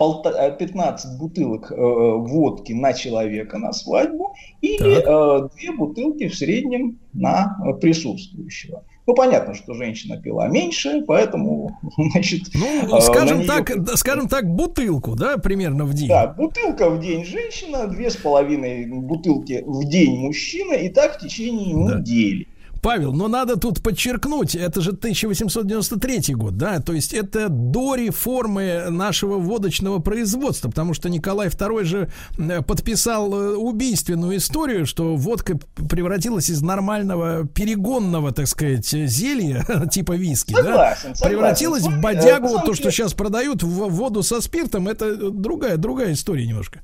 [0.00, 7.74] 15 бутылок э, водки на человека на свадьбу э, две бутылки в среднем на э,
[7.74, 8.84] присутствующего.
[9.06, 11.76] Ну, понятно, что женщина пила меньше, поэтому,
[12.12, 12.42] значит...
[12.54, 16.08] Ну, э, скажем неё- так, да, скажем так, бутылку, да, примерно в день.
[16.08, 21.20] да, бутылка в день женщина, две с половиной бутылки в день мужчина, и так в
[21.20, 22.46] течение недели.
[22.82, 28.86] Павел, но надо тут подчеркнуть, это же 1893 год, да, то есть это до реформы
[28.88, 35.58] нашего водочного производства, потому что Николай II же э, подписал э, убийственную историю, что водка
[35.88, 41.28] превратилась из нормального перегонного, так сказать, зелья, типа виски, да, Согласен, согласен.
[41.28, 46.46] Превратилась в бодягу, то, что сейчас продают в воду со спиртом, это другая, другая история
[46.46, 46.80] немножко.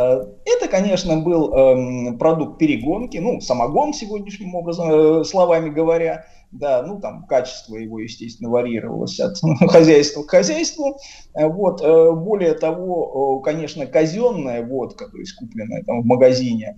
[0.00, 6.82] Э, Это, конечно, был эм, продукт перегонки, ну, самогон сегодняшним образом, э, словами говоря, да,
[6.82, 9.36] ну, там, качество его, естественно, варьировалось от
[9.70, 10.96] хозяйства к хозяйству,
[11.34, 16.76] Э, вот, более того, конечно, казенная водка, то есть купленная там в магазине,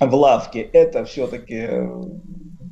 [0.00, 1.68] в лавке, это все-таки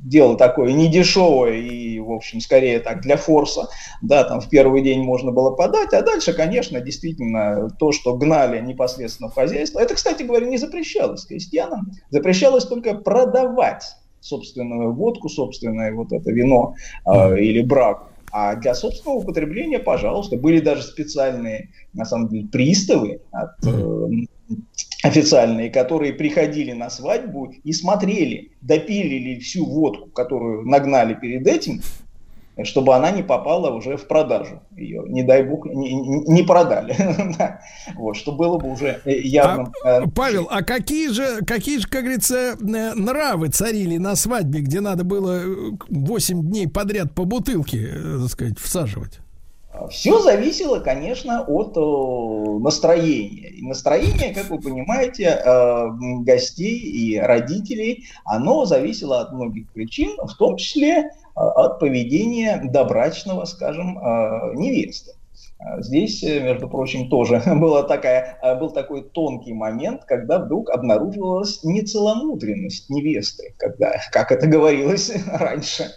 [0.07, 3.67] дело такое недешевое и, в общем, скорее так для форса.
[4.01, 8.59] Да, там в первый день можно было подать, а дальше, конечно, действительно то, что гнали
[8.61, 9.79] непосредственно в хозяйство.
[9.79, 13.83] Это, кстати говоря, не запрещалось крестьянам, запрещалось только продавать
[14.19, 16.75] собственную водку, собственное вот это вино
[17.05, 18.03] э, или брак.
[18.31, 24.07] А для собственного употребления, пожалуйста, были даже специальные, на самом деле, приставы от, э,
[25.03, 31.81] официальные, которые приходили на свадьбу и смотрели, допили ли всю водку, которую нагнали перед этим,
[32.63, 34.61] чтобы она не попала уже в продажу.
[34.75, 36.95] Ее, не дай бог, не, не- продали.
[37.37, 37.59] Да.
[37.95, 39.71] Вот, что было бы уже э, явным...
[39.85, 44.79] э, Павел, а какие же, какие же, как говорится, э, нравы царили на свадьбе, где
[44.79, 47.89] надо было э, 8 дней подряд по бутылке,
[48.21, 49.19] так сказать, всаживать?
[49.89, 53.49] Все зависело, конечно, от э, настроения.
[53.49, 55.87] И настроение, как вы понимаете, э,
[56.21, 63.45] гостей и родителей, оно зависело от многих причин, в том числе э, от поведения добрачного,
[63.45, 63.95] скажем,
[64.55, 65.11] невесты.
[65.59, 72.89] А Здесь, между прочим, тоже была такая, был такой тонкий момент, когда вдруг обнаруживалась нецеломудренность
[72.89, 75.91] невесты, когда, как это говорилось раньше.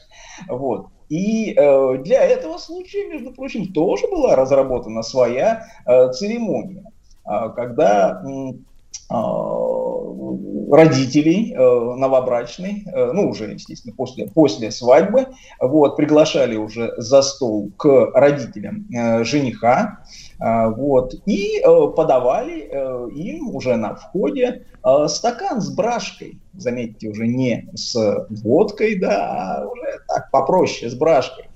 [0.49, 0.89] Вот.
[1.11, 6.85] И э, для этого случая, между прочим, тоже была разработана своя э, церемония,
[7.25, 8.65] А, когда м,
[9.09, 9.71] а,
[10.71, 15.27] родителей э, новобрачной, э, ну уже, естественно, после, после свадьбы,
[15.61, 19.99] вот, приглашали уже за стол к родителям э, жениха,
[20.39, 27.09] а, вот, и э, подавали э, им уже на входе э, стакан с брашкой, заметьте,
[27.09, 27.95] уже не с
[28.31, 31.51] водкой, да, а уже так попроще, с брашкой.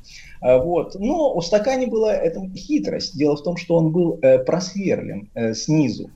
[0.44, 0.94] А, Вот.
[0.96, 3.16] Но у стакане была эта хитрость.
[3.16, 6.10] Дело в том, что он был э, просверлен э, снизу.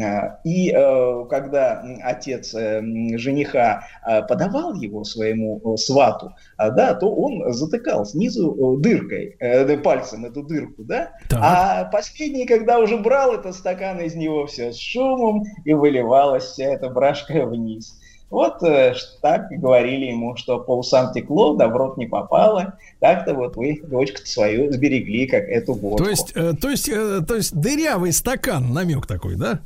[0.00, 3.84] А, И э, когда отец жениха
[4.28, 10.82] подавал его своему свату, а, да, то он затыкал снизу дыркой, да, пальцем эту дырку,
[10.84, 16.44] да, а последний, когда уже брал этот стакан из него все с шумом и выливалась
[16.44, 17.98] вся эта брашка вниз.
[18.32, 22.78] Вот э, так говорили ему, что по усам текло, да в рот не попало.
[22.98, 26.02] Так-то вот вы дочку свою сберегли, как эту водку.
[26.02, 29.60] То есть, э, то есть, э, то есть дырявый стакан, намек такой, да?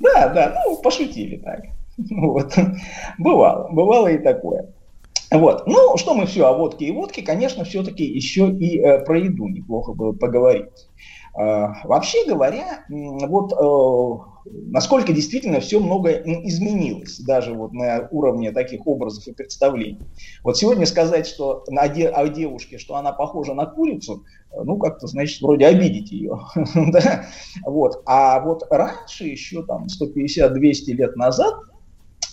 [0.00, 1.60] Да, да, ну, пошутили так.
[2.10, 2.54] Вот.
[3.16, 4.66] Бывало, бывало и такое.
[5.30, 5.66] Вот.
[5.66, 9.48] Ну, что мы все о водке и водке, конечно, все-таки еще и э, про еду
[9.48, 10.88] неплохо было поговорить.
[11.36, 18.86] Э, вообще говоря, вот э, насколько действительно все многое изменилось, даже вот на уровне таких
[18.86, 20.06] образов и представлений.
[20.44, 24.78] Вот сегодня сказать, что на де- о девушке, что она похожа на курицу, э, ну,
[24.78, 26.38] как-то, значит, вроде обидеть ее.
[27.66, 28.02] вот.
[28.06, 31.54] А вот раньше, еще там 150-200 лет назад,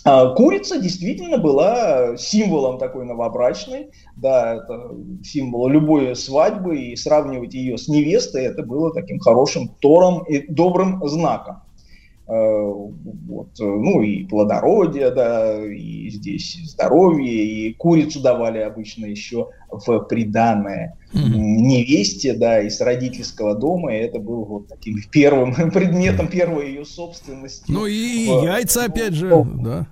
[0.04, 4.90] Курица действительно была символом такой новобрачной, да, это
[5.22, 11.06] символ любой свадьбы, и сравнивать ее с невестой, это было таким хорошим тором и добрым
[11.06, 11.62] знаком.
[12.28, 12.32] Э,
[13.28, 19.98] Вот, э, ну и плодородие, да, и здесь здоровье, и курицу давали обычно еще в
[20.00, 26.68] приданное м, невесте, да, из родительского дома, и это был вот таким первым предметом первой
[26.68, 27.70] ее собственности.
[27.72, 29.28] Ну и в- яйца, опять же,
[29.60, 29.86] да.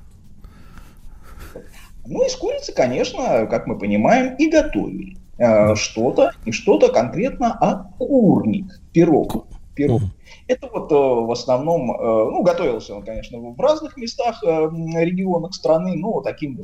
[2.07, 7.85] Ну, из курицы, конечно, как мы понимаем, и готовили э, что-то, и что-то конкретно, а
[7.99, 9.47] курник, пирог.
[9.75, 10.03] пирог.
[10.51, 15.55] Это вот э, в основном, э, ну, готовился он, конечно, в разных местах, э, регионах
[15.55, 16.57] страны, но таким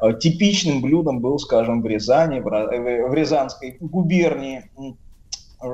[0.00, 4.64] вот типичным блюдом был, скажем, в Рязани, в Рязанской губернии.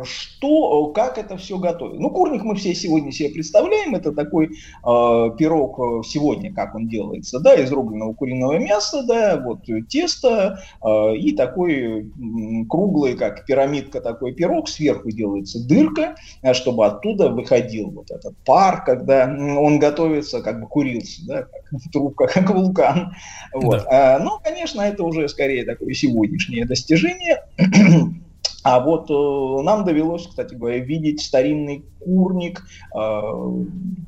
[0.05, 2.01] Что, э, как это все готовить?
[2.01, 4.51] Ну, курник мы все сегодня себе представляем, это такой э,
[4.83, 10.59] пирог э, сегодня, как он делается, да, из рубленого куриного мяса, да, вот э, тесто
[10.83, 16.15] э, и такой м, круглый, как пирамидка, такой пирог, сверху делается дырка,
[16.55, 22.27] чтобы оттуда выходил вот этот пар, когда он готовится, как бы курился, да, как трубка,
[22.27, 23.13] как вулкан.
[23.53, 23.85] Вот.
[23.87, 27.43] А, ну, конечно, это уже скорее такое сегодняшнее достижение.
[28.65, 32.65] А вот э, нам довелось, кстати говоря, видеть старинный курник,
[32.97, 33.21] э,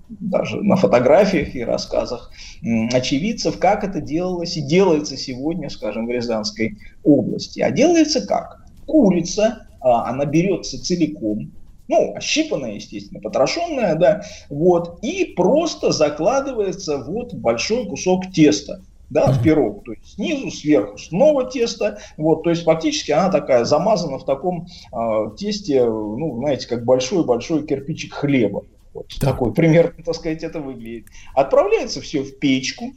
[0.08, 2.30] даже на фотографиях и рассказах
[2.64, 7.60] м, очевидцев, как это делалось и делается сегодня, скажем, в Рязанской области.
[7.60, 8.64] А делается как?
[8.86, 11.52] Курица, а, она берется целиком,
[11.88, 18.80] ну, ощипанная, естественно, потрошенная, да, вот, и просто закладывается вот большой кусок теста,
[19.10, 23.64] да, в пирог, то есть снизу, сверху снова тесто, вот, то есть фактически она такая
[23.64, 28.64] замазана в таком а, тесте, ну, знаете, как большой-большой кирпичик хлеба.
[28.94, 31.06] Вот такой примерно, так сказать, это выглядит.
[31.34, 32.92] Отправляется все в печку,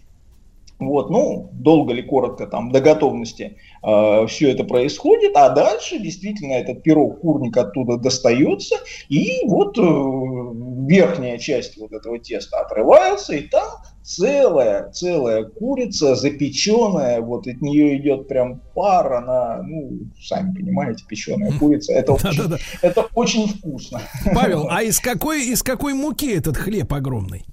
[0.80, 6.84] вот, ну, долго ли, коротко, там, до готовности все это происходит, а дальше действительно этот
[6.84, 8.77] пирог, курник оттуда достается,
[9.10, 9.81] и вот э,
[10.89, 13.69] верхняя часть вот этого теста отрывается, и там
[14.01, 21.51] целая, целая курица, запеченная, вот от нее идет прям пар, она, ну, сами понимаете, печеная
[21.59, 24.01] курица, это, очень, это очень вкусно.
[24.33, 27.45] Павел, а из какой, из какой муки этот хлеб огромный?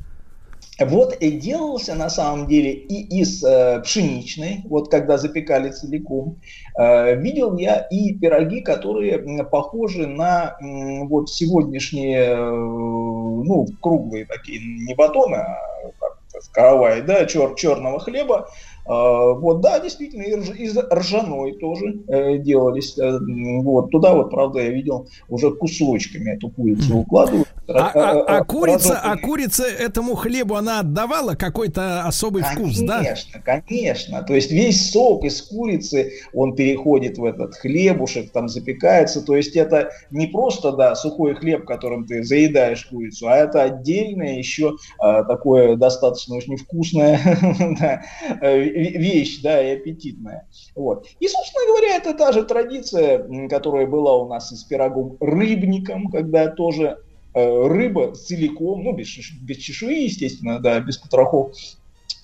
[0.78, 6.38] Вот и делался на самом деле и из э, пшеничной, вот когда запекали целиком.
[6.78, 14.60] Э, видел я и пироги, которые похожи на м, вот сегодняшние, э, ну, круглые такие,
[14.60, 15.56] не батоны, а
[15.98, 16.18] как
[16.52, 18.48] каравай, да, чер, черного хлеба,
[18.86, 22.96] Вот, да, действительно, из ржаной тоже э, делались.
[22.98, 23.18] э,
[23.62, 27.48] Вот, туда вот, правда, я видел, уже кусочками эту курицу укладывают.
[27.68, 32.98] А, а- а Ра- курица, а курица этому хлебу она отдавала какой-то особый вкус, да?
[32.98, 34.22] Конечно, конечно.
[34.22, 39.20] То есть весь сок из курицы, он переходит в этот хлебушек, там запекается.
[39.24, 44.38] То есть это не просто, да, сухой хлеб, которым ты заедаешь курицу, а это отдельное
[44.38, 47.18] еще а, такое достаточно очень вкусная
[47.80, 48.02] да,
[48.42, 50.46] э, вещь, да, и аппетитная.
[50.74, 51.06] Вот.
[51.20, 56.08] И, собственно говоря, это та же традиция, которая была у нас и с пирогом рыбником,
[56.08, 56.98] когда тоже
[57.34, 59.08] э, рыба целиком, ну, без,
[59.42, 61.52] без чешуи, естественно, да, без потрохов,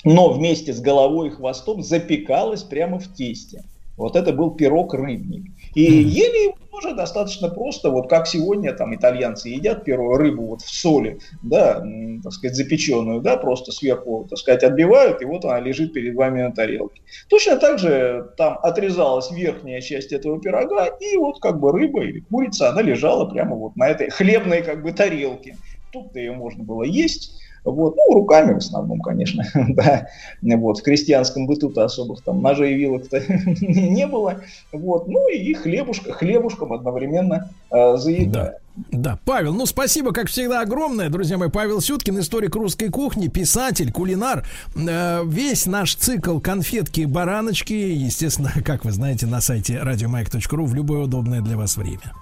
[0.05, 3.65] но вместе с головой и хвостом запекалась прямо в тесте.
[3.97, 5.51] Вот это был пирог рыбник.
[5.75, 10.63] И ели его тоже достаточно просто, вот как сегодня там итальянцы едят первую рыбу вот
[10.63, 11.83] в соли, да,
[12.23, 16.43] так сказать, запеченную, да, просто сверху, так сказать, отбивают, и вот она лежит перед вами
[16.43, 17.03] на тарелке.
[17.29, 22.21] Точно так же там отрезалась верхняя часть этого пирога, и вот как бы рыба или
[22.21, 25.57] курица, она лежала прямо вот на этой хлебной как бы тарелке.
[25.93, 30.09] Тут-то ее можно было есть, вот, ну, руками в основном, конечно, да,
[30.43, 33.21] вот, в крестьянском быту-то особых там ножей и вилок-то
[33.61, 34.41] не было,
[34.73, 38.59] вот, ну, и хлебушка, хлебушком одновременно э, заедая.
[38.91, 41.51] Да, Павел, ну спасибо, как всегда, огромное, друзья мои.
[41.51, 44.47] Павел Сюткин, историк русской кухни, писатель, кулинар.
[44.75, 51.01] Э, Весь наш цикл конфетки бараночки, естественно, как вы знаете, на сайте радиомайк.ру в любое
[51.01, 52.13] удобное для вас время.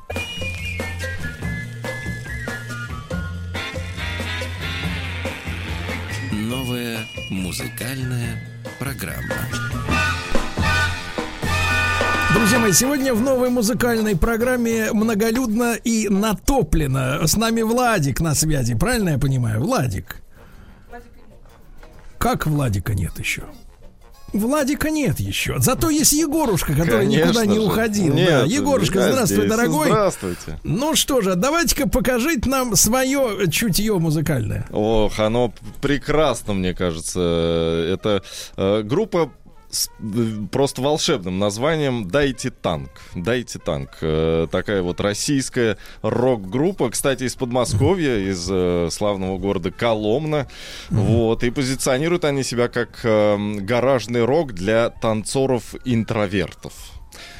[6.91, 8.43] Новая музыкальная
[8.81, 9.37] программа.
[12.35, 17.27] Друзья мои, сегодня в новой музыкальной программе многолюдно и натоплено.
[17.27, 19.61] С нами Владик на связи, правильно я понимаю?
[19.61, 20.17] Владик.
[22.19, 23.45] Как Владика нет еще?
[24.33, 25.57] Владика нет еще.
[25.59, 27.61] Зато есть Егорушка, который Конечно никуда не же.
[27.61, 28.15] уходил.
[28.15, 28.43] Нет, да.
[28.45, 29.51] Егорушка, я здравствуй, здесь.
[29.51, 29.87] дорогой.
[29.89, 30.61] Здравствуйте.
[30.63, 34.67] Ну что же, давайте-ка покажите нам свое чутье музыкальное.
[34.71, 37.21] Ох, оно прекрасно, мне кажется.
[37.93, 38.23] Это
[38.57, 39.33] э, группа
[39.71, 42.91] с э, просто волшебным названием «Дайте танк».
[43.15, 43.91] «Дайте танк».
[44.01, 50.49] Э, такая вот российская рок-группа, кстати, из Подмосковья, из э, славного города Коломна.
[50.91, 51.45] Вот.
[51.45, 56.73] И позиционируют они себя как э, гаражный рок для танцоров-интровертов.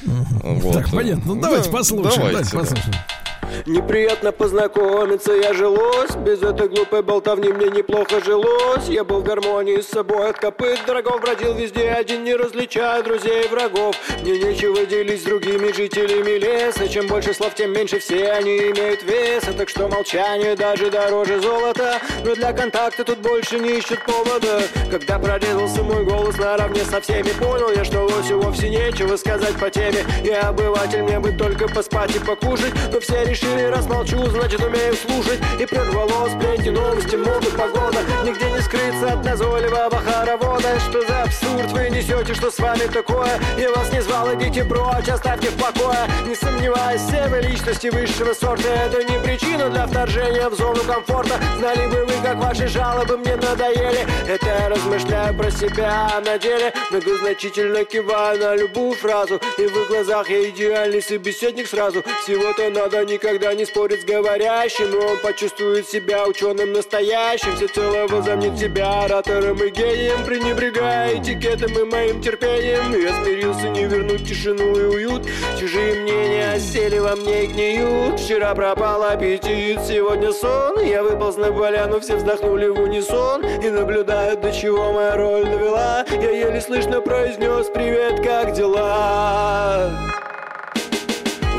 [0.03, 0.73] Вот.
[0.73, 1.35] Так, понятно.
[1.35, 2.31] Ну, давайте Да, послушаем.
[2.31, 3.20] давайте, Давайте да.
[3.65, 6.11] Неприятно познакомиться, я жилось.
[6.15, 8.87] Без этой глупой болтовни мне неплохо жилось.
[8.87, 11.91] Я был в гармонии с собой от копыт Дорогов бродил везде.
[11.91, 13.95] Один, не различая друзей и врагов.
[14.21, 16.87] Мне нечего делить с другими жителями леса.
[16.87, 21.99] Чем больше слов, тем меньше все они имеют веса Так что молчание даже дороже золота.
[22.25, 24.61] Но для контакта тут больше не ищут повода.
[24.89, 29.69] Когда прорезался мой голос наравне со всеми Понял я, что лосю вовсе нечего сказать по
[29.69, 30.05] теме.
[30.23, 32.73] Я обыватель, мне бы только поспать и покушать.
[32.91, 35.39] Но все решили, раз значит умею слушать.
[35.59, 37.99] И прервало сплетни, новости, моды, погода.
[38.25, 40.79] Нигде не скрыться от назойливого хоровода.
[40.89, 43.39] Что за абсурд вы несете, что с вами такое?
[43.57, 45.99] Я вас не звал, идите прочь, оставьте в покое.
[46.27, 48.67] Не сомневаюсь, все вы личности высшего сорта.
[48.67, 51.39] Это не причина для вторжения в зону комфорта.
[51.57, 54.05] Знали бы вы, как ваши жалобы мне надоели.
[54.27, 56.73] Это я размышляю про себя, на деле.
[56.91, 59.39] Многозначительно киваю на любую фразу.
[59.57, 62.03] И в их глазах я идеальный собеседник сразу.
[62.23, 67.55] Всего-то надо никогда не спорить с говорящим И он почувствует себя ученым настоящим.
[67.55, 74.27] Всецело возомнит себя оратором и гением Пренебрегая этикетом и моим терпением Я смирился не вернуть
[74.27, 75.27] тишину и уют.
[75.59, 78.19] Чужие мнения осели во мне и гниют.
[78.19, 80.79] Вчера пропал аппетит, сегодня сон.
[80.79, 83.45] Я выполз на поляну, все вздохнули в унисон.
[83.45, 86.05] И наблюдают, до чего моя роль довела.
[86.09, 89.91] Я еле слышно произнес «Привет, как дела?»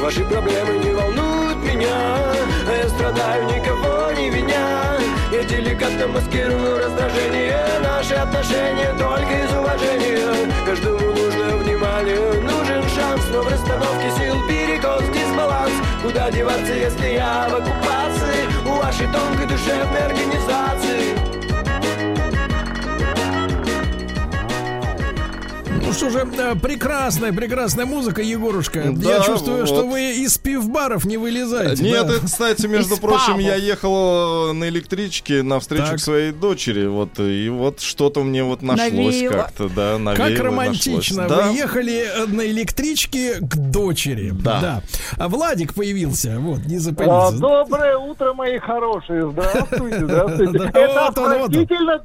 [0.01, 1.32] Ваши проблемы не волнуют
[1.83, 2.83] меня.
[2.83, 4.99] Я страдаю, никого не виня.
[5.31, 7.65] Я деликатно маскирую раздражение.
[7.83, 10.51] Наши отношения только из уважения.
[10.67, 15.73] Каждому нужно внимание, нужен шанс Но в расстановке сил перекос, дисбаланс.
[16.03, 18.67] Куда деваться, если я в оккупации?
[18.67, 21.22] У вашей тонкой душевной организации
[25.93, 28.93] Ну что же, э, прекрасная, прекрасная музыка, Егорушка.
[28.95, 29.69] Да, Я чувствую, вот.
[29.69, 31.83] что вы из пивбаров не вылезаете.
[31.85, 32.15] Нет, да?
[32.15, 35.97] это, кстати, между Из прочим, я ехал э, на электричке навстречу Так.
[35.97, 39.33] к своей дочери, вот, и вот что-то мне вот нашлось Навеяло.
[39.33, 41.23] как-то, да, навеяло, Как романтично.
[41.25, 41.39] нашлось.
[41.39, 41.49] Да.
[41.51, 44.31] Вы ехали э, на электричке к дочери.
[44.33, 44.83] Да.
[45.19, 46.39] А Владик появился.
[46.39, 47.39] Вот, не А, запомните.
[47.39, 49.31] доброе утро, мои хорошие.
[49.31, 50.59] Здравствуйте, здравствуйте.
[50.59, 51.43] Да, Это вот он, вот он.
[51.45, 52.05] отвратительно,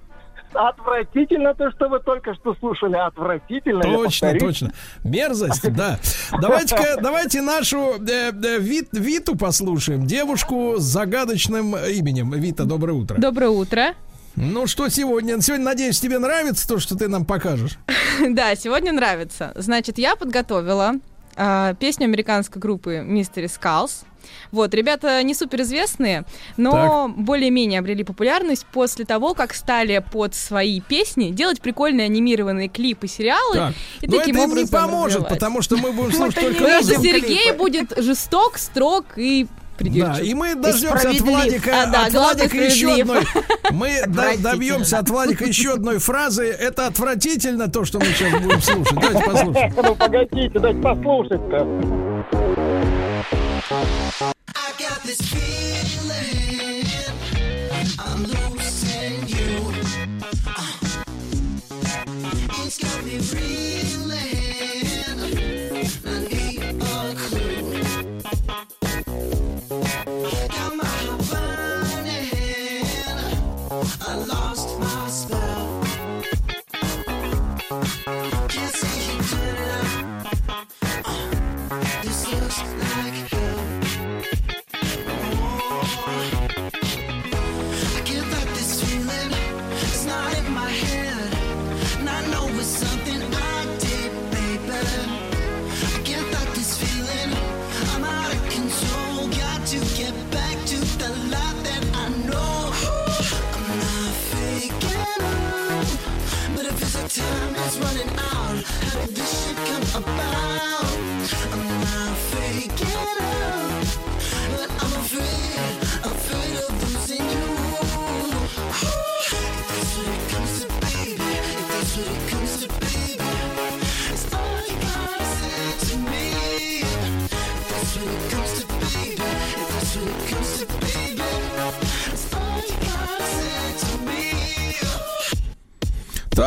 [0.53, 2.95] Отвратительно то, что вы только что слушали.
[2.95, 3.81] Отвратительно.
[3.81, 4.71] Точно, точно.
[5.03, 5.99] Мерзость, да.
[6.41, 10.05] Давайте-ка, давайте нашу э, э, Вит- Виту послушаем.
[10.05, 12.31] Девушку с загадочным именем.
[12.31, 13.17] Вита, доброе утро.
[13.17, 13.93] Доброе утро.
[14.35, 15.41] Ну что сегодня?
[15.41, 17.77] Сегодня, надеюсь, тебе нравится то, что ты нам покажешь.
[18.29, 19.51] Да, сегодня нравится.
[19.55, 20.93] Значит, я подготовила
[21.35, 24.05] а, песню американской группы Mystery Skulls.
[24.51, 26.23] Вот, ребята не суперизвестные,
[26.57, 33.07] но более-менее обрели популярность после того, как стали под свои песни делать прикольные анимированные клипы,
[33.07, 33.55] сериалы.
[33.55, 33.73] Так.
[34.01, 35.33] И Но таким это им не поможет, развивать.
[35.33, 37.01] потому что мы будем слушать только видео.
[37.01, 39.47] Сергей будет жесток, строг и.
[39.79, 41.19] Да, и мы дождемся от.
[41.21, 43.21] Владика, А, да, от Владика еще одной.
[43.69, 46.45] Мы до- добьемся от Владика еще одной фразы.
[46.47, 48.95] Это отвратительно то, что мы сейчас будем слушать.
[48.99, 49.73] Давайте послушаем.
[49.83, 52.36] Ну, погодите, дайте послушать-то.
[57.97, 59.71] I'm losing you.
[60.45, 60.79] Ah.
[62.65, 63.46] It's got me reeling.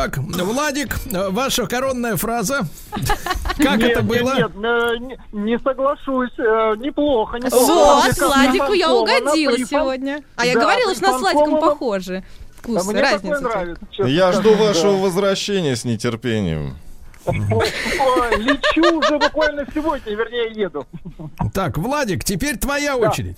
[0.01, 0.97] Так, Владик,
[1.29, 2.61] ваша коронная фраза.
[3.59, 4.35] Как Нет, это нет, было?
[4.35, 6.31] Нет, э, не, соглашусь.
[6.39, 7.71] э, Неплохо, неплохо.
[8.07, 10.23] Вот, Владику я угодила сегодня.
[10.37, 12.23] А я Да, говорила, что нас с Владиком похожи.
[12.23, 13.41] А Вкус, мне такое разница.
[13.41, 13.85] нравится.
[13.91, 14.63] честно Я жду да.
[14.63, 16.77] вашего возвращения с нетерпением.
[17.27, 20.87] Ой, Лечу уже буквально сегодня, вернее, еду.
[21.53, 23.37] Так, Владик, теперь твоя очередь.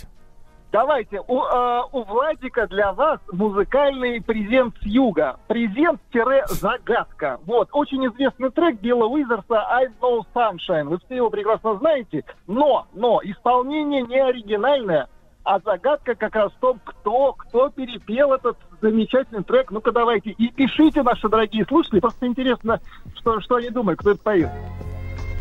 [0.73, 5.37] Давайте, у, э, у Владика для вас музыкальный презент с юга.
[5.47, 7.39] Презент-загадка.
[7.45, 10.85] Вот, очень известный трек Билла Уизерса «I Know Sunshine».
[10.85, 12.25] Вы все его прекрасно знаете.
[12.47, 15.09] Но, но, исполнение не оригинальное,
[15.43, 19.69] а загадка как раз в том, кто, кто перепел этот замечательный трек.
[19.69, 20.31] Ну-ка, давайте.
[20.31, 21.99] И пишите, наши дорогие слушатели.
[21.99, 22.81] Просто интересно,
[23.17, 24.49] что, что они думают, кто это поет.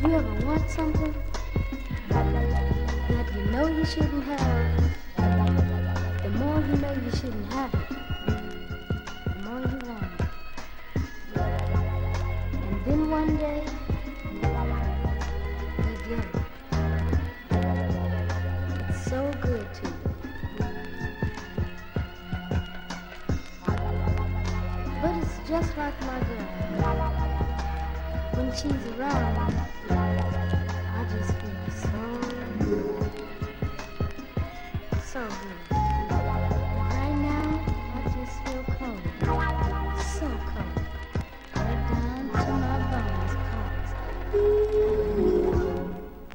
[0.02, 1.14] You ever want something
[2.10, 5.01] that you know you shouldn't have?
[6.32, 7.88] The more you know you shouldn't have it,
[9.26, 10.26] the more you want it.
[12.54, 13.62] And then one day,
[15.78, 16.36] you get it.
[18.88, 19.94] It's so good to you.
[25.02, 26.48] But it's just like my girl.
[28.32, 29.36] When she's around,
[29.90, 32.02] I just feel so
[32.64, 33.10] good.
[35.04, 35.51] So good.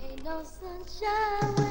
[0.02, 1.64] Ain't no sunshine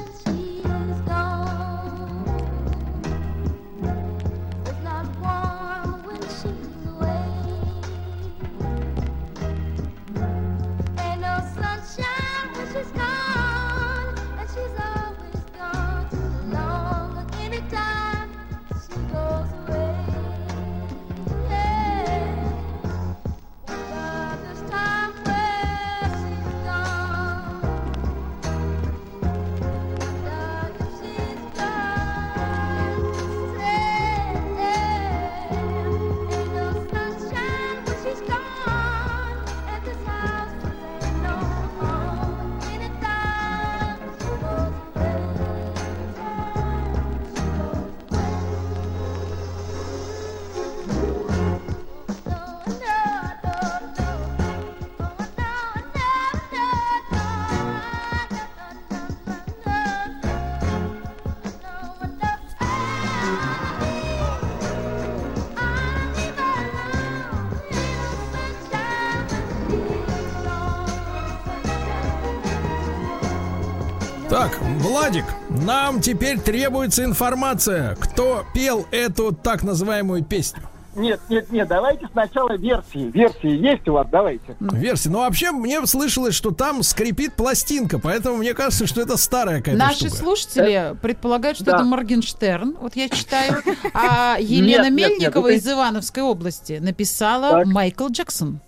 [75.67, 80.61] нам теперь требуется информация, кто пел эту так называемую песню.
[80.95, 83.11] Нет, нет, нет, давайте сначала версии.
[83.11, 84.55] Версии есть у вас, давайте.
[84.59, 85.09] Версия.
[85.09, 89.77] Ну, вообще, мне слышалось, что там скрипит пластинка, поэтому мне кажется, что это старая какая-то
[89.77, 90.15] Наши штука.
[90.15, 91.75] слушатели предполагают, что Да.
[91.75, 93.61] это Моргенштерн, вот я читаю,
[93.93, 98.59] а Елена Нет, нет, нет, Мельникова это- из Ивановской области написала Майкл Джексон.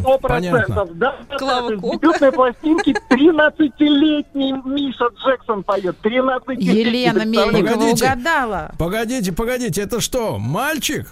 [0.00, 1.16] Сто процентов, да.
[1.38, 5.96] Клава С дебютной пластинки 13-летний Миша Джексон поет.
[5.98, 8.04] 13 Елена Мельникова Погодите.
[8.06, 8.72] угадала.
[8.78, 11.06] Погодите, погодите, это что, мальчик?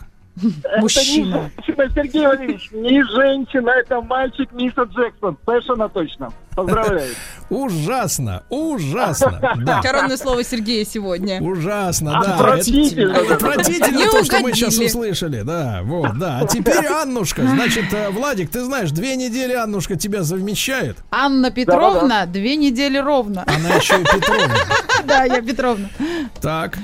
[0.79, 1.51] Мужчина.
[1.57, 5.39] Это не женщина, Сергей Валерьевич, не женщина, это мальчик Миша Джексон.
[5.47, 6.31] Совершенно точно.
[6.57, 7.15] Поздравляю.
[7.49, 9.39] Ужасно, ужасно.
[9.65, 9.81] Да.
[9.81, 11.41] Коронное слово Сергея сегодня.
[11.41, 12.35] Ужасно, да.
[12.35, 13.13] Отвратительно.
[13.13, 15.43] Это- Отвратительно то, что мы сейчас услышали.
[15.43, 16.41] Да, вот, да.
[16.43, 17.43] А теперь Аннушка.
[17.47, 20.97] Значит, э, Владик, ты знаешь, две недели Аннушка тебя совмещает.
[21.13, 23.45] Анна Петровна две недели ровно.
[23.47, 24.55] Она еще и Петровна.
[25.07, 25.89] Да, я Петровна.
[26.43, 26.77] Так.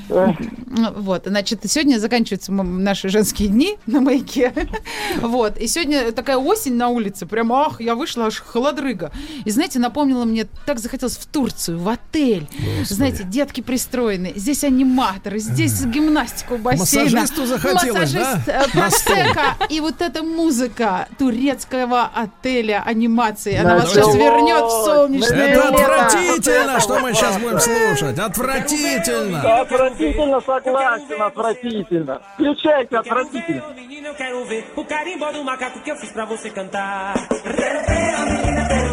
[0.97, 4.53] Вот, значит, сегодня заканчиваются наши женские дни на маяке.
[5.21, 9.11] Вот, и сегодня такая осень на улице, прям, ах, я вышла, аж холодрыга.
[9.45, 12.49] И знаете, напомнила мне, так захотелось в Турцию, в отель.
[12.83, 17.05] Знаете, детки пристроены, здесь аниматоры, здесь гимнастика у бассейна.
[17.05, 18.41] Массажисту захотелось, да?
[18.41, 19.15] Массажист, э, На стол.
[19.15, 19.43] просека.
[19.69, 26.81] И вот эта музыка турецкого отеля анимации, она вас сейчас вернет в солнечное Это отвратительно,
[26.81, 28.19] что мы сейчас будем слушать.
[28.19, 29.61] Отвратительно.
[29.61, 32.21] Отвратительно, согласен, отвратительно.
[32.35, 33.63] Включайте отвратительно.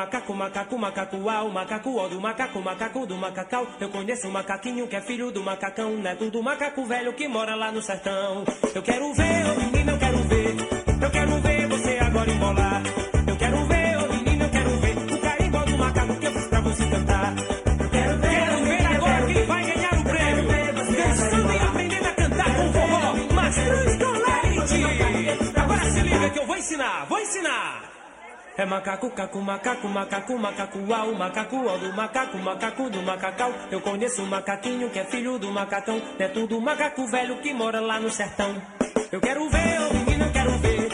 [0.00, 3.66] macaco, caco, macaco, macaco, uau, macaco, ó do macaco, macaco do macacau.
[3.78, 7.54] Eu conheço um macaquinho que é filho do macacão, neto do macaco velho que mora
[7.54, 8.44] lá no sertão.
[8.74, 10.56] Eu quero ver, ó, menina, eu quero ver.
[11.02, 12.69] Eu quero ver você agora embolar.
[28.60, 33.54] É macaco, caco, macaco, macaco, macaco, uau, macaco, ó do macaco, macaco do macacau.
[33.70, 37.80] Eu conheço um macaquinho que é filho do macacão, neto do macaco velho que mora
[37.80, 38.54] lá no sertão.
[39.10, 40.89] Eu quero ver, ô eu quero ver.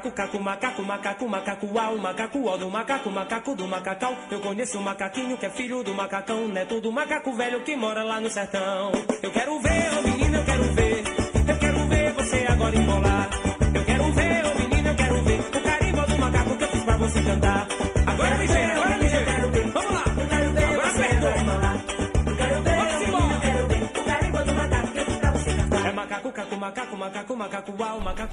[0.00, 4.16] Macaco, caco, macaco, macaco, macaco, uau, macaco, ó do macaco, macaco do macacau.
[4.30, 8.02] Eu conheço um macaquinho que é filho do macacão, neto do macaco velho que mora
[8.02, 8.92] lá no sertão.
[9.22, 11.04] Eu quero ver, ô menina, eu quero ver.
[11.48, 13.30] Eu quero ver você agora embolar.
[13.74, 16.82] Eu quero ver, ô menina, eu quero ver o carimbó do macaco que eu fiz
[16.82, 17.68] pra você cantar.
[18.06, 18.69] Agora me vê,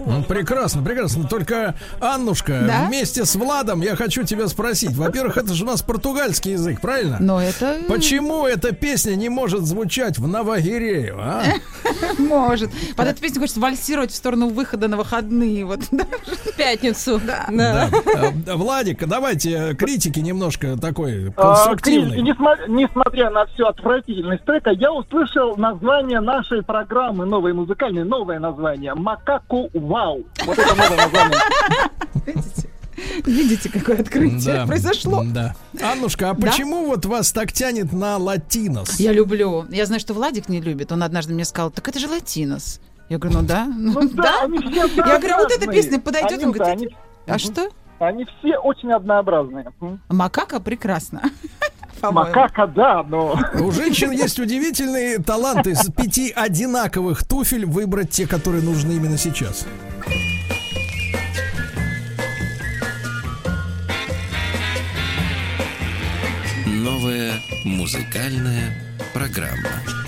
[0.06, 1.28] Ну, Прекрасно, прекрасно.
[1.28, 2.86] Только, Аннушка, Да?
[2.88, 4.95] вместе с Владом я хочу тебя спросить.
[4.95, 7.18] Во-первых, это же у нас португальский язык, правильно?
[7.20, 7.78] Но это...
[7.88, 11.44] Почему эта песня не может звучать в Новогиреево, а?
[12.18, 12.72] Может.
[12.95, 15.66] Под эту песню хочется вальсировать в сторону выхода на выходные.
[15.66, 15.80] Вот.
[15.90, 17.22] В пятницу.
[17.26, 17.48] Да.
[17.49, 22.22] Э, Владик, давайте э, критики немножко такой А, конструктивной.
[22.22, 28.94] Несмотря на всю отвратительность трека, я услышал название нашей программы, новое музыкальное, новое название.
[28.95, 30.23] Макаку Вау.
[30.45, 31.38] Вот это новое название.
[32.26, 32.69] Видите?
[33.26, 35.23] Видите, какое открытие Да, произошло?
[35.26, 35.56] Да.
[35.84, 36.48] Аннушка, а Да?
[36.48, 38.99] почему вот вас так тянет на латинос?
[38.99, 39.65] Я люблю.
[39.69, 40.91] Я знаю, что Владик не любит.
[40.91, 42.80] Он однажды мне сказал, так это же латинос.
[43.10, 43.65] Я говорю, ну да.
[43.65, 46.39] Ну, Ну да, они все Я говорю, а вот эта песня подойдет?
[46.39, 46.95] Он Анюта, говорит, они-
[47.27, 47.69] а что?
[47.99, 49.72] Они все очень однообразные.
[50.10, 51.22] Макака прекрасно.
[52.02, 53.40] Макака, да, но...
[53.60, 59.65] У женщин есть удивительный талант из пяти одинаковых туфель выбрать те, которые нужны именно сейчас.
[66.65, 67.34] Новая
[67.65, 68.74] музыкальная
[69.14, 70.07] программа.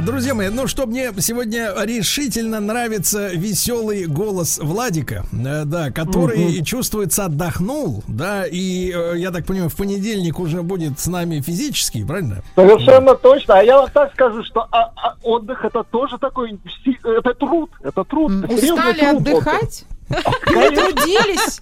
[0.00, 6.64] Друзья мои, ну что мне сегодня решительно нравится веселый голос Владика, э, да, который Мгм.
[6.64, 12.04] чувствуется отдохнул, да, и э, я так понимаю, в понедельник уже будет с нами физически,
[12.04, 12.42] правильно?
[12.54, 13.58] Совершенно точно.
[13.58, 16.58] А я вам так скажу, что а- а отдых это тоже такой,
[17.04, 18.32] это труд, это труд.
[18.50, 19.84] Устали труд, отдыхать?
[20.08, 20.24] отдых.
[20.46, 21.60] Вы трудились?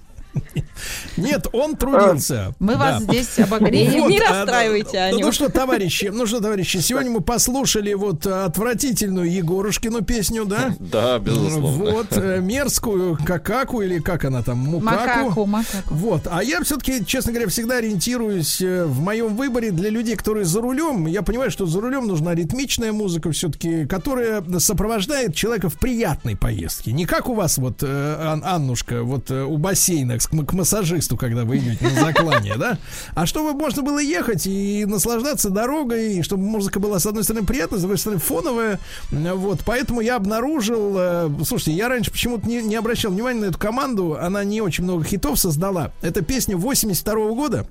[1.17, 2.55] Нет, он трудился.
[2.59, 3.13] Мы вас Да.
[3.13, 4.09] здесь обогреем.
[4.09, 5.27] Не а, расстраивайте ну, Аню.
[5.27, 10.75] Ну что, товарищи, ну что, товарищи, сегодня мы послушали вот отвратительную Егорушкину песню, да?
[10.79, 11.91] Да, безусловно.
[11.93, 14.91] Вот, э, мерзкую какаку или как она там, мукаку.
[14.91, 15.95] Макаку, макаку.
[15.95, 20.45] Вот, а я все-таки, честно говоря, всегда ориентируюсь э, в моем выборе для людей, которые
[20.45, 21.07] за рулем.
[21.07, 26.93] Я понимаю, что за рулем нужна ритмичная музыка все-таки, которая сопровождает человека в приятной поездке.
[26.93, 31.45] Не как у вас вот, э, Ан- Аннушка, вот у бассейна к, к массажисту, когда
[31.45, 32.79] вы идете на заклание, да?
[33.15, 37.47] А чтобы можно было ехать и наслаждаться дорогой, и чтобы музыка была, с одной стороны,
[37.47, 38.79] приятная, с другой стороны, фоновая.
[39.11, 40.95] Вот, поэтому я обнаружил...
[40.97, 44.17] э, Слушайте, я раньше почему-то не, не обращал внимания на эту команду.
[44.21, 45.93] Она не очень много хитов создала.
[46.03, 47.67] Это песня 82 года.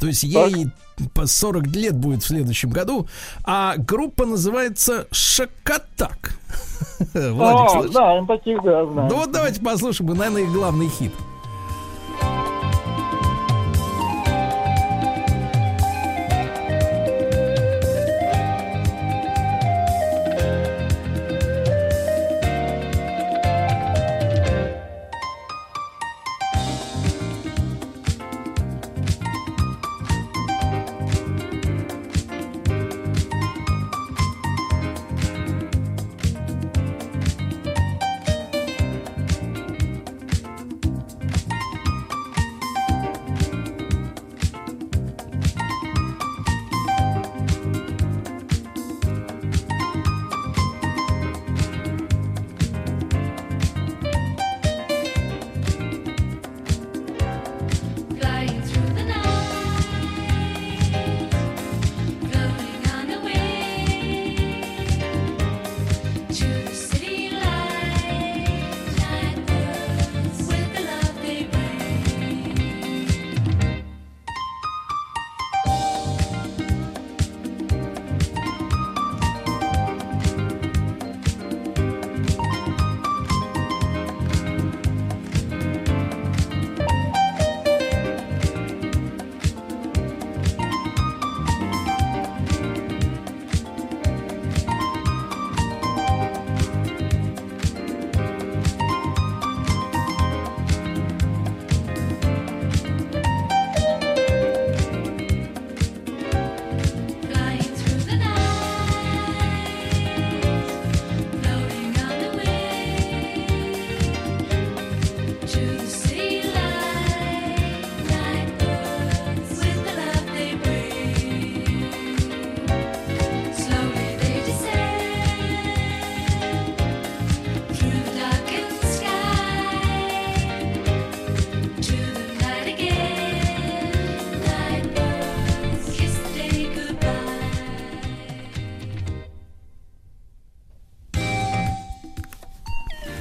[0.00, 0.68] То есть ей
[1.14, 3.06] по 40 лет будет в следующем году.
[3.44, 6.38] А группа называется Шакатак.
[7.14, 7.90] Владик, А, слышишь?
[7.92, 9.08] знаем таких, да, знаем.
[9.10, 11.12] Ну вот давайте послушаем, наверное, их главный хит.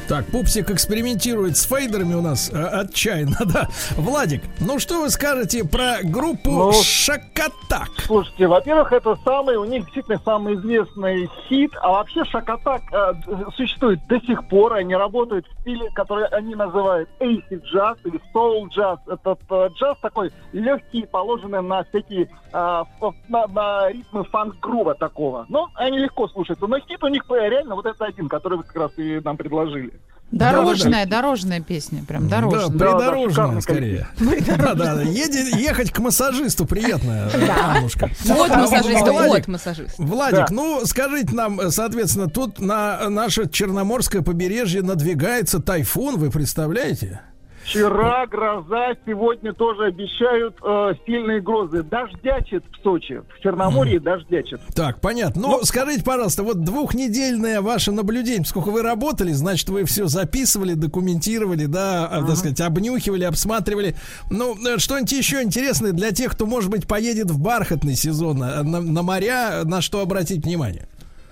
[0.09, 3.67] Так, Пупсик экспериментирует с фейдерами у нас э, отчаянно, да.
[3.91, 7.89] Владик, ну что вы скажете про группу Ну, Шакатак?
[8.07, 13.13] Слушайте, во-первых, это самый, у них действительно самый известный хит, а вообще Шакатак э,
[13.55, 18.67] существует до сих пор, они работают в стиле, который они называют acid jazz или soul
[18.69, 18.97] jazz.
[19.05, 22.83] Этот э, джаз такой легкий, положенный на всякие, э,
[23.27, 25.45] на, на ритмы фанк-грува такого.
[25.49, 26.65] Но они легко слушаются.
[26.65, 29.37] Но хит у них э, реально вот это один, который вы как раз и нам
[29.37, 29.98] предложили.
[30.31, 32.69] Дорожная, дорожная песня, прям Да, дорожная.
[32.77, 34.07] придорожная шикарный скорее.
[34.19, 35.01] Да, да, да.
[35.03, 38.09] Еди- ехать к массажисту приятно, э, Аннушка.
[38.25, 39.95] Вот А, массажист, Владик, вот массажист.
[39.97, 40.47] Владик, Да.
[40.51, 47.21] ну скажите нам, э, соответственно, тут на наше Черноморское побережье надвигается тайфун, вы представляете?
[47.69, 51.83] Вчера гроза, сегодня тоже обещают э, сильные грозы.
[51.83, 54.59] Дождячит в Сочи, в Черноморье дождячит.
[54.73, 55.41] Так, понятно.
[55.41, 61.65] Ну, скажите, пожалуйста, вот двухнедельное ваше наблюдение, сколько вы работали, значит, вы все записывали, документировали,
[61.65, 63.95] да, а, так сказать, обнюхивали, обсматривали.
[64.31, 68.63] Ну, э, что-нибудь еще интересное для тех, кто, может быть, поедет в бархатный сезон э,
[68.63, 70.87] на, на моря, на что обратить внимание?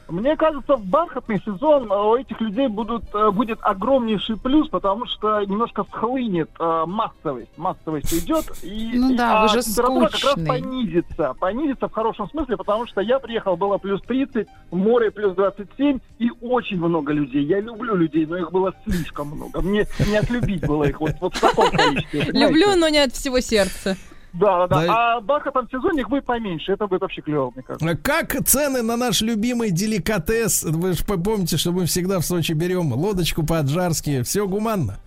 [0.10, 5.06] Мне кажется, в бархатный сезон э, у этих людей будут, э, будет огромнейший плюс, потому
[5.06, 7.50] что немножко схлынет э, массовость.
[7.58, 10.48] Массовость уйдет, и, Ну и- да, вы а же температура как раз скучный.
[10.48, 11.34] понизится.
[11.40, 16.00] Понизится в хорошем смысле, потому что я приехал, было плюс 30, в море плюс 27,
[16.20, 17.44] и очень много людей.
[17.44, 19.62] Я люблю людей, но их было слишком много.
[19.62, 22.22] Мне не отлюбить было их вот, вот в таком количестве.
[22.32, 23.98] Люблю, но не от всего сердца.
[24.40, 25.16] Да, да, да.
[25.16, 26.72] А в бархатном сезоне их будет поменьше.
[26.74, 27.96] Это будет вообще клево, мне кажется.
[27.98, 30.64] Как цены на наш любимый деликатес?
[30.64, 34.22] Вы же помните, что мы всегда в Сочи берем лодочку по-аджарски.
[34.22, 35.00] Все гуманно.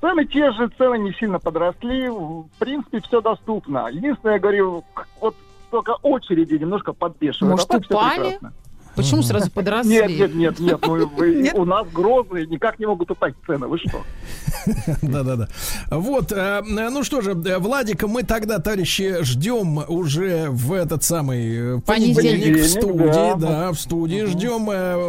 [0.00, 2.08] Цены те же, цены не сильно подросли.
[2.08, 3.88] В принципе, все доступно.
[3.90, 4.84] Единственное, я говорю,
[5.20, 5.34] вот
[5.70, 7.50] только очереди немножко подбешивают.
[7.52, 8.38] Может, А так всё упали?
[8.98, 9.90] Почему сразу подросли?
[9.92, 10.78] Нет, нет, нет, нет.
[10.82, 11.54] Ну, вы- Нет?
[11.54, 13.66] у нас грозы никак не могут упасть цены.
[13.66, 14.02] Вы что?
[15.02, 15.48] Да-да-да.
[15.90, 21.76] Вот, э, ну что же, э, Владика мы тогда, товарищи, ждем уже в этот самый
[21.76, 23.72] э, понедельник в студии, да.
[23.72, 24.68] в студии ждем.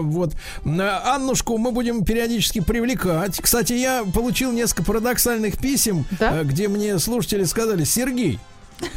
[0.10, 0.34] Вот
[0.64, 3.40] Аннушку мы будем периодически привлекать.
[3.42, 6.06] Кстати, я получил несколько парадоксальных писем,
[6.44, 8.40] где мне слушатели сказали, Сергей.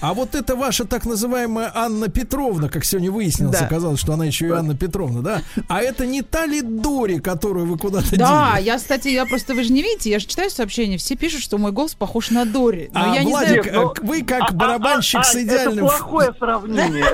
[0.01, 3.67] А вот это ваша так называемая Анна Петровна, как сегодня выяснилось, Да.
[3.67, 5.43] оказалось, что она еще и Анна Петровна, да?
[5.69, 8.65] А это не та ли Дори, которую вы куда-то Да, дели?
[8.67, 11.59] я, кстати, я просто, вы же не видите, я же читаю сообщения, все пишут, что
[11.59, 12.91] мой голос похож на Дори.
[12.93, 15.87] Но А, я не Владик, знаю, э, вы как барабанщик с А, идеальным...
[15.87, 17.05] Это плохое сравнение.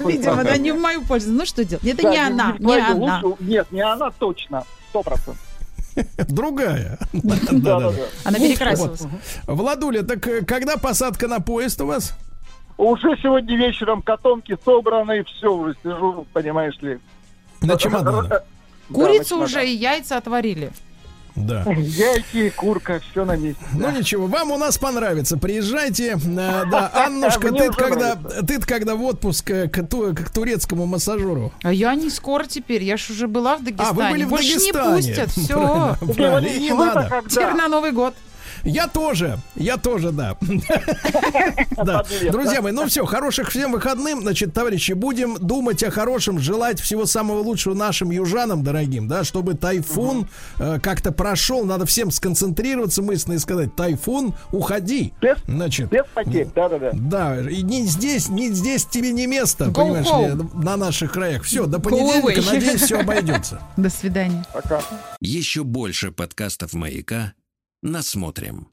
[0.00, 0.58] Видимо, она сравнение.
[0.58, 1.30] не в мою пользу.
[1.32, 1.84] Ну что делать?
[1.84, 3.22] Это Да, не она, не она.
[3.40, 4.64] Нет, не она точно.
[4.90, 5.36] Сто процентов.
[6.28, 6.98] Другая.
[7.12, 7.92] Да-да-да.
[8.24, 9.02] Она перекрасилась.
[9.46, 12.14] Владуля, так э, когда посадка на поезд у вас?
[12.76, 16.98] Уже сегодня вечером котомки собраны, все уже сижу, понимаешь ли.
[17.60, 18.28] На чемодане.
[18.28, 18.44] Да,
[18.92, 20.70] Курицу на уже и яйца отварили.
[21.46, 21.64] Да.
[21.72, 23.62] Яйки, курка, все на месте.
[23.72, 25.36] Ну ничего, вам у нас понравится.
[25.38, 26.12] Приезжайте.
[26.14, 31.52] Э, Да, Аннушка, ты когда, ты когда в отпуск э, к, к турецкому массажеру?
[31.62, 33.90] А я не скоро теперь, я ж уже была в Дагестане.
[33.90, 34.90] А, вы были в Больше Дагестане.
[34.90, 35.96] не пустят, все.
[35.98, 36.58] Правильно, правильно.
[36.58, 37.22] Не надо.
[37.28, 38.14] Теперь на Новый год.
[38.64, 40.36] Я тоже, я тоже, да.
[41.76, 42.02] Да.
[42.30, 44.22] Друзья мои, ну все, хороших всем выходным.
[44.22, 49.54] Значит, товарищи, будем думать о хорошем, желать всего самого лучшего нашим южанам дорогим, да, чтобы
[49.54, 50.28] тайфун
[50.58, 51.64] э, как-то прошел.
[51.64, 55.12] Надо всем сконцентрироваться мысленно и сказать, тайфун, уходи.
[55.20, 56.90] Без, Значит, без потерь, да-да-да.
[56.94, 60.62] да, и не здесь, не здесь тебе не место, Go понимаешь ли, home.
[60.62, 61.44] на наших краях.
[61.44, 63.60] Все, до понедельника, надеюсь, все обойдется.
[63.76, 64.44] До свидания.
[64.52, 64.80] Пока.
[65.20, 67.32] Еще больше подкастов «Маяка»
[67.82, 68.68] насмотрим.